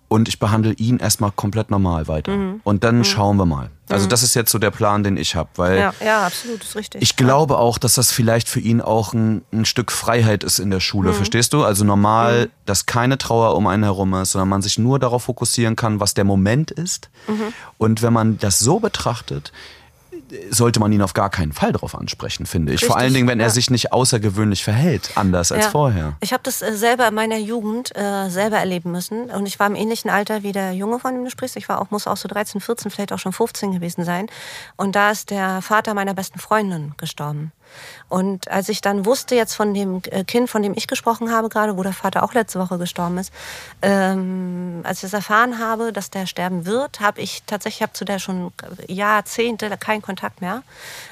und 0.09 0.27
ich 0.27 0.39
behandle 0.39 0.73
ihn 0.73 0.97
erstmal 0.97 1.31
komplett 1.31 1.69
normal 1.71 2.07
weiter. 2.07 2.35
Mhm. 2.35 2.61
Und 2.63 2.83
dann 2.83 2.97
mhm. 2.97 3.03
schauen 3.05 3.37
wir 3.37 3.45
mal. 3.45 3.69
Also 3.89 4.05
mhm. 4.05 4.09
das 4.09 4.23
ist 4.23 4.35
jetzt 4.35 4.51
so 4.51 4.57
der 4.59 4.71
Plan, 4.71 5.03
den 5.03 5.17
ich 5.17 5.35
habe, 5.35 5.49
weil 5.55 5.77
ja, 5.77 5.93
ja, 6.03 6.25
absolut, 6.25 6.63
ist 6.63 6.75
richtig. 6.75 7.01
Ich 7.01 7.15
glaube 7.15 7.57
auch, 7.57 7.77
dass 7.77 7.93
das 7.93 8.11
vielleicht 8.11 8.49
für 8.49 8.59
ihn 8.59 8.81
auch 8.81 9.13
ein, 9.13 9.43
ein 9.53 9.65
Stück 9.65 9.91
Freiheit 9.91 10.43
ist 10.43 10.59
in 10.59 10.71
der 10.71 10.79
Schule, 10.79 11.11
mhm. 11.11 11.15
verstehst 11.15 11.53
du? 11.53 11.63
Also 11.63 11.85
normal, 11.85 12.45
mhm. 12.45 12.51
dass 12.65 12.87
keine 12.87 13.17
Trauer 13.17 13.55
um 13.55 13.67
einen 13.67 13.83
herum 13.83 14.13
ist, 14.15 14.31
sondern 14.31 14.49
man 14.49 14.61
sich 14.61 14.79
nur 14.79 14.99
darauf 14.99 15.23
fokussieren 15.23 15.75
kann, 15.75 15.99
was 15.99 16.15
der 16.15 16.23
Moment 16.23 16.71
ist. 16.71 17.09
Mhm. 17.27 17.53
Und 17.77 18.01
wenn 18.01 18.13
man 18.13 18.37
das 18.39 18.59
so 18.59 18.79
betrachtet, 18.79 19.51
sollte 20.49 20.79
man 20.79 20.91
ihn 20.91 21.01
auf 21.01 21.13
gar 21.13 21.29
keinen 21.29 21.53
Fall 21.53 21.71
darauf 21.71 21.95
ansprechen, 21.95 22.45
finde 22.45 22.73
ich. 22.73 22.77
Richtig, 22.77 22.87
Vor 22.87 22.97
allen 22.97 23.13
Dingen, 23.13 23.27
wenn 23.27 23.39
er 23.39 23.49
sich 23.49 23.69
nicht 23.69 23.93
außergewöhnlich 23.93 24.63
verhält, 24.63 25.11
anders 25.15 25.51
als 25.51 25.67
vorher. 25.67 26.13
Ich 26.21 26.33
habe 26.33 26.43
das 26.43 26.61
äh, 26.61 26.75
selber 26.75 27.07
in 27.07 27.15
meiner 27.15 27.37
Jugend 27.37 27.95
äh, 27.95 28.29
selber 28.29 28.57
erleben 28.57 28.91
müssen. 28.91 29.29
Und 29.29 29.45
ich 29.45 29.59
war 29.59 29.67
im 29.67 29.75
ähnlichen 29.75 30.09
Alter 30.09 30.43
wie 30.43 30.51
der 30.51 30.73
Junge, 30.73 30.99
von 30.99 31.13
dem 31.13 31.23
du 31.23 31.29
sprichst. 31.29 31.55
Ich 31.57 31.69
war 31.69 31.81
auch, 31.81 31.91
muss 31.91 32.07
auch 32.07 32.17
so 32.17 32.27
13, 32.27 32.61
14, 32.61 32.91
vielleicht 32.91 33.13
auch 33.13 33.19
schon 33.19 33.33
15 33.33 33.71
gewesen 33.71 34.03
sein. 34.03 34.27
Und 34.75 34.95
da 34.95 35.11
ist 35.11 35.29
der 35.29 35.61
Vater 35.61 35.93
meiner 35.93 36.13
besten 36.13 36.39
Freundin 36.39 36.93
gestorben. 36.97 37.51
Und 38.07 38.49
als 38.49 38.69
ich 38.69 38.81
dann 38.81 39.05
wusste 39.05 39.35
jetzt 39.35 39.53
von 39.53 39.73
dem 39.73 40.01
äh, 40.09 40.23
Kind, 40.23 40.49
von 40.49 40.63
dem 40.63 40.73
ich 40.75 40.87
gesprochen 40.87 41.31
habe 41.31 41.49
gerade, 41.49 41.77
wo 41.77 41.83
der 41.83 41.93
Vater 41.93 42.23
auch 42.23 42.33
letzte 42.33 42.59
Woche 42.59 42.77
gestorben 42.77 43.17
ist, 43.17 43.31
ähm, 43.81 44.81
als 44.83 44.97
ich 44.97 45.01
das 45.03 45.13
erfahren 45.13 45.59
habe, 45.59 45.93
dass 45.93 46.09
der 46.09 46.25
sterben 46.25 46.65
wird, 46.65 46.99
habe 46.99 47.21
ich 47.21 47.43
tatsächlich, 47.45 47.81
habe 47.81 47.93
zu 47.93 48.05
der 48.05 48.19
schon 48.19 48.51
Jahrzehnte 48.87 49.69
keinen 49.77 50.01
Kontakt 50.01 50.41
mehr. 50.41 50.63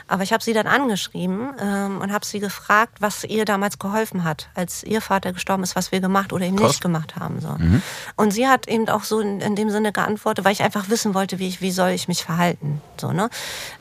Aber 0.08 0.24
ich 0.24 0.32
habe 0.32 0.44
sie 0.44 0.54
dann 0.54 0.68
angeschrieben 0.68 1.54
ähm, 1.60 2.00
und 2.02 2.14
habe 2.14 2.26
sie 2.26 2.40
gefragt, 2.40 2.98
was 3.02 3.24
ihr 3.24 3.46
damals 3.46 3.78
geholfen 3.78 4.24
hat, 4.24 4.50
als 4.56 4.84
ihr 4.84 5.02
Vater 5.02 5.34
gestorben 5.34 5.64
ist, 5.64 5.76
was 5.76 5.92
wir 5.92 6.00
gemacht 6.00 6.32
oder 6.32 6.46
eben 6.46 6.56
Krass. 6.56 6.70
nicht 6.70 6.82
gemacht 6.82 7.16
haben. 7.18 7.42
So. 7.42 7.50
Mhm. 7.50 7.82
Und 8.16 8.32
sie 8.32 8.48
hat 8.48 8.68
eben 8.68 8.88
auch 8.90 9.04
so 9.04 9.20
in, 9.20 9.42
in, 9.42 9.56
dem 9.56 9.70
Sinne 9.70 9.92
geantwortet, 9.92 10.46
weil 10.46 10.54
ich 10.54 10.64
einfach 10.64 10.90
wissen 10.90 11.14
wollte, 11.14 11.40
wie, 11.40 11.48
ich, 11.48 11.62
wie 11.62 11.72
soll 11.72 11.90
ich 11.90 12.08
mich 12.08 12.24
verhalten. 12.24 12.82
So, 13.00 13.12
ne? 13.12 13.30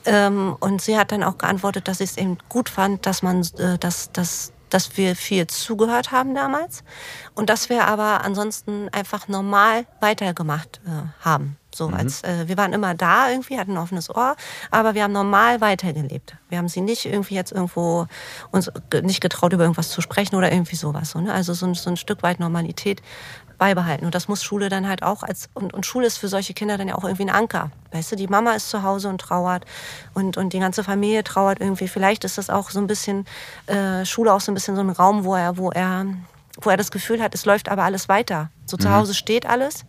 Ähm, 0.05 0.57
und 0.59 0.83
sie 0.83 0.99
hat 0.99 1.13
dann 1.13 1.23
auch 1.23 1.39
geantwortet, 1.39 1.89
dass 1.89 1.99
sie 1.99 2.05
es 2.05 2.17
eben 2.17 2.39
gut 2.49 2.69
fand, 2.69 3.07
dass 3.07 3.23
man, 3.23 3.43
äh, 3.59 3.79
dass, 3.79 4.11
dass, 4.13 4.53
dass 4.71 4.97
wir 4.97 5.15
viel 5.15 5.47
zugehört 5.47 6.11
haben 6.11 6.35
damals 6.35 6.83
und 7.35 7.51
dass 7.51 7.69
wir 7.69 7.87
aber 7.87 8.25
ansonsten 8.25 8.89
einfach 8.91 9.29
normal 9.29 9.87
weitergemacht 10.01 10.81
äh, 10.87 11.25
haben. 11.25 11.57
So 11.77 11.89
mhm. 11.89 11.95
als 11.95 12.23
äh, 12.23 12.49
wir 12.49 12.57
waren 12.57 12.73
immer 12.73 12.95
da 12.95 13.31
irgendwie, 13.31 13.59
hatten 13.59 13.73
ein 13.73 13.79
offenes 13.79 14.11
Ohr, 14.11 14.37
aber 14.71 14.95
wir 14.95 15.03
haben 15.03 15.13
normal 15.13 15.61
weitergelebt. 15.61 16.37
Wir 16.49 16.59
haben 16.59 16.69
sie 16.69 16.81
nicht 16.81 17.07
irgendwie 17.07 17.35
jetzt 17.35 17.53
irgendwo 17.53 18.07
uns 18.51 18.71
nicht 19.03 19.21
getraut, 19.21 19.53
über 19.53 19.65
irgendwas 19.65 19.91
zu 19.91 20.01
sprechen 20.01 20.37
oder 20.37 20.53
irgendwie 20.53 20.77
sowas. 20.77 21.11
So, 21.11 21.21
ne? 21.21 21.33
Also 21.33 21.55
so 21.55 21.67
ein, 21.67 21.75
so 21.75 21.91
ein 21.91 21.97
Stück 21.97 22.23
weit 22.23 22.41
Normalität 22.41 23.03
beibehalten. 23.59 24.05
Und 24.05 24.15
das 24.15 24.29
muss 24.29 24.43
Schule 24.43 24.69
dann 24.69 24.87
halt 24.87 25.03
auch 25.03 25.23
als, 25.23 25.49
und, 25.55 25.73
und 25.75 25.87
Schule 25.87 26.07
ist 26.07 26.19
für 26.19 26.29
solche 26.29 26.55
Kinder 26.55 26.77
dann 26.77 26.89
ja 26.89 26.95
auch 26.95 27.05
irgendwie 27.05 27.25
ein 27.25 27.31
Anker. 27.31 27.71
Weißt 27.93 28.13
du, 28.13 28.17
die 28.17 28.27
Mama 28.27 28.53
ist 28.53 28.71
zu 28.71 28.83
Hause 28.83 29.09
und 29.09 29.19
trauert 29.19 29.65
und, 30.15 30.37
und 30.37 30.53
die 30.53 30.59
ganze 30.59 30.85
Familie 30.85 31.25
trauert 31.25 31.61
irgendwie. 31.61 31.89
Vielleicht 31.89 32.25
ist 32.25 32.39
das 32.39 32.51
auch 32.51 32.71
so 32.71 32.79
ein 32.79 32.87
bisschen, 32.87 33.25
äh, 33.67 34.05
Schule 34.05 34.33
auch 34.33 34.41
so 34.41 34.53
ein 34.53 34.55
bisschen 34.55 34.77
so 34.77 34.83
ein 34.83 34.91
Raum, 34.91 35.25
wo 35.25 35.35
er, 35.35 35.57
wo 35.57 35.71
er 35.71 36.07
wo 36.61 36.71
er 36.71 36.79
das 36.79 36.91
Gefühl 36.91 37.23
hat, 37.23 37.35
es 37.35 37.45
läuft 37.45 37.69
aber 37.69 37.83
alles 37.83 38.09
weiter. 38.09 38.51
So 38.65 38.79
zu 38.79 38.91
Hause 38.91 39.13
steht 39.13 39.45
alles 39.45 39.85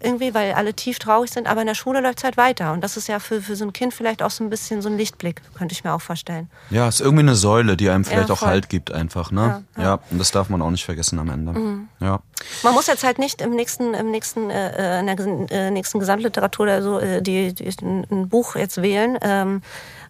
irgendwie, 0.00 0.34
weil 0.34 0.52
alle 0.52 0.74
tief 0.74 0.98
traurig 0.98 1.30
sind, 1.30 1.46
aber 1.46 1.60
in 1.62 1.66
der 1.66 1.74
Schule 1.74 2.00
läuft 2.00 2.18
es 2.18 2.24
halt 2.24 2.36
weiter. 2.36 2.72
Und 2.72 2.82
das 2.82 2.96
ist 2.96 3.08
ja 3.08 3.18
für, 3.18 3.40
für 3.40 3.56
so 3.56 3.64
ein 3.64 3.72
Kind 3.72 3.94
vielleicht 3.94 4.22
auch 4.22 4.30
so 4.30 4.44
ein 4.44 4.50
bisschen 4.50 4.82
so 4.82 4.88
ein 4.88 4.96
Lichtblick, 4.96 5.40
könnte 5.54 5.72
ich 5.72 5.84
mir 5.84 5.92
auch 5.92 6.00
vorstellen. 6.00 6.50
Ja, 6.70 6.88
ist 6.88 7.00
irgendwie 7.00 7.22
eine 7.22 7.34
Säule, 7.34 7.76
die 7.76 7.88
einem 7.90 8.04
vielleicht 8.04 8.28
Ja, 8.28 8.34
auch. 8.34 8.42
Halt 8.42 8.68
gibt 8.68 8.92
einfach, 8.92 9.30
ne? 9.30 9.64
Ja, 9.76 9.82
Ja, 9.82 9.88
ja. 9.90 10.00
und 10.10 10.18
das 10.18 10.30
darf 10.30 10.48
man 10.48 10.60
auch 10.62 10.70
nicht 10.70 10.84
vergessen 10.84 11.18
am 11.18 11.30
Ende. 11.30 11.54
Ja. 12.00 12.20
Man 12.62 12.74
muss 12.74 12.86
jetzt 12.86 13.04
halt 13.04 13.18
nicht 13.18 13.40
im 13.40 13.54
nächsten, 13.54 13.94
im 13.94 14.10
nächsten, 14.10 14.50
äh, 14.50 15.00
in 15.00 15.06
der 15.06 15.18
äh, 15.50 15.70
nächsten 15.70 15.98
Gesamtliteratur 15.98 16.64
oder 16.64 16.82
so 16.82 16.98
äh, 16.98 17.22
die, 17.22 17.54
die, 17.54 17.68
ein, 17.82 18.28
Buch 18.28 18.56
jetzt 18.56 18.82
wählen, 18.82 19.18
ähm, 19.22 19.62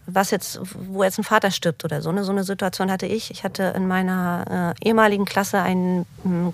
was 0.07 0.31
jetzt, 0.31 0.61
wo 0.75 1.03
jetzt 1.03 1.19
ein 1.19 1.25
Vater 1.25 1.51
stirbt 1.51 1.85
oder 1.85 2.03
so. 2.03 2.13
Ne? 2.13 2.25
So 2.25 2.33
eine 2.33 2.45
Situation 2.45 2.91
hatte 2.91 3.07
ich. 3.07 3.31
Ich 3.31 3.45
hatte 3.45 3.73
in 3.77 3.89
meiner 3.89 4.75
äh, 4.81 4.89
ehemaligen 4.89 5.25
Klasse 5.25 5.61
ein 5.61 6.05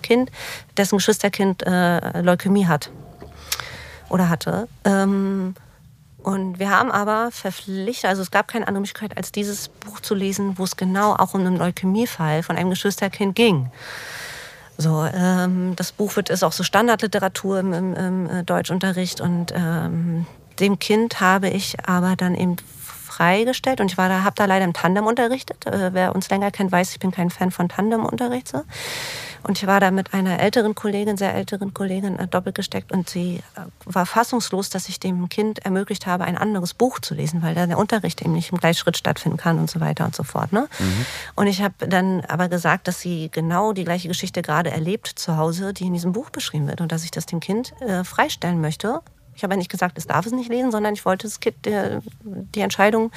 Kind, 0.02 0.30
dessen 0.76 0.98
Geschwisterkind 0.98 1.64
äh, 1.66 2.20
Leukämie 2.22 2.66
hat 2.66 2.90
oder 4.10 4.28
hatte. 4.28 4.68
Ähm, 4.84 5.54
und 6.22 6.58
wir 6.58 6.70
haben 6.70 6.90
aber 6.90 7.30
verpflichtet, 7.30 8.10
also 8.10 8.20
es 8.22 8.30
gab 8.30 8.48
keine 8.48 8.68
andere 8.68 8.82
Möglichkeit, 8.82 9.16
als 9.16 9.32
dieses 9.32 9.68
Buch 9.68 10.00
zu 10.00 10.14
lesen, 10.14 10.58
wo 10.58 10.64
es 10.64 10.76
genau 10.76 11.14
auch 11.14 11.34
um 11.34 11.40
einen 11.40 11.56
Leukämiefall 11.56 12.42
von 12.42 12.56
einem 12.56 12.70
Geschwisterkind 12.70 13.34
ging. 13.34 13.70
So, 14.76 15.04
ähm, 15.04 15.74
das 15.76 15.92
Buch 15.92 16.16
wird 16.16 16.30
ist 16.30 16.42
auch 16.42 16.52
so 16.52 16.62
Standardliteratur 16.62 17.60
im, 17.60 17.72
im, 17.72 17.94
im 17.94 18.30
äh, 18.30 18.44
Deutschunterricht 18.44 19.20
und 19.20 19.52
ähm, 19.54 20.26
dem 20.58 20.78
Kind 20.78 21.20
habe 21.20 21.48
ich 21.48 21.76
aber 21.86 22.16
dann 22.16 22.34
eben 22.34 22.56
freigestellt 23.20 23.80
und 23.80 23.90
ich 23.90 23.96
da, 23.96 24.24
habe 24.24 24.36
da 24.36 24.46
leider 24.46 24.64
im 24.64 24.72
Tandem 24.72 25.06
unterrichtet. 25.06 25.66
Äh, 25.66 25.92
wer 25.92 26.14
uns 26.14 26.30
länger 26.30 26.50
kennt, 26.50 26.72
weiß, 26.72 26.92
ich 26.92 26.98
bin 26.98 27.10
kein 27.10 27.30
Fan 27.30 27.50
von 27.50 27.68
Tandemunterricht. 27.68 28.48
So. 28.48 28.62
Und 29.42 29.59
ich 29.59 29.66
war 29.66 29.81
da 29.81 29.90
mit 29.90 30.12
einer 30.14 30.40
älteren 30.40 30.74
Kollegin, 30.74 31.16
sehr 31.16 31.35
älteren 31.35 31.72
Kollegin, 31.74 32.18
äh, 32.18 32.26
doppelt 32.26 32.55
gesteckt 32.55 32.92
und 32.92 33.09
sie 33.09 33.42
äh, 33.57 33.61
war 33.85 34.07
fassungslos, 34.07 34.70
dass 34.70 34.88
ich 34.88 35.00
dem 35.00 35.29
Kind 35.29 35.64
ermöglicht 35.64 36.07
habe, 36.07 36.24
ein 36.24 36.37
anderes 36.37 36.74
Buch 36.74 36.98
zu 36.98 37.14
lesen, 37.14 37.42
weil 37.42 37.55
da 37.55 37.66
der 37.66 37.79
Unterricht 37.79 38.20
eben 38.22 38.33
nicht 38.33 38.53
im 38.53 38.59
Gleichschritt 38.59 38.96
stattfinden 38.96 39.38
kann 39.38 39.59
und 39.59 39.70
so 39.70 39.81
weiter 39.81 40.05
und 40.05 40.14
so 40.14 40.22
fort. 40.22 40.53
Ne? 40.53 40.68
Und 41.37 41.46
ich 41.46 41.62
habe 41.62 41.87
dann 41.87 42.20
aber 42.26 42.48
gesagt, 42.48 42.88
dass 42.88 43.00
sie 43.00 43.31
genau 43.33 43.72
die 43.72 43.85
gleiche 43.85 44.09
Geschichte 44.09 44.42
gerade 44.42 44.70
erlebt 44.70 45.09
zu 45.09 45.37
Hause, 45.37 45.72
die 45.72 45.87
in 45.87 45.94
diesem 45.94 46.12
Buch 46.12 46.31
beschrieben 46.31 46.68
wird 46.68 46.81
und 46.81 46.92
dass 46.92 47.05
ich 47.05 47.11
das 47.11 47.26
dem 47.26 47.40
Kind 47.40 47.72
äh, 47.81 48.05
freistellen 48.05 48.61
möchte. 48.61 49.00
Ich 49.35 49.42
habe 49.42 49.55
ja 49.55 49.59
nicht 49.59 49.70
gesagt, 49.70 49.96
es 49.96 50.07
darf 50.07 50.26
es 50.26 50.33
nicht 50.33 50.50
lesen, 50.50 50.70
sondern 50.70 50.94
ich 50.94 51.05
wollte 51.05 51.26
das 51.26 51.40
kind, 51.40 51.66
äh, 51.66 52.00
die 52.22 52.61
Entscheidung 52.61 53.11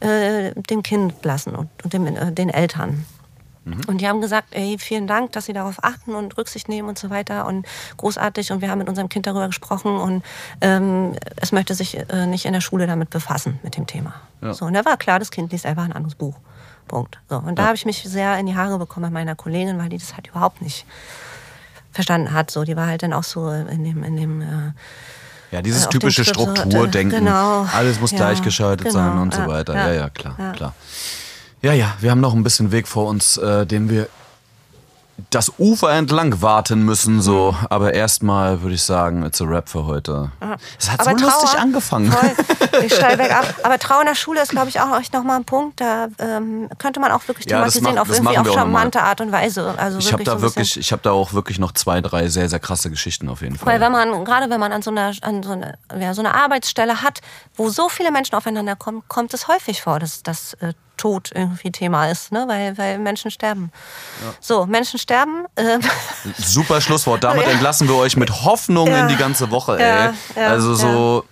äh, 0.00 0.52
dem 0.68 0.82
Kind 0.82 1.24
lassen 1.24 1.54
und, 1.54 1.68
und 1.84 1.92
dem, 1.92 2.06
äh, 2.06 2.32
den 2.32 2.48
Eltern. 2.48 3.04
Und 3.86 4.00
die 4.00 4.08
haben 4.08 4.20
gesagt, 4.20 4.48
ey, 4.52 4.78
vielen 4.78 5.06
Dank, 5.06 5.32
dass 5.32 5.44
Sie 5.44 5.52
darauf 5.52 5.84
achten 5.84 6.14
und 6.14 6.36
Rücksicht 6.38 6.68
nehmen 6.68 6.88
und 6.88 6.98
so 6.98 7.10
weiter 7.10 7.46
und 7.46 7.66
großartig. 7.98 8.52
Und 8.52 8.62
wir 8.62 8.70
haben 8.70 8.78
mit 8.78 8.88
unserem 8.88 9.08
Kind 9.08 9.26
darüber 9.26 9.46
gesprochen 9.46 9.96
und 9.96 10.24
ähm, 10.62 11.12
es 11.36 11.52
möchte 11.52 11.74
sich 11.74 11.98
äh, 12.10 12.26
nicht 12.26 12.46
in 12.46 12.52
der 12.54 12.62
Schule 12.62 12.86
damit 12.86 13.10
befassen, 13.10 13.60
mit 13.62 13.76
dem 13.76 13.86
Thema. 13.86 14.14
Ja. 14.40 14.54
So, 14.54 14.64
und 14.64 14.72
da 14.74 14.84
war 14.84 14.96
klar, 14.96 15.18
das 15.18 15.30
Kind 15.30 15.52
liest 15.52 15.66
einfach 15.66 15.84
ein 15.84 15.92
anderes 15.92 16.14
Buch. 16.14 16.34
Punkt. 16.88 17.18
So, 17.28 17.36
und 17.36 17.56
da 17.58 17.66
habe 17.66 17.76
ich 17.76 17.84
mich 17.86 18.02
sehr 18.02 18.36
in 18.38 18.46
die 18.46 18.56
Haare 18.56 18.78
bekommen 18.78 19.04
bei 19.04 19.10
meiner 19.10 19.36
Kollegin, 19.36 19.78
weil 19.78 19.90
die 19.90 19.98
das 19.98 20.14
halt 20.14 20.26
überhaupt 20.26 20.62
nicht 20.62 20.86
verstanden 21.92 22.32
hat. 22.32 22.50
So, 22.50 22.64
die 22.64 22.76
war 22.76 22.86
halt 22.86 23.02
dann 23.02 23.12
auch 23.12 23.22
so 23.24 23.50
in 23.50 23.84
dem, 23.84 24.02
in 24.02 24.16
dem 24.16 24.40
äh, 24.42 24.72
Ja, 25.52 25.62
dieses 25.62 25.82
den 25.84 25.90
typische 25.90 26.24
so, 26.24 26.30
äh, 26.30 26.34
Strukturdenken. 26.34 27.20
genau. 27.26 27.66
Alles 27.72 28.00
muss 28.00 28.10
Ja, 28.10 28.16
gleichgeschaltet 28.16 28.86
genau, 28.88 28.98
sein 28.98 29.18
und 29.18 29.34
so 29.34 29.42
ja, 29.42 29.46
weiter. 29.48 29.74
ja, 29.74 29.86
Ja, 29.88 29.92
ja, 29.92 30.08
klar, 30.10 30.34
ja. 30.38 30.52
klar. 30.52 30.74
Ja, 31.62 31.72
ja, 31.72 31.94
wir 32.00 32.10
haben 32.10 32.20
noch 32.20 32.34
ein 32.34 32.42
bisschen 32.42 32.72
Weg 32.72 32.88
vor 32.88 33.06
uns, 33.08 33.36
äh, 33.36 33.66
den 33.66 33.90
wir 33.90 34.08
das 35.28 35.52
Ufer 35.58 35.90
entlang 35.92 36.40
warten 36.40 36.82
müssen, 36.82 37.20
so. 37.20 37.52
Mhm. 37.52 37.66
Aber 37.68 37.92
erstmal 37.92 38.62
würde 38.62 38.74
ich 38.74 38.82
sagen, 38.82 39.22
it's 39.22 39.42
a 39.42 39.44
rap 39.44 39.68
für 39.68 39.84
heute. 39.84 40.32
Es 40.78 40.90
hat 40.90 41.04
so 41.04 41.10
Aber 41.10 41.20
lustig 41.20 41.50
Trauer- 41.50 41.60
angefangen. 41.60 42.10
Voll, 42.10 42.30
ich 42.86 42.94
steil 42.94 43.18
bergab. 43.18 43.54
Aber 43.62 43.78
Trauer 43.78 44.00
in 44.00 44.06
der 44.06 44.14
Schule 44.14 44.40
ist, 44.40 44.50
glaube 44.50 44.70
ich, 44.70 44.80
auch 44.80 44.98
echt 44.98 45.12
nochmal 45.12 45.36
ein 45.36 45.44
Punkt. 45.44 45.78
Da 45.82 46.08
ähm, 46.18 46.70
könnte 46.78 47.00
man 47.00 47.12
auch 47.12 47.28
wirklich 47.28 47.44
Ja, 47.50 47.58
thematisieren, 47.58 47.96
mach- 47.96 48.00
auf 48.00 48.08
irgendwie 48.08 48.38
auf 48.38 48.50
charmante 48.54 49.02
Art 49.02 49.20
und 49.20 49.30
Weise. 49.30 49.74
Also 49.76 49.98
Ich 49.98 50.10
habe 50.10 50.24
da 50.24 50.36
so 50.36 50.40
wirklich, 50.40 50.68
bisschen- 50.70 50.80
ich 50.80 50.90
habe 50.92 51.02
da 51.02 51.10
auch 51.10 51.34
wirklich 51.34 51.58
noch 51.58 51.72
zwei, 51.72 52.00
drei 52.00 52.28
sehr, 52.28 52.48
sehr 52.48 52.58
krasse 52.60 52.88
Geschichten 52.88 53.28
auf 53.28 53.42
jeden 53.42 53.58
Fall. 53.58 53.74
Weil 53.74 53.80
wenn 53.82 53.92
man, 53.92 54.24
gerade 54.24 54.48
wenn 54.48 54.58
man 54.60 54.72
an 54.72 54.80
so 54.80 54.90
einer, 54.90 55.12
an 55.20 55.42
so 55.42 55.50
einer, 55.52 55.74
ja, 56.00 56.14
so 56.14 56.22
einer 56.22 56.34
Arbeitsstelle 56.34 57.02
hat, 57.02 57.20
wo 57.56 57.68
so 57.68 57.90
viele 57.90 58.10
Menschen 58.10 58.34
aufeinander 58.36 58.74
kommen, 58.74 59.02
kommt 59.08 59.34
es 59.34 59.48
häufig 59.48 59.82
vor, 59.82 59.98
dass 59.98 60.22
das 60.22 60.54
äh, 60.54 60.72
Tod 61.00 61.30
irgendwie 61.34 61.72
Thema 61.72 62.08
ist, 62.10 62.30
ne? 62.30 62.44
weil, 62.46 62.76
weil 62.78 62.98
Menschen 62.98 63.30
sterben. 63.30 63.72
So, 64.40 64.66
Menschen 64.66 64.98
sterben. 64.98 65.46
ähm, 65.56 65.80
Super 66.36 66.80
Schlusswort. 66.80 67.24
Damit 67.24 67.44
Ja. 67.46 67.52
entlassen 67.52 67.88
wir 67.88 67.96
euch 67.96 68.16
mit 68.16 68.44
Hoffnung 68.44 68.86
Ja. 68.88 69.00
in 69.02 69.08
die 69.08 69.16
ganze 69.16 69.50
Woche, 69.50 69.78
ey. 69.78 69.88
Ja, 70.06 70.14
ja, 70.36 70.46
also 70.48 70.74
so. 70.74 71.24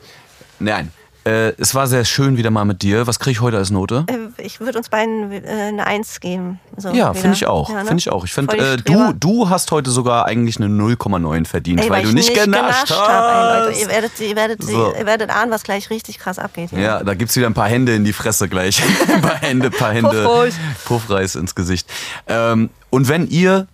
Nein. 0.58 0.90
Äh, 1.28 1.52
es 1.58 1.74
war 1.74 1.86
sehr 1.86 2.04
schön 2.06 2.36
wieder 2.38 2.50
mal 2.50 2.64
mit 2.64 2.80
dir. 2.82 3.06
Was 3.06 3.18
kriege 3.18 3.32
ich 3.32 3.40
heute 3.40 3.58
als 3.58 3.70
Note? 3.70 4.06
äh, 4.08 4.42
ich 4.42 4.60
würde 4.60 4.78
uns 4.78 4.88
beiden 4.88 5.30
äh, 5.32 5.42
eine 5.46 5.86
Eins 5.86 6.20
geben. 6.20 6.58
So, 6.76 6.90
Ja, 6.90 7.12
finde 7.12 7.36
ich 7.36 7.46
auch. 7.46 7.68
Ja, 7.68 7.76
ne? 7.82 7.84
Finde 7.84 7.98
ich 8.00 8.10
auch. 8.10 8.24
Ich 8.24 8.32
finde, 8.32 8.56
äh, 8.56 8.76
du, 8.78 9.12
du 9.12 9.50
hast 9.50 9.70
heute 9.70 9.90
sogar 9.90 10.26
eigentlich 10.26 10.56
eine 10.58 10.66
0,9 10.68 11.44
verdient, 11.46 11.80
Ey, 11.82 11.90
weil, 11.90 12.02
du 12.02 12.08
ich 12.08 12.14
nicht 12.14 12.34
genascht 12.34 12.90
ey, 12.90 12.96
Leute. 12.96 13.08
hast. 13.10 13.80
Ihr 13.80 13.88
werdet, 13.88 14.20
ihr, 14.20 14.36
werdet, 14.36 14.62
So. 14.62 14.94
ihr 14.98 15.04
werdet 15.06 15.30
ahnen, 15.30 15.50
was 15.50 15.64
gleich 15.64 15.90
richtig 15.90 16.18
krass 16.18 16.38
abgeht. 16.38 16.70
hier. 16.70 16.80
Ja, 16.80 17.04
da 17.04 17.14
gibt's 17.14 17.36
wieder 17.36 17.46
ein 17.46 17.54
paar 17.54 17.68
Hände 17.68 17.94
in 17.94 18.04
die 18.04 18.12
Fresse 18.14 18.48
gleich. 18.48 18.82
ein 19.12 19.20
paar 19.20 19.36
Hände, 19.36 19.70
paar 19.70 19.92
Hände. 19.92 20.22
Puffreis. 20.24 20.54
Puffreis 20.86 21.34
ins 21.34 21.54
Gesicht. 21.54 21.88
Ähm, 22.26 22.70
und 22.90 23.08
wenn 23.08 23.26
ihr 23.28 23.66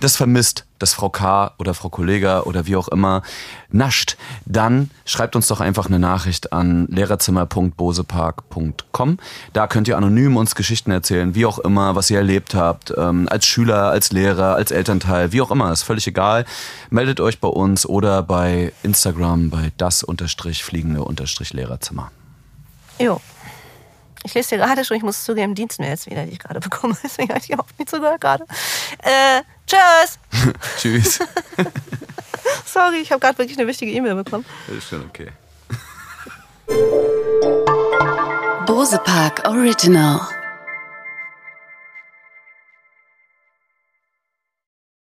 das 0.00 0.16
vermisst, 0.16 0.64
dass 0.78 0.94
Frau 0.94 1.08
K. 1.08 1.54
oder 1.58 1.74
Frau 1.74 1.88
Kollega 1.88 2.42
oder 2.42 2.66
wie 2.66 2.76
auch 2.76 2.86
immer 2.88 3.22
nascht, 3.70 4.16
dann 4.46 4.90
schreibt 5.04 5.34
uns 5.36 5.46
doch 5.48 5.60
einfach 5.60 5.86
eine 5.86 5.98
Nachricht 5.98 6.52
an 6.52 6.86
lehrerzimmer.bosepark.com. 6.88 9.18
Da 9.52 9.66
könnt 9.66 9.88
ihr 9.88 9.96
anonym 9.96 10.36
uns 10.36 10.54
Geschichten 10.54 10.92
erzählen, 10.92 11.34
wie 11.34 11.46
auch 11.46 11.58
immer, 11.58 11.96
was 11.96 12.10
ihr 12.10 12.18
erlebt 12.18 12.54
habt, 12.54 12.94
ähm, 12.96 13.26
als 13.28 13.46
Schüler, 13.46 13.90
als 13.90 14.12
Lehrer, 14.12 14.54
als 14.54 14.70
Elternteil, 14.70 15.32
wie 15.32 15.42
auch 15.42 15.50
immer, 15.50 15.72
ist 15.72 15.82
völlig 15.82 16.06
egal. 16.06 16.44
Meldet 16.90 17.20
euch 17.20 17.40
bei 17.40 17.48
uns 17.48 17.84
oder 17.86 18.22
bei 18.22 18.72
Instagram 18.82 19.50
bei 19.50 19.72
das 19.76 20.04
unterstrich 20.04 20.64
fliegende 20.64 21.02
unterstrich 21.02 21.52
Lehrerzimmer. 21.52 22.10
Jo. 22.98 23.20
Ich 24.24 24.34
lese 24.34 24.50
dir 24.50 24.58
gerade 24.58 24.84
schon, 24.84 24.96
ich 24.96 25.02
muss 25.02 25.24
zugeben, 25.24 25.54
Dienstmails 25.54 26.06
wieder, 26.06 26.24
die 26.24 26.32
ich 26.32 26.38
gerade 26.38 26.60
bekomme. 26.60 26.96
Deswegen 27.02 27.30
habe 27.30 27.40
ich 27.40 27.50
überhaupt 27.50 27.78
nicht 27.78 27.90
zugehört 27.90 28.20
gerade. 28.20 28.44
Äh, 29.02 29.42
tschüss! 29.66 30.18
Tschüss. 30.78 31.18
Sorry, 32.66 32.98
ich 32.98 33.10
habe 33.12 33.20
gerade 33.20 33.38
wirklich 33.38 33.58
eine 33.58 33.66
wichtige 33.66 33.92
E-Mail 33.92 34.14
bekommen. 34.16 34.44
ist 34.76 34.88
schon 34.88 35.04
okay. 35.04 35.28
Bose 38.66 38.98
Park 38.98 39.42
Original. 39.46 40.20